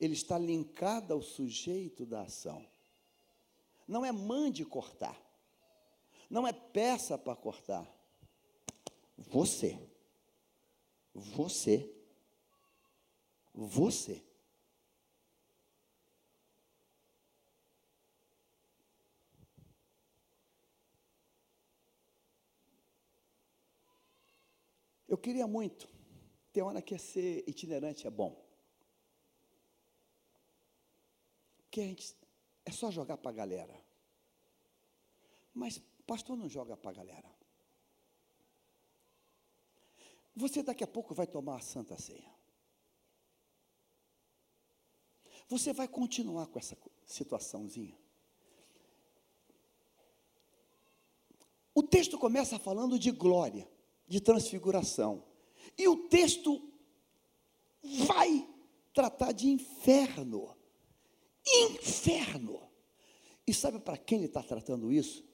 ele 0.00 0.12
está 0.12 0.38
linkado 0.38 1.12
ao 1.12 1.22
sujeito 1.22 2.06
da 2.06 2.22
ação. 2.22 2.64
Não 3.86 4.04
é 4.04 4.12
mande 4.12 4.64
cortar. 4.64 5.16
Não 6.30 6.46
é 6.46 6.52
peça 6.52 7.16
para 7.16 7.34
cortar. 7.34 7.86
Você. 9.16 9.78
Você. 11.14 11.90
Você. 13.52 14.22
Eu 25.08 25.16
queria 25.16 25.46
muito. 25.46 25.88
Tem 26.52 26.62
hora 26.62 26.82
que 26.82 26.94
é 26.94 26.98
ser 26.98 27.42
itinerante 27.48 28.06
é 28.06 28.10
bom. 28.10 28.47
Porque 31.78 31.86
a 31.86 31.90
gente 31.90 32.16
é 32.64 32.72
só 32.72 32.90
jogar 32.90 33.16
para 33.18 33.30
a 33.30 33.34
galera. 33.34 33.84
Mas 35.54 35.80
pastor 36.04 36.36
não 36.36 36.48
joga 36.48 36.76
para 36.76 36.90
a 36.90 36.94
galera. 36.94 37.32
Você 40.34 40.60
daqui 40.60 40.82
a 40.82 40.88
pouco 40.88 41.14
vai 41.14 41.28
tomar 41.28 41.58
a 41.58 41.60
Santa 41.60 41.96
Ceia. 41.96 42.34
Você 45.48 45.72
vai 45.72 45.86
continuar 45.86 46.48
com 46.48 46.58
essa 46.58 46.76
situaçãozinha. 47.06 47.96
O 51.72 51.84
texto 51.84 52.18
começa 52.18 52.58
falando 52.58 52.98
de 52.98 53.12
glória 53.12 53.70
de 54.04 54.20
transfiguração. 54.20 55.24
E 55.76 55.86
o 55.86 56.08
texto 56.08 56.60
vai 57.84 58.48
tratar 58.92 59.30
de 59.30 59.46
inferno. 59.46 60.57
Inferno. 61.46 62.60
E 63.46 63.54
sabe 63.54 63.78
para 63.78 63.96
quem 63.96 64.18
ele 64.18 64.26
está 64.26 64.42
tratando 64.42 64.92
isso? 64.92 65.24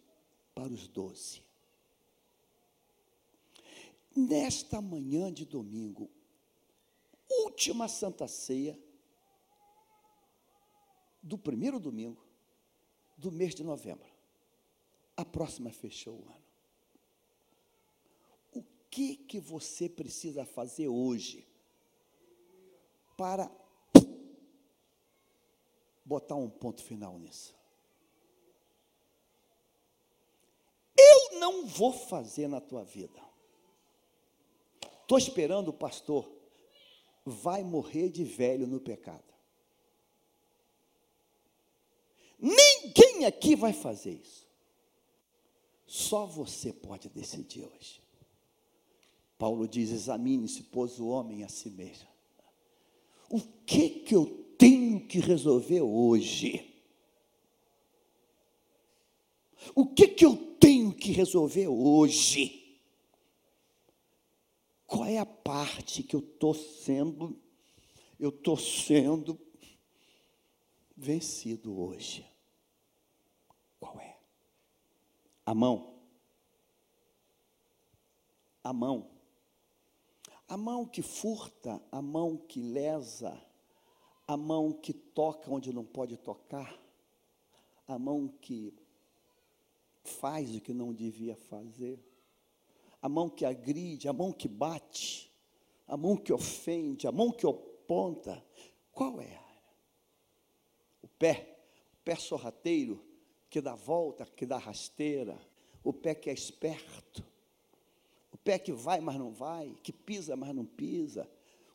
Para 0.55 0.73
os 0.73 0.87
doze. 0.87 1.43
Nesta 4.17 4.81
manhã 4.81 5.33
de 5.33 5.45
domingo, 5.45 6.09
última 7.29 7.89
Santa 7.89 8.29
Ceia 8.29 8.79
do 11.21 11.37
primeiro 11.37 11.81
domingo 11.81 12.25
do 13.17 13.33
mês 13.33 13.55
de 13.55 13.65
novembro. 13.65 14.07
A 15.17 15.25
próxima 15.25 15.71
fechou 15.71 16.15
o 16.15 16.29
ano 16.29 16.45
que, 18.95 19.17
que 19.17 19.41
você 19.41 19.89
precisa 19.89 20.45
fazer 20.45 20.87
hoje 20.87 21.45
para 23.17 23.51
botar 26.05 26.35
um 26.35 26.49
ponto 26.49 26.83
final 26.83 27.19
nisso? 27.19 27.55
Eu 30.97 31.39
não 31.39 31.67
vou 31.67 31.93
fazer 31.93 32.49
na 32.49 32.61
tua 32.61 32.85
vida. 32.85 33.21
Estou 35.03 35.19
esperando 35.19 35.69
o 35.69 35.73
pastor. 35.73 36.31
Vai 37.25 37.65
morrer 37.65 38.11
de 38.11 38.25
velho 38.25 38.67
no 38.67 38.81
pecado. 38.81 39.35
Ninguém 42.39 43.25
aqui 43.25 43.57
vai 43.57 43.73
fazer 43.73 44.13
isso. 44.13 44.47
Só 45.87 46.27
você 46.27 46.73
pode 46.73 47.09
decidir 47.09 47.65
hoje. 47.65 48.03
Paulo 49.39 49.67
diz: 49.67 49.91
examine-se, 49.91 50.65
pois 50.65 50.99
o 50.99 51.09
homem 51.09 51.45
a 51.45 51.49
si 51.49 51.71
mesmo. 51.71 52.09
O 53.31 53.41
que 53.41 53.89
que 53.89 54.15
eu 54.15 54.44
tenho 54.59 55.07
que 55.07 55.19
resolver 55.19 55.81
hoje? 55.81 56.71
O 59.75 59.87
que 59.87 60.09
que 60.09 60.25
eu 60.25 60.37
tenho 60.59 60.93
que 60.93 61.13
resolver 61.13 61.69
hoje? 61.69 62.81
Qual 64.87 65.05
é 65.05 65.19
a 65.19 65.27
parte 65.27 66.03
que 66.03 66.15
eu 66.15 66.21
estou 66.21 66.55
sendo, 66.55 67.41
eu 68.19 68.29
estou 68.29 68.57
sendo 68.57 69.41
vencido 70.97 71.79
hoje? 71.79 72.27
Qual 73.81 73.99
é? 73.99 74.19
A 75.47 75.55
mão. 75.55 75.95
A 78.63 78.73
mão 78.73 79.15
a 80.49 80.57
mão 80.57 80.87
que 80.87 81.03
furta, 81.03 81.83
a 81.91 82.01
mão 82.03 82.37
que 82.37 82.61
lesa, 82.61 83.37
a 84.27 84.37
mão 84.37 84.73
que 84.73 84.93
toca 84.93 85.51
onde 85.51 85.73
não 85.73 85.85
pode 85.85 86.17
tocar, 86.17 86.79
a 87.87 87.99
mão 87.99 88.29
que 88.29 88.75
faz 90.03 90.55
o 90.55 90.61
que 90.61 90.73
não 90.73 90.93
devia 90.93 91.37
fazer, 91.37 91.99
a 93.01 93.09
mão 93.09 93.29
que 93.29 93.45
agride, 93.45 94.09
a 94.09 94.13
mão 94.13 94.33
que 94.33 94.49
bate, 94.49 95.31
a 95.87 95.97
mão 95.97 96.17
que 96.17 96.33
ofende, 96.33 97.07
a 97.07 97.13
mão 97.13 97.31
que 97.31 97.47
ponta. 97.87 98.43
Qual 98.93 99.21
é? 99.21 99.41
O 101.03 101.09
pé, 101.09 101.59
o 101.93 101.97
pé 102.05 102.17
sorrateiro, 102.17 103.05
que 103.51 103.61
dá 103.61 103.75
volta, 103.75 104.25
que 104.25 104.47
dá 104.47 104.57
rasteira, 104.57 105.39
o 105.83 105.93
pé 105.93 106.15
que 106.15 106.31
é 106.31 106.33
esperto, 106.33 107.23
o 108.33 108.39
pé 108.39 108.59
que 108.59 108.73
vai, 108.73 109.01
mas 109.01 109.17
não 109.17 109.31
vai, 109.31 109.77
que 109.83 109.93
pisa, 109.93 110.35
mas 110.35 110.55
não 110.55 110.65
pisa. 110.65 111.31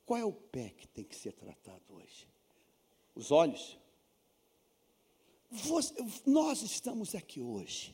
Qual 0.06 0.20
é 0.20 0.26
o 0.26 0.34
pé 0.34 0.72
que 0.72 0.88
tem 0.88 1.06
que 1.06 1.16
ser 1.16 1.34
tratado 1.34 1.84
hoje? 1.90 2.28
Os 3.20 3.32
olhos. 3.32 3.78
Você, 5.52 5.94
nós 6.26 6.62
estamos 6.62 7.14
aqui 7.14 7.42
hoje, 7.42 7.94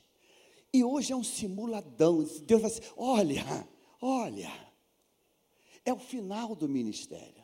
e 0.71 0.83
hoje 0.83 1.13
é 1.13 1.15
um 1.15 1.23
simuladão. 1.23 2.23
Deus 2.43 2.61
vai 2.61 2.69
dizer: 2.69 2.93
olha, 2.95 3.67
olha, 3.99 4.51
é 5.83 5.91
o 5.91 5.97
final 5.97 6.55
do 6.55 6.69
ministério. 6.69 7.43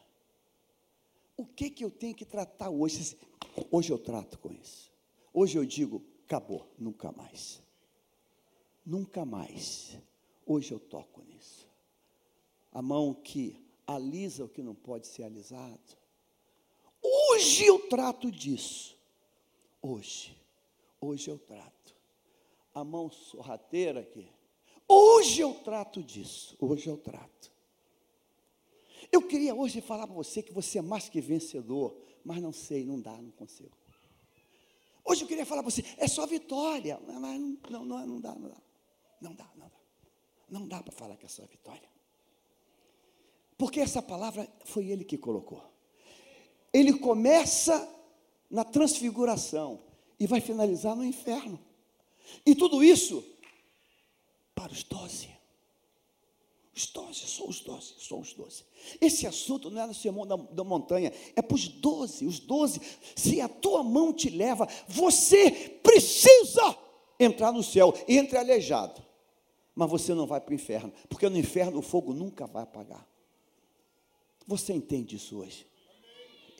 O 1.36 1.43
que, 1.43 1.71
que 1.71 1.84
eu 1.84 1.89
tenho 1.89 2.13
que 2.13 2.23
tratar 2.23 2.69
hoje? 2.69 3.17
Hoje 3.71 3.91
eu 3.91 3.97
trato 3.97 4.38
com 4.38 4.53
isso. 4.53 4.91
Hoje 5.34 5.57
eu 5.57 5.65
digo: 5.65 6.05
acabou, 6.25 6.71
nunca 6.77 7.11
mais. 7.11 7.63
Nunca 8.86 9.25
mais. 9.25 9.97
Hoje 10.45 10.71
eu 10.71 10.79
toco 10.79 11.23
nisso. 11.23 11.67
A 12.71 12.79
mão 12.79 13.11
que 13.11 13.57
alisa 13.88 14.45
o 14.45 14.49
que 14.49 14.61
não 14.61 14.75
pode 14.75 15.07
ser 15.07 15.23
alisado. 15.23 16.01
Hoje 17.02 17.66
eu 17.66 17.80
trato 17.88 18.32
disso. 18.32 18.97
Hoje. 19.82 20.38
Hoje 20.99 21.30
eu 21.30 21.39
trato. 21.39 21.95
A 22.74 22.84
mão 22.84 23.10
sorrateira 23.10 24.02
aqui. 24.02 24.30
Hoje 24.88 25.41
eu 25.41 25.54
trato 25.54 26.04
disso. 26.04 26.56
Hoje 26.60 26.88
eu 26.88 26.97
trato. 26.97 27.52
Eu 29.12 29.22
queria 29.22 29.54
hoje 29.54 29.82
falar 29.82 30.06
para 30.06 30.16
você 30.16 30.41
que 30.41 30.54
você 30.54 30.80
é 30.80 30.82
mais 30.82 31.10
que 31.10 31.20
vencedor, 31.20 31.97
mas 32.24 32.41
não 32.41 32.54
sei, 32.54 32.86
não 32.86 32.99
dá, 32.99 33.12
não 33.22 33.32
consigo. 33.32 33.76
Hoje 35.04 35.24
eu 35.24 35.28
queria 35.28 35.45
falar 35.45 35.64
para 35.64 35.72
você, 35.72 35.84
é 35.97 36.08
só 36.08 36.26
vitória, 36.26 36.99
mas 37.08 37.39
não, 37.39 37.58
não, 37.70 37.86
não, 37.86 38.08
não 38.08 38.22
dá, 38.22 38.36
não 38.36 38.49
dá. 38.49 38.62
Não 39.20 39.34
dá, 39.34 39.52
não 39.56 39.68
dá. 39.68 39.82
Não 40.49 40.68
dá 40.68 40.84
para 40.84 40.91
falar 40.91 41.18
que 41.18 41.26
é 41.26 41.30
só 41.30 41.45
vitória. 41.45 41.89
Porque 43.58 43.80
essa 43.80 44.02
palavra 44.02 44.47
foi 44.66 44.88
ele 44.88 45.04
que 45.04 45.18
colocou. 45.18 45.70
Ele 46.74 46.93
começa 46.93 47.88
na 48.49 48.63
transfiguração 48.63 49.80
e 50.19 50.28
vai 50.28 50.41
finalizar 50.41 50.95
no 50.95 51.03
inferno. 51.03 51.59
E 52.45 52.53
tudo 52.55 52.84
isso 52.84 53.24
para 54.53 54.72
os 54.72 54.84
doze. 54.84 55.30
Os 56.76 56.86
doze, 56.88 57.19
só 57.28 57.45
os 57.45 57.59
doze, 57.59 57.93
só 57.97 58.19
os 58.19 58.34
doze. 58.34 58.63
Esse 58.99 59.28
assunto 59.28 59.69
não 59.69 59.82
é 59.82 59.88
no 59.88 59.93
sermão 59.93 60.26
da, 60.26 60.36
da 60.36 60.63
montanha, 60.63 61.11
é 61.36 61.41
para 61.41 61.55
os 61.55 61.67
doze. 61.67 62.26
Os 62.26 62.39
doze, 62.39 62.80
se 63.15 63.41
a 63.41 63.49
tua 63.49 63.84
mão 63.84 64.13
te 64.13 64.30
leva, 64.30 64.67
você 64.88 65.51
precisa 65.84 66.78
entrar 67.19 67.51
no 67.51 67.61
céu. 67.61 67.93
Entre 68.07 68.38
aleijado, 68.38 69.03
mas 69.76 69.89
você 69.89 70.13
não 70.13 70.26
vai 70.26 70.39
para 70.39 70.51
o 70.51 70.55
inferno, 70.55 70.93
porque 71.09 71.28
no 71.28 71.38
inferno 71.38 71.80
o 71.80 71.84
fogo 71.84 72.13
nunca 72.13 72.47
vai 72.47 72.63
apagar. 72.63 73.05
Você 74.47 74.74
entende 74.74 75.17
isso 75.17 75.39
hoje? 75.39 75.67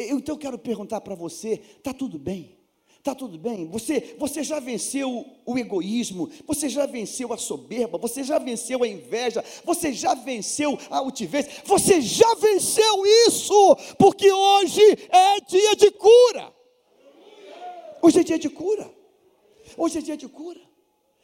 Eu, 0.10 0.18
então 0.18 0.36
eu 0.36 0.40
quero 0.40 0.58
perguntar 0.58 1.02
para 1.02 1.16
você: 1.16 1.62
está 1.78 1.94
tudo 1.94 2.18
bem? 2.18 2.62
Está 3.02 3.16
tudo 3.16 3.36
bem? 3.36 3.66
Você, 3.66 4.16
você 4.20 4.44
já 4.44 4.60
venceu 4.60 5.26
o 5.44 5.58
egoísmo, 5.58 6.30
você 6.46 6.70
já 6.70 6.86
venceu 6.86 7.34
a 7.34 7.38
soberba, 7.38 7.98
você 7.98 8.24
já 8.24 8.38
venceu 8.38 8.84
a 8.84 8.88
inveja, 8.88 9.44
você 9.64 9.92
já 9.92 10.14
venceu 10.14 10.78
a 10.88 11.00
altivez, 11.00 11.48
você 11.66 12.00
já 12.00 12.36
venceu 12.36 13.04
isso, 13.26 13.76
porque 13.98 14.32
hoje 14.32 14.84
é 15.10 15.42
dia 15.42 15.76
de 15.76 15.90
cura. 15.90 16.54
Hoje 18.04 18.20
é 18.20 18.24
dia 18.24 18.38
de 18.38 18.50
cura. 18.50 18.94
Hoje 19.76 19.98
é 19.98 20.02
dia 20.02 20.18
de 20.18 20.28
cura. 20.28 20.62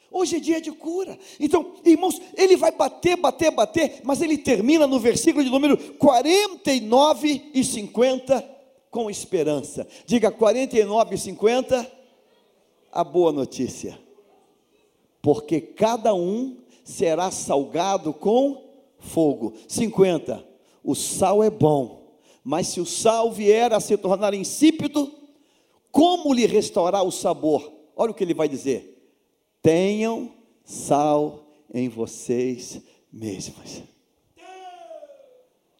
Hoje 0.09 0.37
é 0.37 0.39
dia 0.39 0.59
de 0.59 0.71
cura. 0.71 1.19
Então, 1.39 1.75
irmãos, 1.85 2.19
ele 2.35 2.57
vai 2.57 2.71
bater, 2.71 3.17
bater, 3.17 3.51
bater, 3.51 4.01
mas 4.03 4.19
ele 4.19 4.39
termina 4.39 4.87
no 4.87 4.99
versículo 4.99 5.43
de 5.43 5.51
número 5.51 5.77
49 5.77 7.51
e 7.53 7.63
50 7.63 8.56
com 8.89 9.09
esperança. 9.09 9.87
Diga 10.05 10.31
49 10.31 11.15
e 11.15 11.17
50, 11.17 11.91
a 12.91 13.03
boa 13.03 13.31
notícia. 13.31 13.99
Porque 15.21 15.59
cada 15.59 16.13
um 16.13 16.57
será 16.83 17.31
salgado 17.31 18.13
com 18.13 18.63
fogo. 18.99 19.53
50. 19.67 20.45
O 20.83 20.95
sal 20.95 21.43
é 21.43 21.49
bom, 21.49 22.17
mas 22.43 22.67
se 22.67 22.79
o 22.79 22.85
sal 22.85 23.31
vier 23.31 23.73
a 23.73 23.79
se 23.79 23.97
tornar 23.97 24.33
insípido, 24.33 25.11
como 25.91 26.33
lhe 26.33 26.45
restaurar 26.45 27.03
o 27.03 27.11
sabor? 27.11 27.71
Olha 27.95 28.11
o 28.11 28.13
que 28.13 28.23
ele 28.23 28.33
vai 28.33 28.47
dizer 28.47 28.97
tenham 29.67 30.33
sal 30.63 31.45
em 31.73 31.89
vocês 31.89 32.81
mesmos. 33.11 33.83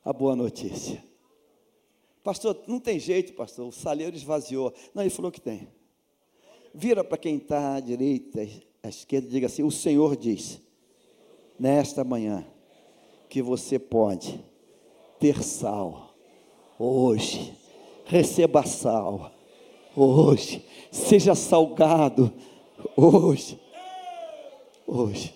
A 0.03 0.11
boa 0.11 0.35
notícia. 0.35 1.01
Pastor, 2.27 2.61
não 2.67 2.77
tem 2.77 2.99
jeito, 2.99 3.31
pastor. 3.31 3.69
O 3.69 3.71
saleiro 3.71 4.13
esvaziou. 4.13 4.73
Não, 4.93 5.01
ele 5.01 5.09
falou 5.09 5.31
que 5.31 5.39
tem. 5.39 5.65
Vira 6.73 7.01
para 7.01 7.17
quem 7.17 7.37
está 7.37 7.75
à 7.75 7.79
direita, 7.79 8.45
à 8.83 8.89
esquerda, 8.89 9.29
e 9.29 9.31
diga 9.31 9.47
assim: 9.47 9.63
O 9.63 9.71
Senhor 9.71 10.17
diz, 10.17 10.59
nesta 11.57 12.03
manhã, 12.03 12.45
que 13.29 13.41
você 13.41 13.79
pode 13.79 14.43
ter 15.17 15.41
sal 15.41 16.13
hoje. 16.77 17.53
Receba 18.03 18.61
sal 18.65 19.31
hoje. 19.95 20.65
Seja 20.91 21.33
salgado 21.33 22.33
hoje 22.97 23.57
hoje. 24.85 25.33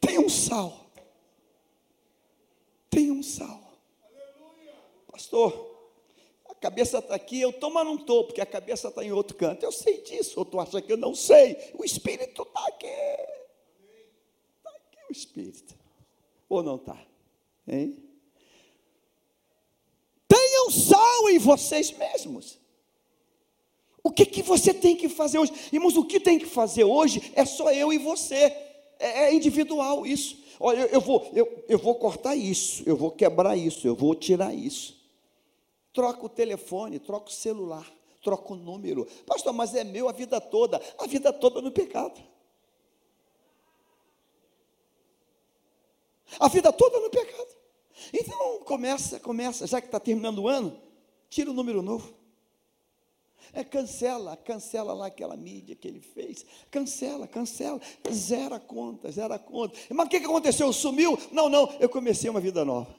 Tem 0.00 0.20
um 0.20 0.28
sal. 0.28 0.81
Tem 2.92 3.10
um 3.10 3.22
sal. 3.22 3.72
Pastor, 5.10 5.70
a 6.44 6.54
cabeça 6.54 6.98
está 6.98 7.14
aqui, 7.14 7.40
eu 7.40 7.48
estou, 7.48 7.70
mas 7.70 7.86
não 7.86 7.94
estou, 7.96 8.24
porque 8.24 8.40
a 8.42 8.46
cabeça 8.46 8.88
está 8.88 9.02
em 9.02 9.10
outro 9.10 9.34
canto. 9.34 9.64
Eu 9.64 9.72
sei 9.72 10.02
disso, 10.02 10.38
ou 10.38 10.44
tu 10.44 10.60
acha 10.60 10.80
que 10.82 10.92
eu 10.92 10.98
não 10.98 11.14
sei? 11.14 11.56
O 11.74 11.84
Espírito 11.86 12.42
está 12.42 12.66
aqui. 12.66 12.86
Está 12.86 14.70
aqui 14.70 14.98
o 15.08 15.12
Espírito. 15.12 15.74
Ou 16.50 16.62
não 16.62 16.76
está? 16.76 17.02
Hein? 17.66 17.96
Tenham 20.28 20.70
sal 20.70 21.30
em 21.30 21.38
vocês 21.38 21.90
mesmos. 21.92 22.58
O 24.02 24.10
que, 24.10 24.26
que 24.26 24.42
você 24.42 24.74
tem 24.74 24.94
que 24.96 25.08
fazer 25.08 25.38
hoje? 25.38 25.52
Irmãos, 25.72 25.96
o 25.96 26.04
que 26.04 26.20
tem 26.20 26.38
que 26.38 26.46
fazer 26.46 26.84
hoje 26.84 27.32
é 27.34 27.46
só 27.46 27.72
eu 27.72 27.90
e 27.90 27.96
você. 27.96 28.71
É, 29.02 29.24
é 29.24 29.34
individual 29.34 30.06
isso. 30.06 30.38
Olha, 30.60 30.82
eu, 30.82 30.86
eu, 30.86 31.00
vou, 31.00 31.28
eu, 31.34 31.64
eu 31.68 31.78
vou 31.78 31.96
cortar 31.96 32.36
isso, 32.36 32.84
eu 32.86 32.96
vou 32.96 33.10
quebrar 33.10 33.56
isso, 33.56 33.84
eu 33.84 33.96
vou 33.96 34.14
tirar 34.14 34.54
isso. 34.54 34.96
Troca 35.92 36.24
o 36.24 36.28
telefone, 36.28 37.00
troca 37.00 37.28
o 37.28 37.32
celular, 37.32 37.84
troca 38.22 38.52
o 38.52 38.56
número. 38.56 39.04
Pastor, 39.26 39.52
mas 39.52 39.74
é 39.74 39.82
meu 39.82 40.08
a 40.08 40.12
vida 40.12 40.40
toda. 40.40 40.80
A 40.98 41.06
vida 41.08 41.32
toda 41.32 41.60
no 41.60 41.72
pecado. 41.72 42.22
A 46.38 46.46
vida 46.46 46.72
toda 46.72 47.00
no 47.00 47.10
pecado. 47.10 47.56
Então 48.14 48.60
começa, 48.60 49.18
começa, 49.18 49.66
já 49.66 49.80
que 49.80 49.88
está 49.88 49.98
terminando 49.98 50.38
o 50.38 50.48
ano, 50.48 50.80
tira 51.28 51.50
o 51.50 51.54
número 51.54 51.82
novo. 51.82 52.14
É, 53.52 53.64
cancela, 53.64 54.36
cancela 54.36 54.92
lá 54.92 55.06
aquela 55.06 55.36
mídia 55.36 55.74
que 55.76 55.88
ele 55.88 56.00
fez. 56.00 56.44
Cancela, 56.70 57.26
cancela. 57.26 57.80
Zera 58.10 58.56
a 58.56 58.60
conta, 58.60 59.10
zera 59.10 59.34
a 59.34 59.38
conta. 59.38 59.78
Mas 59.90 60.06
o 60.06 60.08
que, 60.08 60.20
que 60.20 60.26
aconteceu? 60.26 60.72
Sumiu? 60.72 61.18
Não, 61.30 61.48
não. 61.48 61.68
Eu 61.80 61.88
comecei 61.88 62.30
uma 62.30 62.40
vida 62.40 62.64
nova. 62.64 62.94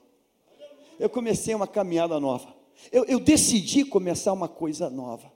Eu 1.00 1.10
comecei 1.10 1.54
uma 1.56 1.68
caminhada 1.68 2.20
nova. 2.20 2.54
Eu, 2.92 3.06
eu 3.06 3.20
decidi 3.20 3.86
começar 3.86 4.34
uma 4.34 4.48
coisa 4.48 4.90
nova. 4.90 5.32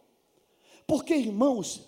Porque, 0.86 1.14
irmãos, 1.16 1.88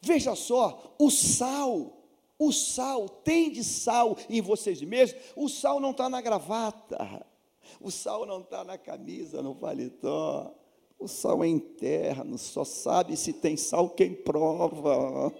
veja 0.00 0.34
só, 0.34 0.94
o 0.98 1.10
sal, 1.10 2.02
o 2.38 2.52
sal, 2.52 3.08
tem 3.08 3.50
de 3.50 3.64
sal 3.64 4.16
em 4.28 4.40
vocês 4.40 4.80
mesmos, 4.82 5.20
o 5.34 5.48
sal 5.48 5.80
não 5.80 5.92
está 5.92 6.08
na 6.08 6.20
gravata, 6.20 7.26
o 7.80 7.90
sal 7.90 8.26
não 8.26 8.40
está 8.40 8.64
na 8.64 8.76
camisa, 8.76 9.42
no 9.42 9.54
paletó, 9.54 10.54
o 10.98 11.06
sal 11.06 11.44
é 11.44 11.48
interno, 11.48 12.36
só 12.36 12.64
sabe 12.64 13.16
se 13.16 13.32
tem 13.32 13.56
sal 13.56 13.90
quem 13.90 14.12
prova. 14.12 15.32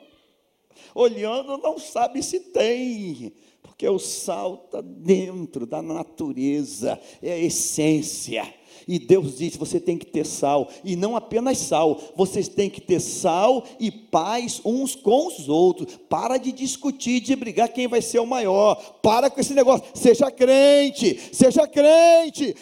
Olhando, 0.95 1.59
não 1.59 1.79
sabe 1.79 2.23
se 2.23 2.39
tem, 2.39 3.33
Porque 3.63 3.89
o 3.89 3.99
sal 3.99 4.63
está 4.65 4.81
dentro 4.81 5.67
da 5.67 5.83
natureza, 5.83 7.01
é 7.21 7.33
a 7.33 7.39
essência. 7.39 8.55
E 8.89 8.99
Deus 8.99 9.37
disse: 9.37 9.59
você 9.59 9.79
tem 9.79 9.99
que 9.99 10.07
ter 10.07 10.25
sal, 10.25 10.71
e 10.83 10.97
não 10.97 11.15
apenas 11.15 11.59
sal, 11.59 12.01
vocês 12.17 12.49
têm 12.49 12.71
que 12.71 12.81
ter 12.81 12.99
sal 13.01 13.63
e 13.79 13.91
paz 13.91 14.63
uns 14.65 14.95
com 14.95 15.27
os 15.27 15.47
outros. 15.47 15.97
Para 16.09 16.39
de 16.39 16.51
discutir, 16.51 17.21
de 17.21 17.37
brigar 17.37 17.69
quem 17.69 17.87
vai 17.87 18.01
ser 18.01 18.19
o 18.19 18.27
maior. 18.27 18.77
Para 19.03 19.29
com 19.29 19.39
esse 19.39 19.53
negócio. 19.53 19.87
Seja 19.93 20.31
crente, 20.31 21.21
seja 21.35 21.69
crente. 21.69 22.57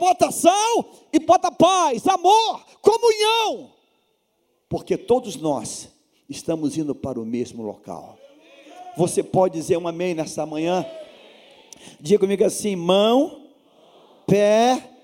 Bota 0.00 0.30
sal 0.30 0.94
e 1.12 1.18
bota 1.18 1.52
paz, 1.52 2.06
amor, 2.06 2.64
comunhão. 2.80 3.70
Porque 4.70 4.96
todos 4.96 5.36
nós 5.36 5.90
estamos 6.26 6.78
indo 6.78 6.94
para 6.94 7.20
o 7.20 7.26
mesmo 7.26 7.62
local. 7.62 8.16
Você 8.96 9.22
pode 9.22 9.52
dizer 9.52 9.76
um 9.76 9.86
amém 9.86 10.14
nessa 10.14 10.46
manhã? 10.46 10.86
Diga 12.00 12.20
comigo 12.20 12.44
assim: 12.44 12.74
mão, 12.74 13.42
pé 14.26 14.95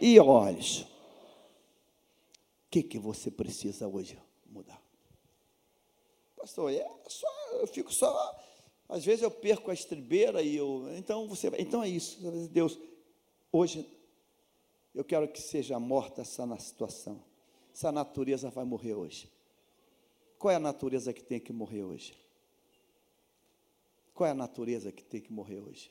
e 0.00 0.18
olhos. 0.18 0.80
O 0.82 2.70
que, 2.70 2.82
que 2.82 2.98
você 2.98 3.30
precisa 3.30 3.86
hoje 3.86 4.18
mudar? 4.46 4.80
Pastor, 6.36 6.72
é 6.72 6.88
só, 7.08 7.28
eu 7.52 7.66
fico 7.66 7.92
só. 7.92 8.40
Às 8.88 9.04
vezes 9.04 9.22
eu 9.22 9.30
perco 9.30 9.70
a 9.70 9.74
estribeira 9.74 10.42
e 10.42 10.56
eu. 10.56 10.86
Então 10.96 11.28
você. 11.28 11.50
Então 11.58 11.82
é 11.82 11.88
isso. 11.88 12.18
Deus, 12.48 12.78
hoje 13.52 13.86
eu 14.94 15.04
quero 15.04 15.28
que 15.28 15.40
seja 15.40 15.78
morta 15.78 16.22
essa 16.22 16.58
situação. 16.58 17.22
Essa 17.72 17.92
natureza 17.92 18.50
vai 18.50 18.64
morrer 18.64 18.94
hoje. 18.94 19.30
Qual 20.38 20.50
é 20.50 20.56
a 20.56 20.60
natureza 20.60 21.12
que 21.12 21.22
tem 21.22 21.38
que 21.38 21.52
morrer 21.52 21.82
hoje? 21.82 22.16
Qual 24.14 24.26
é 24.26 24.30
a 24.30 24.34
natureza 24.34 24.90
que 24.90 25.04
tem 25.04 25.20
que 25.20 25.32
morrer 25.32 25.60
hoje? 25.60 25.90